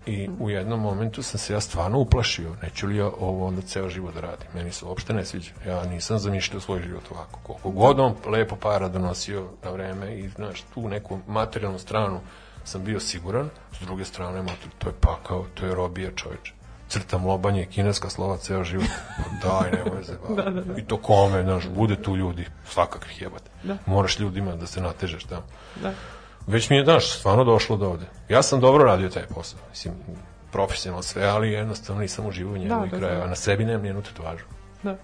[0.06, 3.90] I u jednom momentu sam se ja stvarno uplašio, neću li ja ovo onda ceo
[3.90, 4.48] život da radim.
[4.54, 5.52] Meni se uopšte ne sviđa.
[5.68, 7.40] Ja nisam zamišljao svoj život ovako.
[7.44, 12.20] Koliko god on lepo para donosio na vreme i znaš, tu neku materijalnu stranu
[12.64, 13.50] sam bio siguran,
[13.80, 16.54] s druge strane, mater, to je pakao, to je robija čoveče.
[16.88, 18.88] Crtam lobanje, kineska slova ceo život.
[19.18, 20.82] Pa daj, nemoj se baviti.
[20.82, 23.50] I to kome, znaš, bude tu ljudi, svakakvih jebate.
[23.64, 23.78] Da.
[23.86, 25.44] Moraš ljudima da se natežeš tamo.
[25.82, 25.94] Da.
[26.48, 28.06] Već mi je, znaš, stvarno došlo do ovde.
[28.30, 29.60] Ja sam dobro radio taj posao.
[29.70, 29.94] Mislim,
[30.52, 33.20] profesionalno sve, ali jednostavno nisam uživao u njemu Da, da, kraja.
[33.20, 33.28] da.
[33.28, 34.44] Na sebi nemam nijednu tetovažu.
[34.84, 34.96] Da.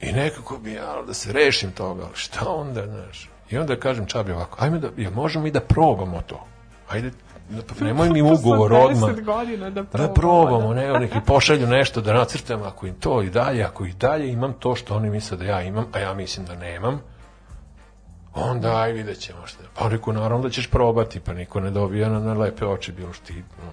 [0.00, 3.30] I nekako bi ja da se rešim toga, ali šta onda, znaš?
[3.50, 6.44] I onda kažem Čabi ovako, ajme da, ja možemo i da probamo to.
[6.88, 7.10] Ajde,
[7.50, 9.10] da- nemoj mi ugovor odmah.
[9.10, 10.14] 10 godina da Da probamo.
[10.14, 14.32] probamo, ne, neki pošalju nešto da nacrtam, ako im to i dalje, ako i dalje
[14.32, 17.00] imam to što oni misle da ja imam, a ja mislim da nemam,
[18.34, 19.62] Onda, aj, vidjet ćemo šta.
[19.74, 23.12] Pa rekao, naravno da ćeš probati, pa niko ne dobija na, na lepe oči, bilo
[23.12, 23.72] što ti, no,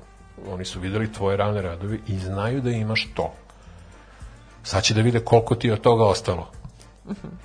[0.54, 3.34] oni su videli tvoje rane radovi i znaju da imaš to.
[4.64, 6.52] Sad će da vide koliko ti je od toga ostalo.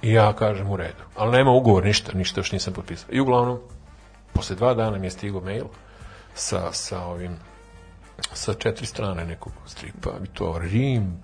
[0.03, 1.03] I ja kažem u redu.
[1.17, 3.09] Ali nema ugovor, ništa, ništa još nisam potpisao.
[3.13, 3.61] I uglavnom,
[4.33, 5.65] posle dva dana mi je stigao mail
[6.35, 7.37] sa, sa ovim
[8.33, 11.23] sa četiri strane nekog stripa i to Rim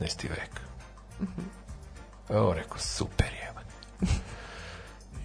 [0.00, 0.28] 15.
[0.28, 0.60] vek.
[2.28, 3.48] Evo rekao, super je.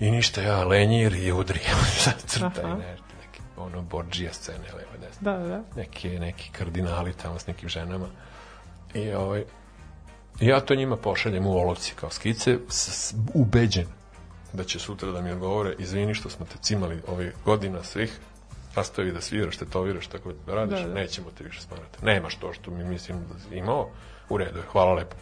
[0.03, 1.59] I ništa, ja lenjir i udri.
[2.03, 2.75] Sad crtaj Aha.
[2.75, 5.63] nešto, neki, ono, borđija scene, levo, desno Da, da, da.
[5.75, 8.07] neki, neki kardinali tamo s nekim ženama.
[8.93, 9.43] I ovaj,
[10.39, 13.87] ja to njima pošaljem u olovci kao skice, s, s, ubeđen
[14.53, 18.19] da će sutra da mi odgovore, izvini što smo te cimali ove godina svih,
[18.75, 20.93] nastavi da sviraš, tetoviraš, tako da radiš, Da, da.
[20.93, 22.05] nećemo te više smarati.
[22.05, 23.19] Nemaš to što mi mislim
[23.49, 23.89] da imao,
[24.29, 25.15] u redu je, hvala lepo.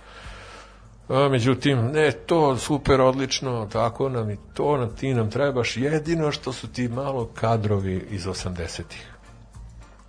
[1.12, 6.32] A, međutim, ne, to super, odlično, tako nam i to, nam, ti nam trebaš, jedino
[6.32, 9.12] što su ti malo kadrovi iz 80-ih.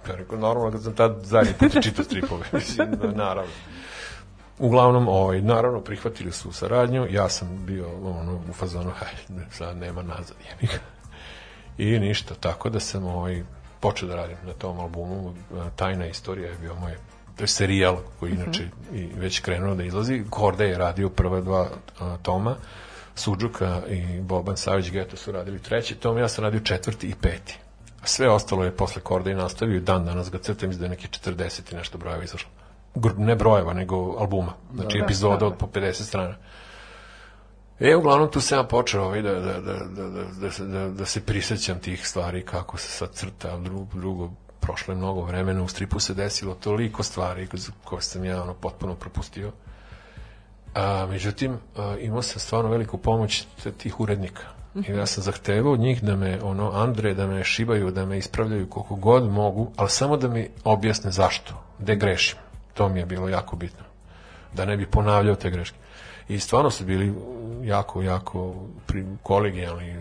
[0.08, 3.52] Ja rekao, normalno, kad sam tad zadnji put čitao stripove, mislim, da, naravno.
[4.58, 10.02] Uglavnom, ovaj, naravno, prihvatili su saradnju, ja sam bio ono, u fazonu, hajde, sad nema
[10.02, 10.78] nazad, jebi ga.
[11.78, 13.42] I ništa, tako da sam ovaj,
[13.80, 15.34] počeo da radim na tom albumu.
[15.76, 16.92] Tajna istorija je bio moj
[17.46, 20.24] serijal koji inače i već krenuo da izlazi.
[20.30, 21.68] Korde je radio prva dva
[22.00, 22.56] a, toma,
[23.14, 27.58] Suđuka i Boban Savić Geto su radili treći tom, ja sam radio četvrti i peti.
[28.02, 30.84] A sve ostalo je posle Korde i nastavio i dan danas ga crtam iz da
[30.84, 32.50] je neki 40 i nešto brojeva izašlo.
[33.16, 34.52] Ne brojeva, nego albuma.
[34.74, 36.34] Znači epizoda od po 50 strana.
[37.80, 41.04] E, uglavnom tu sam ja počeo ovaj, da, da, da, da, da, da, da, da
[41.04, 44.30] se prisjećam tih stvari, kako se sad crta, drugo, drugo
[44.62, 47.48] prošlo je mnogo vremena, u stripu se desilo toliko stvari
[47.84, 49.52] koje sam ja ono, potpuno propustio.
[50.74, 53.46] A, međutim, a, imao sam stvarno veliku pomoć
[53.78, 54.42] tih urednika.
[54.74, 58.18] I ja sam zahtevao od njih da me, ono, Andre, da me šibaju, da me
[58.18, 62.38] ispravljaju koliko god mogu, ali samo da mi objasne zašto, gde grešim.
[62.74, 63.84] To mi je bilo jako bitno.
[64.54, 65.76] Da ne bi ponavljao te greške.
[66.28, 67.14] I stvarno su bili
[67.62, 68.54] jako, jako
[69.22, 69.96] kolegijalni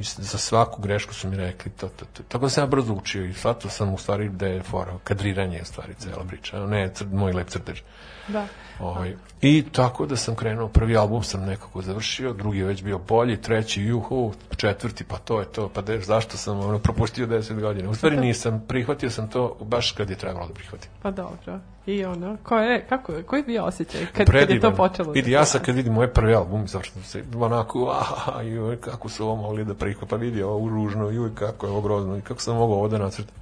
[0.00, 2.22] i za svaku grešku su mi rekli to, to, to.
[2.28, 5.56] Tako da sam ja brzo učio i shvatio sam u stvari da je fora, kadriranje
[5.56, 7.80] je u stvari cela priča, ne cr, moj lep crtež.
[8.28, 8.46] Da.
[8.80, 9.16] Ovaj.
[9.40, 13.42] I tako da sam krenuo, prvi album sam nekako završio, drugi je već bio bolji,
[13.42, 17.90] treći, juhu, četvrti, pa to je to, pa de, zašto sam ono, propustio 10 godina?
[17.90, 20.90] U stvari nisam, prihvatio sam to baš kad je trebalo da prihvatim.
[21.02, 21.60] Pa dobro.
[21.90, 24.76] I ono, ko je, kako, koji je bio osjećaj kad, kad je to Predivan.
[24.76, 25.12] počelo?
[25.12, 29.08] Vidi, da ja sad kad vidim moj prvi album, zašto se onako, aha, joj, kako
[29.08, 32.22] su ovo mogli da prihvat, pa vidi ovo ružno, joj, kako je ovo grozno, i
[32.22, 33.34] kako sam mogao ovo da nacrtam.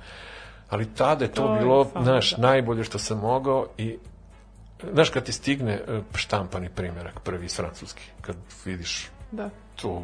[0.70, 2.42] Ali tada je to, To bilo, znaš, da.
[2.42, 3.98] najbolje što sam mogao i
[4.92, 9.50] Znaš, kad ti stigne e, štampani primjerak, prvi iz francuski, kad vidiš Da.
[9.76, 10.02] tu,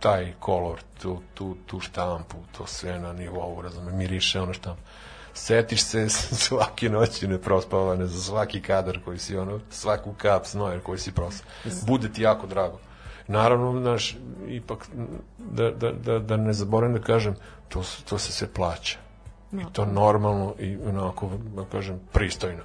[0.00, 4.78] taj kolor, tu, tu, tu štampu, to sve na nivou, razumem, miriše ono štamp.
[5.38, 6.08] Setiš se
[6.44, 11.44] svake noći neprospavane za svaki kadar koji si ono, svaku kap snojer koji si prosa.
[11.86, 12.78] Bude ti jako drago.
[13.26, 14.16] Naravno, znaš,
[14.48, 14.88] ipak,
[15.38, 17.36] da, da, da, da ne zaboravim da kažem,
[17.68, 18.98] to, to se sve plaća.
[19.52, 22.62] I to normalno i onako, da kažem, pristojno.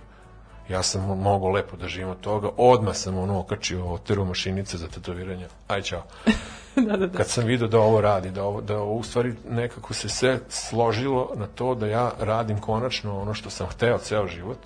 [0.73, 2.49] Ja sam mogao lepo da živim od toga.
[2.57, 5.47] Odmah sam ono okačio oteru mašinice za tetoviranje.
[5.67, 6.03] Aj, čao
[6.87, 7.17] da, da, da.
[7.17, 10.39] kad sam video da ovo radi, da ovo, da ovo u stvari nekako se sve
[10.49, 14.57] složilo na to da ja radim konačno ono što sam hteo ceo život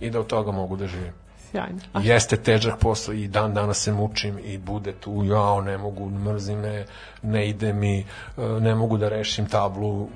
[0.00, 1.12] i da od toga mogu da živim.
[1.50, 1.78] Sjajno.
[1.92, 6.10] A Jeste težak posao i dan danas se mučim i bude tu, jao, ne mogu,
[6.10, 6.84] mrzi me,
[7.22, 8.04] ne ide mi, e,
[8.60, 10.08] ne mogu da rešim tablu,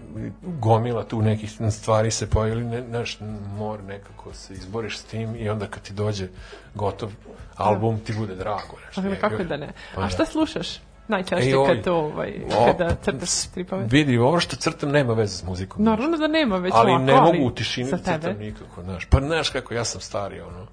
[0.43, 3.19] gomila tu nekih stvari se pojavili, ne, znaš,
[3.51, 6.29] mora nekako se izboriš s tim i onda kad ti dođe
[6.75, 7.11] gotov
[7.57, 8.77] album, ti bude drago.
[8.85, 9.73] Znaš, Ali je- kako da ne?
[9.95, 10.11] Pa A da.
[10.11, 10.69] šta slušaš
[11.09, 13.85] najčešće Ej, kad to, ovaj, O, kada crtaš s- stripove?
[13.85, 15.85] Vidi, ovo što crtam nema veze s muzikom.
[15.85, 19.05] Naravno da nema već ali ovako, ne mogu u tišini da crtam nikako, znaš.
[19.05, 20.67] Pa znaš kako, ja sam stari, ono.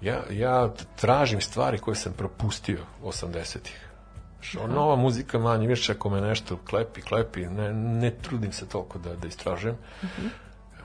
[0.00, 3.86] Ja, ja tražim stvari koje sam propustio 80-ih.
[4.40, 8.98] Što nova muzika manje više ako me nešto klepi, klepi, ne, ne trudim se toliko
[8.98, 9.76] da, da istražujem.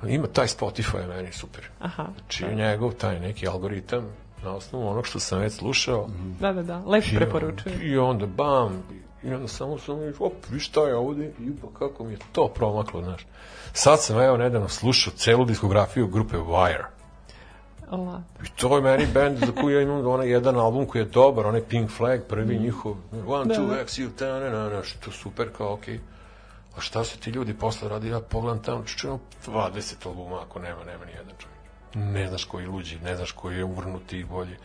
[0.08, 1.70] Ima taj Spotify meni super.
[1.80, 4.08] Aha, Znači njegov taj neki algoritam
[4.44, 6.10] na osnovu onog što sam već slušao,
[6.40, 7.80] da, da, da, lepo preporučujem.
[7.82, 8.84] i onda bam,
[9.24, 12.48] i onda samo sam, op, vi šta je ovde, i pa kako mi je to
[12.48, 13.26] promaklo, znaš.
[13.74, 17.01] Sad sam, evo, nedavno slušao celu diskografiju grupe Wire.
[17.91, 21.05] La, I to je meni band za koju ja imam onaj jedan album koji je
[21.05, 22.95] dobar, onaj Pink Flag, prvi njihov,
[23.27, 23.80] One, Da, Two, da.
[23.81, 25.99] X, you, ta, na, na, na, što super, kao, okej.
[26.77, 28.07] A šta su ti ljudi posle radi?
[28.07, 31.57] Ja pogledam tamo, čujem 20 albuma, ako nema, nema ni jedan čovjek.
[32.13, 34.55] Ne znaš koji luđi, ne znaš koji je uvrnuti i bolji.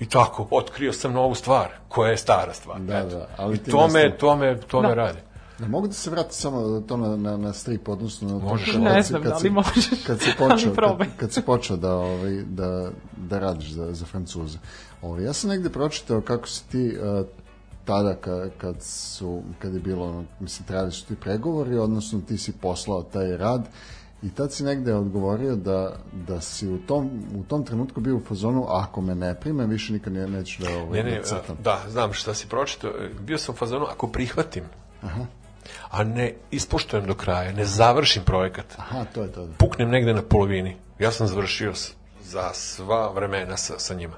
[0.00, 2.80] I tako, otkrio sam novu stvar, koja je stara stvar.
[2.80, 3.08] Da, Eto.
[3.08, 4.94] da, ali I ti to me, to me, to me Da.
[4.94, 5.18] radi.
[5.58, 8.72] Ne mogu da se vrati samo to na, na, na strip, odnosno na to Možeš.
[8.72, 11.42] kad Ne znam kad da li si- možeš, Kad si ali počeo, kad, kad si
[11.42, 14.58] počeo da, ovaj, da, da radiš za, za Francuze.
[15.02, 17.26] Ovaj, ja sam negde pročitao kako si ti uh,
[17.84, 22.52] tada ka, kad su kad je bilo mislim trajali su ti pregovori odnosno ti si
[22.52, 23.68] poslao taj rad
[24.22, 25.96] i tad si negde odgovorio da,
[26.28, 29.92] da si u tom, u tom trenutku bio u fazonu ako me ne prime više
[29.92, 32.90] nikad ne, neću da, ovaj, Ne, ne, da da, znam šta si pročitao.
[33.20, 34.64] Bio sam u fazonu, ako prihvatim,
[35.90, 39.46] a ne ispoštujem do kraja, ne završim projekat, Aha, to je to.
[39.46, 39.52] Da.
[39.58, 40.76] puknem negde na polovini.
[40.98, 41.72] Ja sam završio
[42.22, 44.16] za sva vremena sa, sa njima.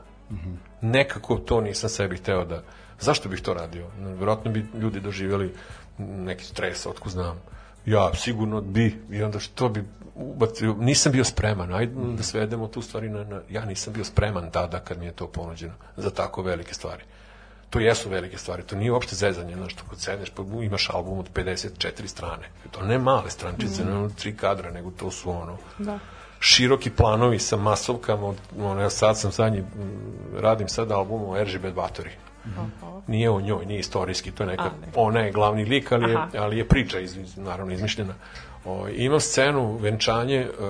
[0.80, 2.62] Nekako to nisam sebi hteo da...
[3.00, 3.86] Zašto bih to radio?
[3.98, 5.54] Vjerojatno bi ljudi doživjeli
[5.98, 7.40] neki stres, otko znam.
[7.86, 12.82] Ja sigurno bi, i onda što bi ubacio, nisam bio spreman, ajde da svedemo tu
[12.82, 16.42] stvari na, na, ja nisam bio spreman tada kad mi je to ponuđeno za tako
[16.42, 17.02] velike stvari.
[17.70, 21.18] To jesu velike stvari, to nije uopšte zezanje, znaš, to kad sedneš pa imaš album
[21.18, 22.42] od 54 strane.
[22.70, 25.98] To ne male strančice, ne ono tri kadra, nego to su ono, Da.
[26.40, 29.66] široki planovi sa masovkama, od- ono, ja sad sam zadnji, m,
[30.36, 32.10] radim sad album o RGB Batori.
[33.06, 34.86] Nije o njoj, nije istorijski, to je neka, A, ne.
[34.94, 36.28] ona je glavni lik, ali je, Aha.
[36.34, 38.14] ali je priča, iz, iz- naravno, izmišljena.
[38.64, 40.64] O, ima scenu venčanje uh,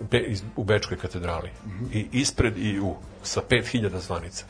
[0.00, 1.50] u Be- iz- u Bečkoj katedrali.
[1.92, 4.44] I ispred i u, sa 5000 zvanica.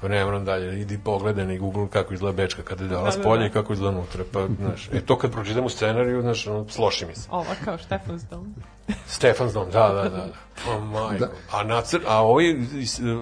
[0.00, 3.22] Pa ne moram dalje, idi pogledaj na Google kako izgleda Bečka katedrala Da, s da,
[3.22, 3.46] polja da.
[3.46, 4.24] i kako izgleda unutra.
[4.32, 7.28] Pa, znaš, e, to kad pročitam u scenariju, znaš, ono, sloši mi se.
[7.30, 8.54] Ova kao Štefan's dom.
[9.06, 10.08] Stefan Dom, da, da, da.
[10.08, 10.32] da.
[10.72, 11.26] O, majko.
[11.52, 12.44] A, nacr, a ovaj,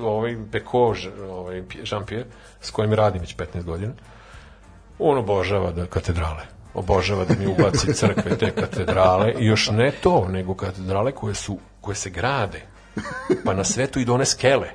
[0.03, 0.95] ovaj Peko,
[1.31, 2.25] ovaj Jean-Pierre,
[2.61, 3.93] s kojim radim već 15 godina,
[4.99, 6.43] on obožava da katedrale.
[6.75, 9.35] Obožava da mi ubaci crkve te katedrale.
[9.39, 12.63] I još ne to, nego katedrale koje, su, koje se grade.
[13.45, 14.69] Pa na svetu idu one skele.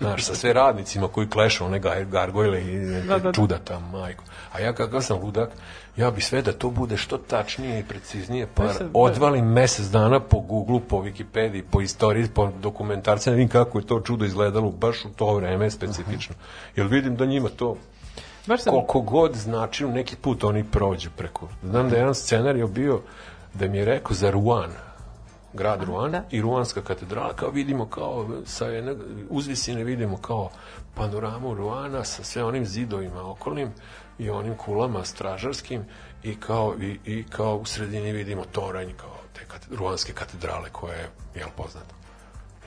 [0.00, 3.32] Znaš, sa sve radnicima koji klešu one gar, gargojle i Da, da, da.
[3.32, 4.24] čudata, majko.
[4.52, 5.50] A ja kakav sam ludak,
[5.96, 8.64] ja bi sve da to bude što tačnije i preciznije, pa
[8.94, 13.86] odvalim mesec dana po Google, po Wikipediji, po istoriji, po dokumentarcima, da vidim kako je
[13.86, 16.34] to čudo izgledalo baš u to vreme specifično.
[16.76, 17.76] Jer vidim da njima to
[18.46, 21.48] Baš sam, koliko god značilo, neki put oni prođu preko.
[21.62, 23.00] Znam da je jedan scenario bio
[23.54, 24.70] da mi je rekao za Ruan,
[25.54, 26.24] grad Ruan da.
[26.30, 28.94] i Ruanska katedrala, kao vidimo kao sa jedne
[29.30, 30.50] uzvisine vidimo kao
[30.94, 33.68] panoramu Ruana sa sve onim zidovima okolnim
[34.18, 35.84] i onim kulama stražarskim
[36.22, 40.94] i kao, i, i kao u sredini vidimo toranj kao te kate, ruanske katedrale koja
[40.94, 41.94] je, jel poznata.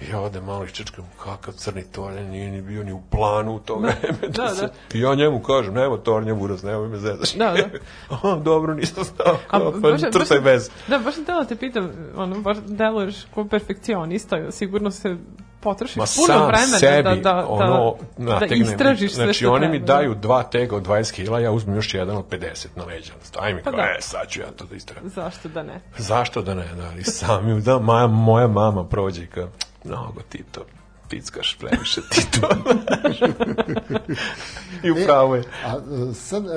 [0.01, 3.59] I ja odem malo iščečkam, kakav crni tornja, nije ni bio ni u planu u
[3.59, 4.17] to vreme.
[4.21, 4.97] Da, da, se, da.
[4.97, 7.33] I ja njemu kažem, nema tornja, buraz, nemoj me zezaš.
[7.33, 7.63] Da, da.
[8.15, 10.69] Aha, dobro, nisam A, kao, pa baš- bez.
[10.87, 15.17] Da, baš sam tela te pitam, ono, baš deluješ kao perfekcionista, sigurno se
[15.59, 19.51] potrošiš Ma puno sam vremena sebi, da, da, ono, da, da istražiš sve znači, što
[19.53, 19.85] oni mi da.
[19.85, 23.13] daju dva tega od 20 kila, ja uzmem još jedan od 50 na leđa.
[23.39, 23.83] Aj mi Pa kao, da.
[23.83, 25.09] e, sad ću ja to da istražim.
[25.09, 25.81] Zašto da ne?
[25.97, 29.47] Zašto da ne, da, i sami, da, moja, moja mama prođe i kao,
[29.87, 30.61] mnogo ti to
[31.09, 32.49] pickaš previše ti to.
[34.83, 35.43] I upravo je.
[35.65, 35.75] A
[36.09, 36.49] e, sad, e,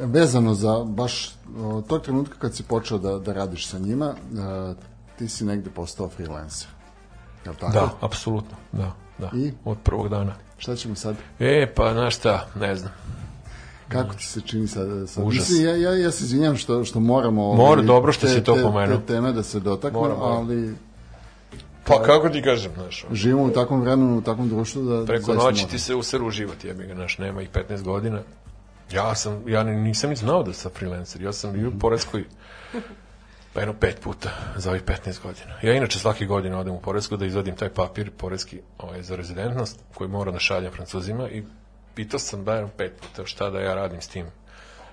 [0.00, 4.74] vezano za baš o, tog trenutka kad si počeo da, da radiš sa njima, e,
[5.18, 6.68] ti si negde postao freelancer.
[7.44, 7.72] Je li tako?
[7.72, 9.52] Da, apsolutno, da, da, I?
[9.64, 10.34] od prvog dana.
[10.58, 11.16] Šta ćemo sad?
[11.38, 12.92] E, pa, znaš šta, ne znam.
[13.88, 14.88] Kako ti se čini sad?
[15.08, 15.24] sad?
[15.26, 15.48] Užas.
[15.48, 17.54] Mislim, ja, ja, ja se izvinjam što, što moramo...
[17.54, 18.96] Mora, dobro što te- si to te- pomenuo.
[18.96, 20.74] Te teme da se dotaknu, ali
[21.84, 25.04] Pa kako ti kažem, znaš, živimo u takvom vremenu, u takvom društvu da...
[25.06, 28.20] preko zaista noći ti se useru uživati, jebi ga, znaš, nema ih 15 godina.
[28.92, 32.24] Ja sam, ja ni- nisam ni znao da sam freelancer, ja sam bio u Poreskoj
[33.52, 35.54] pa jedno pet puta za ovih 15 godina.
[35.62, 39.80] Ja inače svake godine odem u Poresku da izvadim taj papir poreski ovaj, za rezidentnost
[39.94, 41.42] koji moram da šaljem francuzima i
[41.94, 44.26] pitao sam da jedno pet puta šta da ja radim s tim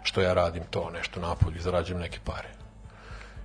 [0.04, 2.50] što ja radim to nešto napolju i zarađujem neke pare.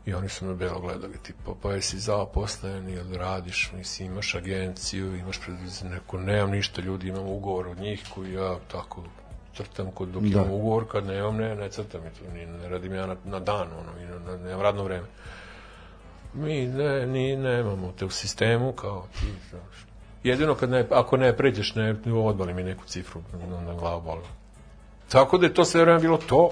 [0.07, 5.17] I oni su me belo gledali, tipa, pa jesi zaposlen ili radiš, nisi imaš agenciju,
[5.17, 9.03] imaš preduzeće, neko, nemam ništa, ljudi, imam ugovor od njih koji ja tako
[9.57, 10.29] crtam kod dok Da.
[10.29, 13.41] imam ugovor, kad nemam, ne, ne crtam, i to, ni, ne radim ja na, na
[13.41, 15.07] dan, ono, i na, na, nemam radno vreme.
[16.35, 19.87] Mi ne, ni, nemamo te u sistemu, kao ti, znaš.
[20.25, 24.23] Jedino kad ne, ako ne pređeš, ne, odbali mi neku cifru na, na glavu bolu.
[25.09, 26.51] Tako da je to sve vreme bilo to,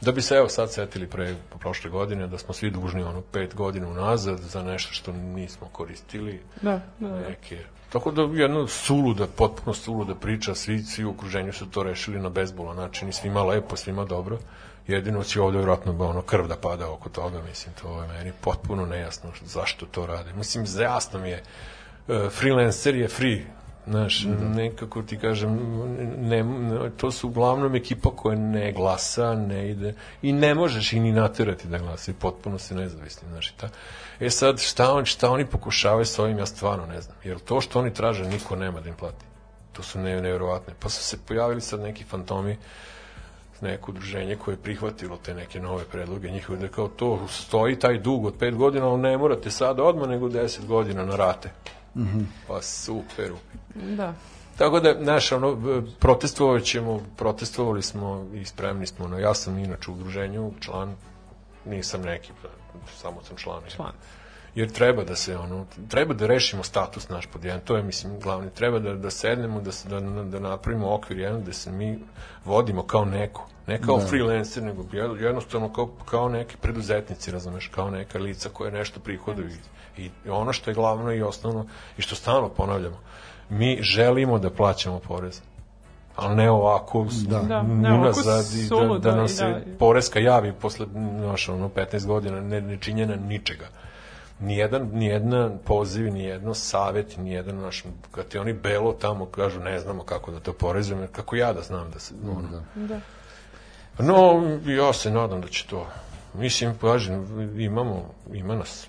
[0.00, 3.54] da bi se evo sad setili pre prošle godine da smo svi dužni ono pet
[3.54, 6.40] godina unazad za nešto što nismo koristili.
[6.62, 7.28] Da, da, da.
[7.28, 7.58] neke.
[7.92, 12.28] Tako da jedna suluda, potpuno suluda priča svi, svi u okruženju su to rešili na
[12.28, 14.38] bezbolan način i svima lepo, svima dobro.
[14.86, 18.86] Jedino će ovde vjerojatno ono krv da pada oko toga mislim, to je meni potpuno
[18.86, 20.32] nejasno zašto to rade.
[20.32, 21.42] Mislim, jasno mi je
[22.08, 23.44] e, freelancer je free,
[23.86, 25.50] Znaš, nekako ti kažem,
[26.18, 31.00] ne, ne, to su uglavnom ekipa koja ne glasa, ne ide, i ne možeš i
[31.00, 33.68] ni naterati da glasa, i potpuno se nezavisni, znaš, i ta.
[34.20, 37.60] E sad, šta, on, šta oni pokušavaju sa ovim, ja stvarno ne znam, jer to
[37.60, 39.24] što oni traže, niko nema da im plati.
[39.72, 40.74] To su ne, nevjerovatne.
[40.80, 42.56] Pa su se pojavili sad neki fantomi,
[43.60, 47.98] neko udruženje koje je prihvatilo te neke nove predloge njihove, da kao to stoji taj
[47.98, 51.50] dug od pet godina, ali ne morate sada odmah, nego deset godina na rate.
[51.94, 52.24] Mm -hmm.
[52.48, 53.32] Pa super.
[53.82, 54.14] Da.
[54.58, 59.90] Tako da, znaš, ono, protestovovat ćemo, protestovali smo i spremni smo, no, ja sam inače
[59.90, 60.94] u udruženju član,
[61.64, 62.32] nisam neki,
[62.96, 63.62] samo sam član.
[63.76, 63.92] Član.
[64.54, 68.20] Jer treba da se, ono, treba da rešimo status naš pod jedan, to je, mislim,
[68.20, 71.98] glavni, treba da, da sednemo, da, se, da, da napravimo okvir jedan, da se mi
[72.44, 74.06] vodimo kao neko, ne kao da.
[74.06, 74.84] freelancer, nego
[75.20, 79.50] jednostavno kao, kao neki preduzetnici, razumeš, kao neka lica koje nešto prihoduju
[79.96, 81.66] i, i ono što je glavno i osnovno
[81.98, 82.98] i što stalno ponavljamo,
[83.50, 85.40] mi želimo da plaćamo porez
[86.16, 90.18] ali ne ovako Da, da, ne ovako unazad da, suludo da nam se da- poreska
[90.20, 90.86] javi posle
[91.20, 93.66] naš, ono, 15 godina ne, ne činjena ničega.
[94.40, 100.02] Nijedan, nijedna poziv, nijedno savet, nijedan naš, kad ti oni belo tamo kažu ne znamo
[100.02, 102.86] kako da to porezujemo, kako ja da znam da se, ono, Da.
[102.86, 103.00] Da.
[103.98, 105.86] No, ja se nadam da će to.
[106.34, 107.26] Mislim, kažem,
[107.60, 108.02] imamo,
[108.32, 108.88] ima nas.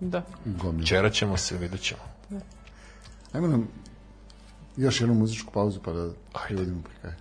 [0.00, 0.22] Da.
[0.44, 0.86] Gomila.
[0.86, 2.11] Čera ćemo se, vidjet ćemo.
[3.32, 3.68] Ajmo nam
[4.76, 6.10] još jednu muzičku pauzu pa da
[6.46, 7.16] privodimo pri kraju.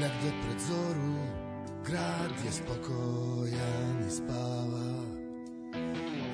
[0.00, 1.14] Negde pred zoru
[1.86, 5.04] Grad je spokojan i spava.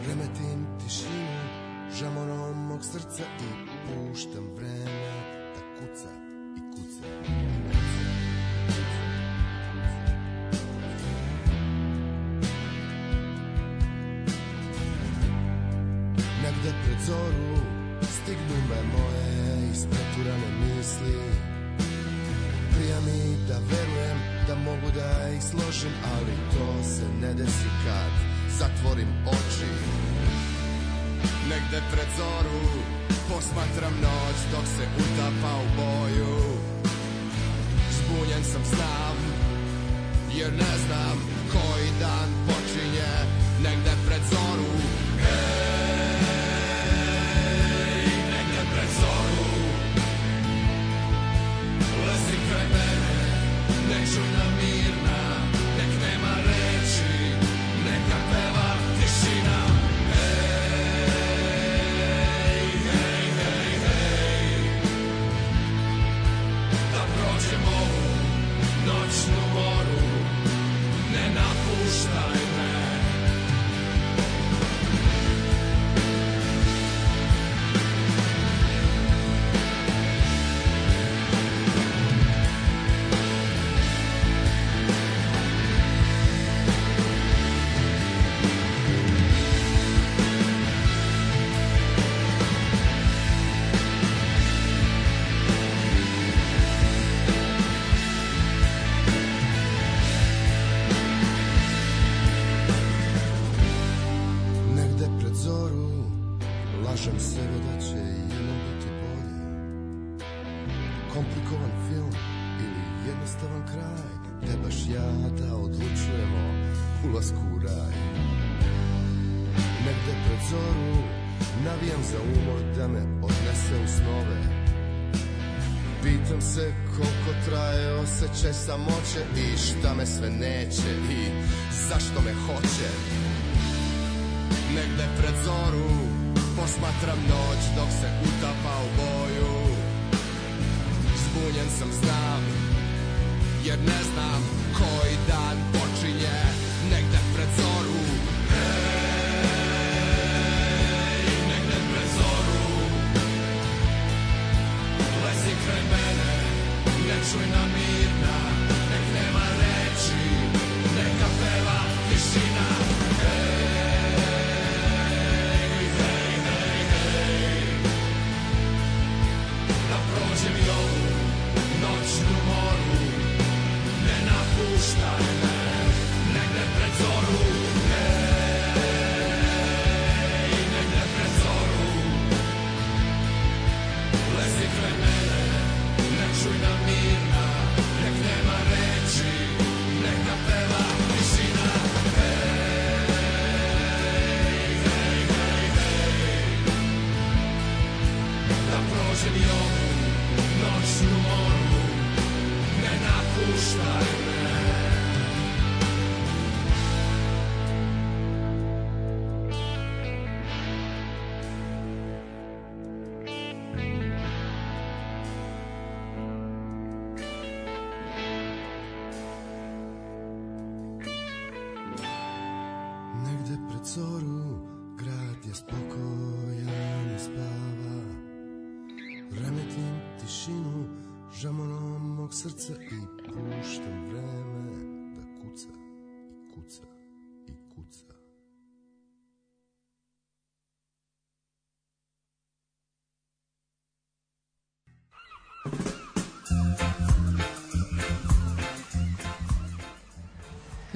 [0.08, 1.40] Remetim tišinu
[1.98, 3.50] Žamorom mog srca I
[3.86, 5.09] puštam vreme
[17.10, 17.56] Zoru
[18.02, 21.14] Stignu me moje Ispreturane misli.
[22.72, 28.12] Prija mi da verujem da mogu da ih složim Ali to se ne desi kad
[28.58, 29.72] zatvorim oči.
[31.50, 32.62] Negde pred zoru
[33.28, 36.36] posmatram noć dok se utapa u boju.
[37.96, 39.16] Zbunjen sam znam
[40.38, 41.16] jer ne znam
[41.52, 43.12] koji dan počinje.
[43.64, 43.99] Negde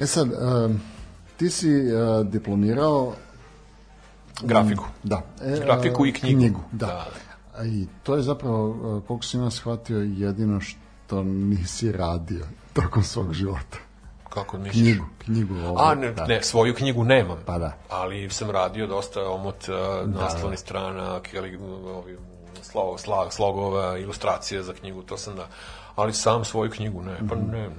[0.05, 0.81] E sad, um,
[1.37, 3.13] ti si uh, diplomirao
[4.41, 4.85] Grafiku.
[5.03, 5.21] Da.
[5.41, 6.39] E, Grafiku i a, knjigu.
[6.39, 6.85] knjigu da.
[6.85, 7.05] Da.
[7.57, 13.03] A I to je zapravo, uh, koliko sam ja shvatio, jedino što nisi radio tokom
[13.03, 13.77] svog života.
[14.29, 14.83] Kako misliš?
[14.83, 15.55] Knjigu, knjigu.
[15.55, 16.25] Ovo, A, ne, da.
[16.25, 17.37] ne, svoju knjigu nemam.
[17.45, 17.77] Pa da.
[17.89, 21.57] Ali sam radio dosta omot uh, naslovnih strana, keli,
[21.95, 22.17] ovi,
[22.61, 25.47] slog, slag, slogova, ilustracije za knjigu, to sam da.
[25.95, 27.45] Ali sam svoju knjigu ne, pa Mhm.
[27.47, 27.69] ne, ne,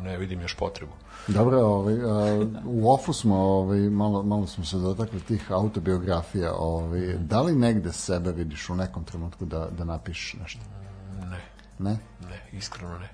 [0.00, 0.92] ne, ne vidim još potrebu.
[1.28, 6.52] Dobro, ovaj, a, u OFU smo, ovaj, malo, malo smo se dotakli tih autobiografija.
[6.54, 10.60] Ovaj, da li negde sebe vidiš u nekom trenutku da, da napišeš nešto?
[11.20, 11.38] Ne,
[11.80, 11.98] Ne?
[12.22, 13.08] ne, iskreno ne.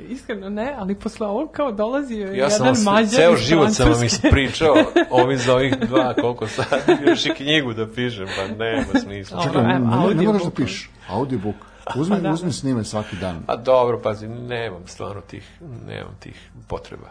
[0.00, 3.72] Iskreno ne, ali posle ovog kao dolazio je Ja jedan mađar s- ceo iz život
[3.72, 4.74] sam vam ispričao
[5.12, 6.66] ovi za ovih dva, koliko sad,
[7.06, 9.42] još i knjigu da pišem, pa nema smisla.
[9.42, 10.54] Čekaj, ne, ne, ne moraš da audiobook.
[10.56, 10.90] pišeš.
[11.08, 11.54] Audiobook.
[11.96, 13.42] Uzmi, da, uzmi snimaj svaki dan.
[13.46, 17.10] A dobro, pazi, nemam stvarno tih, nemam tih potreba.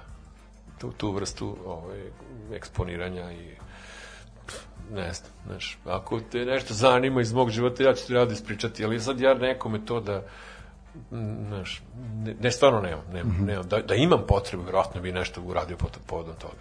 [0.78, 2.02] Tu, tu vrstu ovaj,
[2.54, 3.56] eksponiranja i
[4.92, 8.86] ne znam, znaš, ako te nešto zanima iz mog života, ja ću ti rado ispričati,
[8.86, 10.24] ali sad ja nekome to da,
[11.48, 11.84] znaš,
[12.16, 13.68] ne, ne stvarno nemam, nemam, nemam.
[13.68, 16.54] Da, da imam potrebu, vjerojatno bi nešto uradio pod, povodom toga,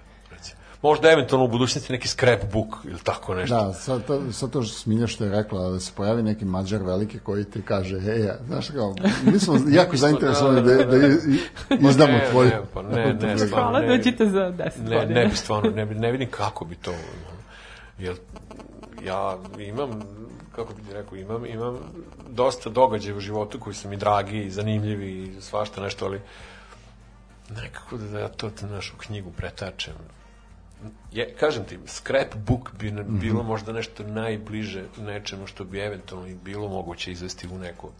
[0.42, 0.62] recimo.
[0.82, 3.54] Možda eventualno u budućnosti neki scrapbook ili tako nešto.
[3.56, 6.82] Da, sad to, sad to što Smilja što je rekla, da se pojavi neki mađar
[6.82, 11.10] veliki koji ti kaže, ej, ja, znaš kao, mi smo jako zainteresovani da, da, i-
[11.10, 12.46] i- izdamo ne, tvoj...
[12.46, 13.86] ne, pa ne, ne, stvarno, Hvala, ne.
[13.88, 15.20] dođite za 10 ne, godina.
[15.20, 16.94] ne bi stvarno, ne, bi, ne vidim kako bi to,
[17.98, 18.16] jer
[19.04, 19.90] ja imam,
[20.56, 21.78] kako bi ti rekao, imam, imam
[22.28, 26.20] dosta događaja u životu koji su mi dragi i zanimljivi i svašta nešto, ali
[27.50, 29.94] nekako da ja to našu knjigu pretačem.
[31.12, 36.34] Je, kažem ti, scrapbook bi na- bilo možda nešto najbliže nečemu što bi eventualno i
[36.34, 37.90] bilo moguće izvesti u neko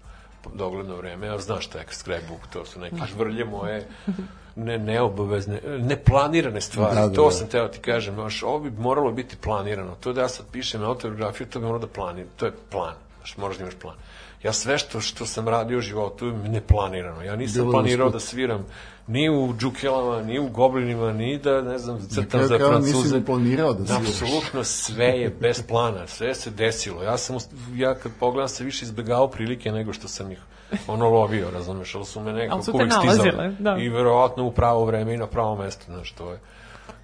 [0.55, 3.87] dogledno vreme, a znaš šta je scrapbook, to su neke žvrlje moje,
[4.57, 7.31] ne neobavezne, neplanirane stvari, Da, da, to da.
[7.31, 10.83] sam teo ti kažem, znaš, ovo bi moralo biti planirano, to da ja sad pišem
[10.83, 13.97] autobiografiju, to bi moralo da planiram, to je plan, znaš, moraš da imaš plan.
[14.43, 18.21] Ja sve što, što sam radio u životu je neplanirano, ja nisam Bilo planirao da
[18.21, 18.67] sviram
[19.07, 23.17] ni u džukelama, ni u goblinima, ni da, ne znam, crtam za nisi francuze.
[23.19, 24.09] ni planirao da sviraš.
[24.09, 27.03] Apsolutno sve je bez plana, sve se desilo.
[27.03, 27.37] Ja sam,
[27.75, 30.39] ja kad pogledam se više izbegao prilike nego što sam ih
[30.87, 33.55] ono lovio, razumeš, ali su me nekako Ali su te uvek nalazile, stizale.
[33.59, 33.77] da.
[33.79, 36.39] I verovatno u pravo vreme i na pravo mesto, znaš, to je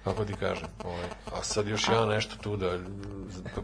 [0.09, 1.05] kako ti kažem, ovaj,
[1.39, 2.77] a sad još ja nešto tu da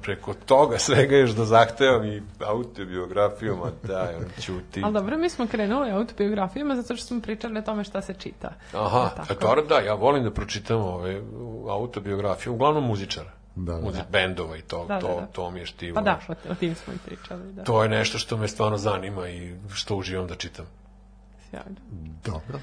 [0.02, 4.82] preko toga svega još da zahtevam i autobiografiju, ma daj, on ćuti.
[4.84, 8.54] Ali dobro, mi smo krenuli autobiografijama zato što smo pričali o tome šta se čita.
[8.74, 9.62] Aha, a tako?
[9.62, 11.22] da, ja volim da pročitam ove
[11.70, 13.32] autobiografije, uglavnom muzičara.
[13.56, 13.80] Da, da.
[13.82, 15.26] Muzi- bendova i to, Da, da, to, da.
[15.26, 15.96] to mi je štivo.
[15.96, 17.64] Pa da, o, o tim smo i pričali, da.
[17.64, 20.66] To je nešto što me stvarno zanima i što uživam da čitam.
[21.50, 21.76] Sjajno.
[22.26, 22.60] Dobro.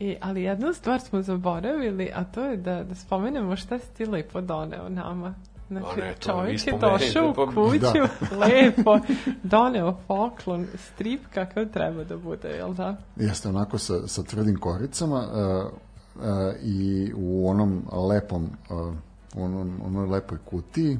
[0.00, 4.06] I, ali jednu stvar smo zaboravili, a to je da, da spomenemo šta si ti
[4.06, 5.34] lepo doneo nama.
[5.68, 8.98] Znači, ne, čovjek je došao u pa- kuću, lepo,
[9.42, 12.96] doneo poklon, strip kakav treba da bude, jel da?
[13.16, 15.72] Jeste onako sa, sa tvrdim koricama uh,
[16.14, 16.22] uh,
[16.62, 18.94] i u onom lepom uh,
[19.36, 20.98] onom, onoj lepoj kutiji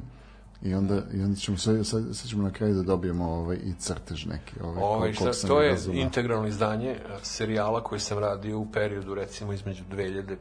[0.61, 4.25] i onda, i onda ćemo sad, sad, ćemo na kraju da dobijemo ovaj, i crtež
[4.25, 6.01] neki ovaj, Ovaj, šta, to je razumeo.
[6.01, 10.35] integralno izdanje a, serijala koji sam radio u periodu recimo između 2008.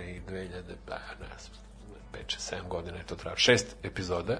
[0.00, 0.50] i 2000,
[0.86, 1.56] pa, ne znam,
[2.28, 3.38] 5 7 godina je to trajalo.
[3.38, 4.38] Šest epizoda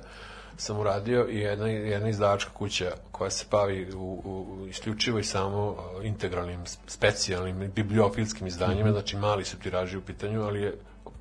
[0.56, 5.76] sam uradio i jedna, jedna izdavačka kuća koja se bavi u, u, isključivo i samo
[5.78, 10.74] a, integralnim, specijalnim, bibliofilskim izdanjima, znači mali su tiraži u pitanju, ali je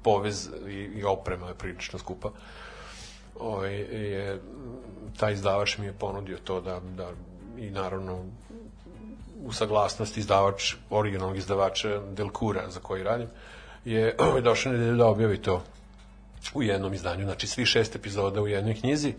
[0.03, 2.31] povez i, i oprema je prilično skupa
[3.41, 4.39] ovaj, je,
[5.17, 7.09] taj izdavač mi je ponudio to da, da
[7.57, 8.23] i naravno
[9.45, 13.27] u saglasnosti izdavač, originalnog izdavača Delkura za koji radim,
[13.85, 15.63] je ovaj, došao nedelju da objavi to
[16.53, 19.13] u jednom izdanju, znači svi šest epizoda u jednoj knjizi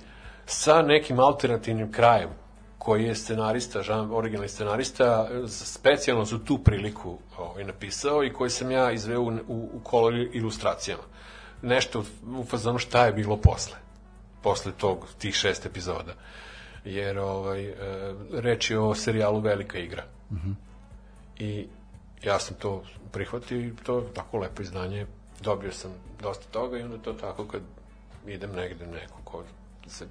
[0.47, 2.31] sa nekim alternativnim krajem
[2.79, 8.71] koji je scenarista, žan, originalni scenarista, specijalno za tu priliku ovaj, napisao i koji sam
[8.71, 11.03] ja izveo u, u, u kolor ilustracijama.
[11.63, 12.05] Nešto
[12.39, 13.82] u fazonu šta je bilo posle
[14.43, 16.15] posle tog, tih šest epizoda.
[16.85, 17.75] Jer ovaj, e,
[18.33, 20.05] reč je o serijalu Velika igra.
[21.39, 21.67] I
[22.23, 25.07] ja sam to prihvatio i to je tako lepo izdanje.
[25.41, 25.91] Dobio sam
[26.23, 27.61] dosta toga i onda to tako kad
[28.27, 29.45] idem negde neko ko
[29.89, 30.07] se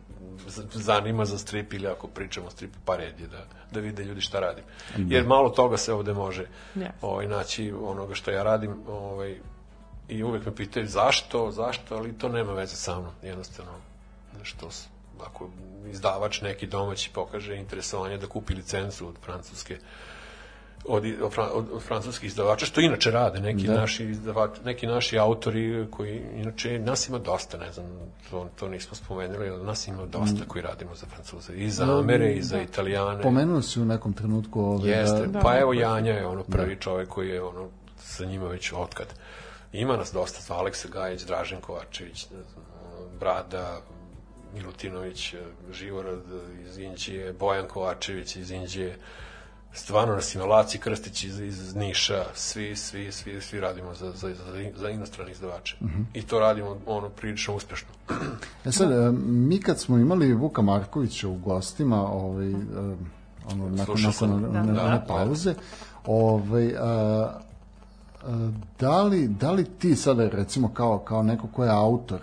[0.74, 4.22] zanima za strip ili ako pričamo o stripu, pa red je da, da vide ljudi
[4.22, 4.64] šta radim.
[4.98, 6.46] Jer malo toga se ovde može
[6.76, 6.90] Yes.
[7.02, 9.40] ovaj, naći onoga što ja radim ovaj,
[10.08, 13.72] i uvek me pitaju zašto, zašto, ali to nema veze sa mnom, jednostavno
[14.44, 14.70] što
[15.26, 15.50] ako
[15.92, 19.78] izdavač neki domaći pokaže interesovanje da kupi licencu od francuske
[20.86, 23.74] od, od, od, od francuskih izdavača, što inače rade neki Da.
[23.74, 27.86] naši izdavači, neki naši autori koji inače nas ima dosta, ne znam,
[28.30, 32.34] to, to nismo spomenuli, ali nas ima dosta koji radimo za Francuze, i za Amere,
[32.34, 33.22] i za Italijane.
[33.22, 37.10] Pomenuli si u nekom trenutku ove, Jeste, da, pa evo Janja je ono prvi čovek
[37.10, 39.08] koji je ono sa njima već otkad.
[39.74, 42.66] Ima nas dosta, Aleksa Gajić, Dražen Kovačević, ne znam,
[43.20, 43.82] Brada,
[44.54, 45.36] Milutinović,
[45.74, 46.20] Živorad
[46.70, 48.98] iz Inđije, Bojan Kovačević iz Inđije,
[49.74, 54.34] stvarno nas ima Laci Krstić iz, iz Niša, svi, svi, svi, svi radimo za, za,
[54.34, 55.78] za, za inostrane izdavače.
[56.14, 57.88] I to radimo ono prilično uspešno.
[58.66, 62.56] E sad, e, mi kad smo imali Vuka Markovića u gostima, ovaj, e,
[63.52, 64.60] ono, nakon, nakon one, Da.
[64.60, 65.06] one Da.
[65.08, 65.54] pauze,
[66.06, 67.40] ovaj, a,
[68.24, 72.20] a, da, li, da li ti sada, recimo, kao, kao neko ko je autor,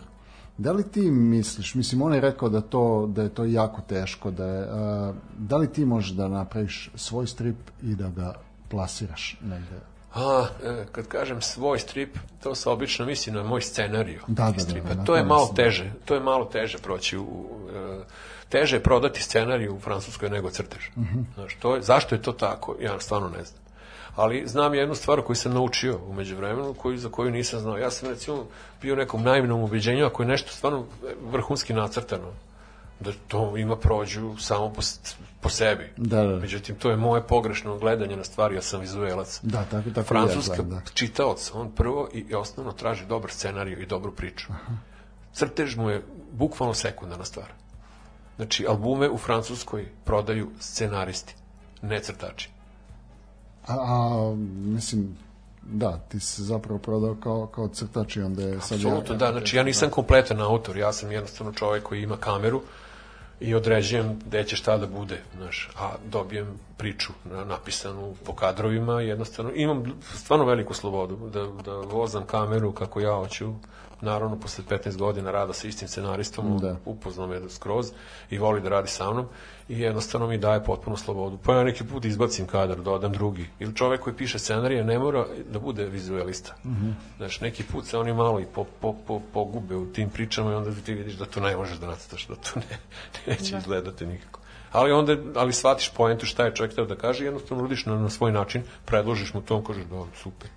[0.59, 4.31] da li ti misliš, mislim, on je rekao da, to, da je to jako teško,
[4.31, 8.35] da, je, a, da li ti možeš da napraviš svoj strip i da ga
[8.69, 9.81] plasiraš negde?
[10.15, 14.51] A, e, kad kažem svoj strip, to se obično misli na moj scenariju Da, da,
[14.51, 14.89] da, stripa.
[14.89, 15.57] da, na to je malo mislim.
[15.57, 18.05] teže, to je malo teže proći u, u, e,
[18.49, 20.89] teže je prodati scenariju u Francuskoj nego crtež.
[20.97, 21.21] Mhm.
[21.35, 22.77] Znaš, to je, zašto je to tako?
[22.81, 23.61] Ja stvarno ne znam.
[24.19, 27.79] Ali znam jednu stvar koju sam naučio umeđu vremenu, koju, za koju nisam znao.
[27.79, 28.47] Ja sam recimo
[28.83, 30.85] bio u nekom naivnom ubeđenju, ako je nešto stvarno
[31.31, 32.33] vrhunski nacrtano,
[33.01, 34.83] da to ima prođu samo po,
[35.41, 35.93] po sebi.
[35.97, 36.37] Da, da.
[36.37, 39.41] Međutim, to je moje pogrešno gledanje na stvari, ja sam vizuelac.
[39.43, 40.81] Da, tako, tako Francuska ja da.
[40.95, 44.49] čitaoc, on prvo i, osnovno traži dobar scenariju i dobru priču.
[45.33, 47.47] Crtež mu je bukvalno sekundarna stvar.
[48.37, 51.35] Znači, albume u Francuskoj prodaju scenaristi,
[51.83, 52.58] ne crtači.
[53.69, 55.17] A, a mislim,
[55.63, 58.79] da, ti si se zapravo prodao kao, kao crtač i onda je sad...
[58.79, 62.63] Apsolutno, da, znači ja nisam kompletan autor, ja sam jednostavno čovjek koji ima kameru
[63.41, 69.01] i određujem gde će šta da bude, znaš, a dobijem priču na, napisanu po kadrovima,
[69.01, 73.53] jednostavno imam stvarno veliku slobodu da, da vozam kameru kako ja hoću,
[74.01, 76.69] naravno posle 15 godina rada sa istim scenaristom, Da.
[76.69, 76.77] da.
[76.85, 77.93] upoznao me skroz
[78.31, 79.27] i voli da radi sa mnom
[79.69, 81.39] i jednostavno mi daje potpuno slobodu.
[81.45, 83.47] Pa ja neki put izbacim kadar, dodam drugi.
[83.59, 86.55] Ili čovek koji piše scenarije ne mora da bude vizualista.
[86.65, 86.93] Mm -hmm.
[87.17, 90.55] Znaš, neki put se oni malo i po, po, po, pogube u tim pričama i
[90.55, 92.79] onda ti vidiš da to ne možeš da nacrtaš, da to ne,
[93.27, 93.59] neće da.
[93.59, 94.41] izgledati nikako.
[94.73, 97.99] Ali onda, ali shvatiš poentu šta je čovjek teo da kaže i jednostavno uradiš na,
[97.99, 100.51] na svoj način, predložiš mu to, on kaže da, super.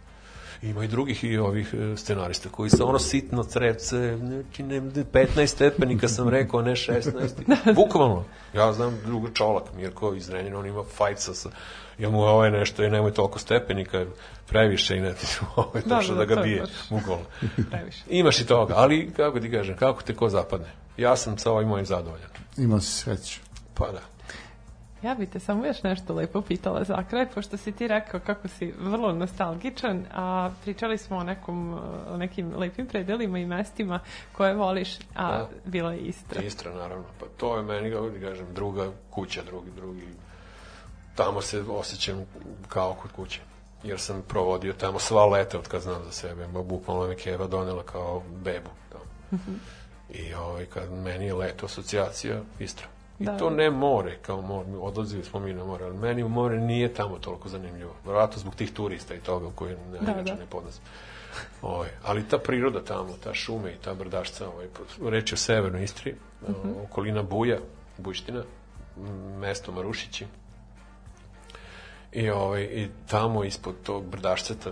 [0.62, 5.46] Ima i drugih i ovih e, scenarista koji su ono sitno crevce, znači ne, 15
[5.48, 7.74] stepenika sam rekao, ne 16.
[7.76, 8.24] Bukvalno.
[8.54, 11.50] Ja znam druga čolak, Mirko iz Renjina, on ima fajca sa,
[12.00, 14.06] ja mu ovo je nešto, i nemoj toliko stepenika,
[14.48, 17.26] previše i ne ti ovo je Da, točno da, da, da, ga bije, bukvalno.
[17.72, 18.04] Previše.
[18.10, 20.68] Imaš i toga, ali kako ti kažem, kako te ko zapadne?
[20.98, 22.30] Ja sam sa ovim mojim zadovoljan.
[22.58, 23.40] Imao si sreću.
[23.74, 24.02] Pa da.
[25.04, 28.48] Ja bih te samo još nešto lepo pitala za kraj, pošto si ti rekao kako
[28.48, 34.00] si vrlo nostalgičan, a pričali smo o, nekom, o nekim lepim predelima i mestima
[34.32, 35.50] koje voliš, a Da.
[35.66, 36.42] bila je Istra.
[36.42, 37.06] Istra, naravno.
[37.20, 40.08] Pa to je meni, kako ti kažem, druga kuća, drugi, drugi.
[41.16, 42.26] Tamo se osjećam
[42.68, 43.40] kao kod kuće.
[43.84, 46.48] Jer sam provodio tamo sva leta od kad znam za sebe.
[46.48, 48.70] Bukvalno me Keva donela kao bebu.
[48.92, 49.40] Tamo.
[50.10, 52.88] I ovaj, kad meni je leto asocijacija Istra.
[53.22, 53.38] I Da.
[53.38, 56.94] to ne more, kao more, mi odlazili smo mi na more, ali meni more nije
[56.94, 57.94] tamo toliko zanimljivo.
[58.04, 60.34] Vjerojatno zbog tih turista i toga koje ne, Da, da, da.
[60.34, 60.82] ne podlazim.
[61.62, 64.68] Ovaj, ali ta priroda tamo, ta šume i ta brdašca, ovaj,
[65.10, 66.16] reč je o severnoj Istri,
[66.84, 67.58] okolina Buja,
[67.98, 68.44] Bujština,
[69.40, 70.26] mesto Marušići.
[72.12, 74.72] I, ovaj, I tamo ispod tog brdašceta,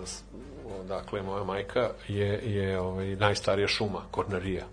[0.81, 4.65] odakle je moja majka, je, je ovaj, najstarija šuma, Kornarija,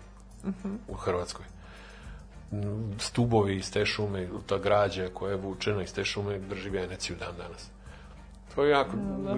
[0.87, 1.45] u Hrvatskoj.
[2.99, 7.35] Stubovi iz te šume, ta građa koja je vučena iz te šume drži veneciju dan
[7.37, 7.69] danas.
[8.55, 8.91] To je jako,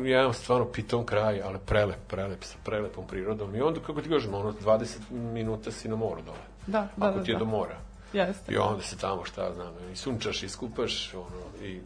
[0.04, 3.56] jedan stvarno pitom kraj, ali prelep, prelep, sa prelepom prirodom.
[3.56, 6.46] I onda, kako ti kažem, ono, 20 minuta si na moru dole.
[6.68, 7.40] Da, da, Ako da, ti je da.
[7.40, 7.78] do mora.
[8.14, 8.54] Jeste.
[8.54, 11.82] I onda se tamo, šta znam, i sunčaš, iskupaš, ono, i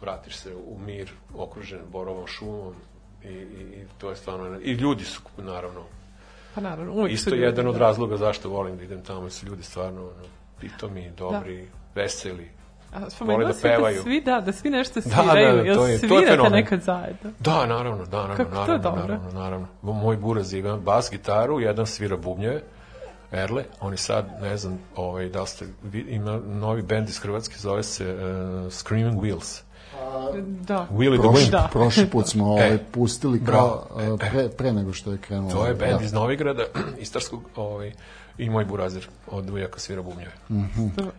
[0.00, 2.74] vratiš se u mir, okružen borovom šumom,
[3.24, 5.82] i, i, i to je stvarno, i ljudi su, naravno,
[6.54, 7.80] Pa naravno, uvijek isto jedan od da.
[7.80, 10.24] razloga zašto volim da idem tamo, su ljudi stvarno, ono,
[10.60, 12.50] pitomi, dobri, veseli.
[12.94, 14.02] A vole da da pevaju.
[14.02, 16.52] svi, da, da svi nešto Da, sviraju, da, da, jel to je- to je fenomen.
[16.52, 17.30] nekad zajedno?
[17.40, 19.02] Da, naravno, da, naravno, Kako to naravno, dobro.
[19.02, 19.66] naravno, naravno.
[19.82, 22.62] Moj buraz ima bas gitaru, jedan svira bubnjeve,
[23.32, 25.66] Erle, oni sad, ne znam, ovaj, da ste,
[26.08, 29.62] ima novi bend iz Hrvatske, zove se uh, Screaming Wheels.
[30.60, 30.86] Da.
[30.90, 31.50] Willy the Prošli, Wind.
[31.52, 31.68] Da.
[31.72, 33.86] prošli put smo ovaj, E, pustili bravo.
[33.88, 35.52] kao e, pre, pre nego što je krenulo.
[35.52, 36.04] To je bend Da.
[36.04, 36.62] iz Novigrada,
[36.98, 37.92] Istarskog, ovaj,
[38.38, 40.32] i moj burazir od ujaka svira bubnjeve.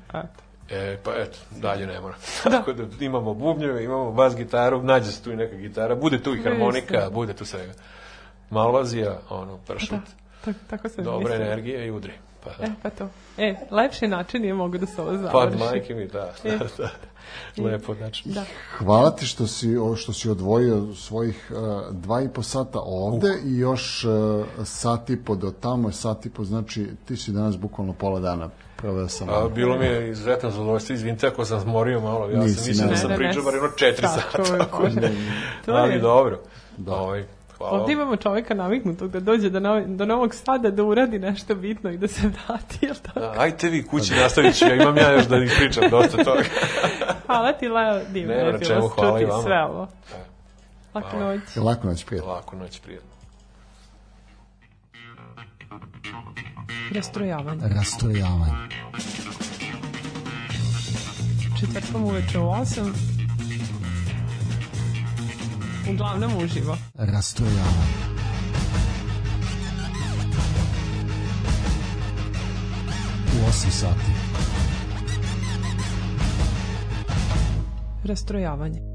[0.09, 0.41] Eto.
[0.69, 2.15] E, pa eto, dalje ne mora.
[2.43, 6.35] Tako da imamo bubnjeve, imamo bas gitaru, nađe se tu i neka gitara, bude tu
[6.35, 7.73] i harmonika, bude tu svega.
[8.49, 9.99] Malvazija, ono, pršut,
[10.45, 11.45] Tak, tako sam dobra mislila.
[11.45, 12.13] energija i udri.
[12.43, 12.65] Pa, da.
[12.65, 13.09] E, pa to.
[13.37, 15.57] E, lepši način je mogu da se ovo pa završi.
[15.57, 16.89] majke mi, da, da, da.
[17.63, 18.29] Lepo, znači.
[18.29, 18.43] Da.
[18.77, 23.57] Hvala ti što si, što si odvojio svojih uh, dva i po sata ovde i
[23.57, 27.93] još uh, sat i po do tamo, sat i po, znači ti si danas bukvalno
[27.93, 29.29] pola dana proveo sam.
[29.29, 32.87] A, bilo mi je izuzetno zadovoljstvo, izvinite ako sam zmorio malo, ja Nisi, sam mislio
[32.87, 35.07] da sam pričao bar jedno četiri tako sata, tako da,
[35.65, 36.39] To ali je- dobro.
[36.87, 37.25] Ovaj,
[37.59, 37.79] hvala.
[37.79, 41.89] Ovdje imamo čovjeka naviknutog da dođe do, novi, do Novog Sada da uradi nešto bitno
[41.89, 43.19] i da se vrati, jel tako?
[43.19, 46.43] Da, ajte vi kući nastavit ću, ja imam ja još da ih pričam dosta toga.
[47.25, 49.43] Hvala ti, Leo, divno je bilo čemu, hvala čuti vama.
[49.43, 49.87] sve ovo.
[50.93, 51.33] Laku Hvala.
[51.33, 51.41] noć.
[51.55, 52.31] Lako noć, prijatno.
[52.31, 53.09] Lako noć, prijatno.
[56.95, 57.61] Rastrojavanje.
[57.75, 58.53] Rastrojavanje.
[61.59, 63.08] Četvrtkom uveče u 8.
[65.93, 66.77] Uglavnom uživo.
[66.95, 68.09] Rastrojavanje.
[73.33, 74.11] U 8 sati.
[78.03, 78.88] Rastrojavanje.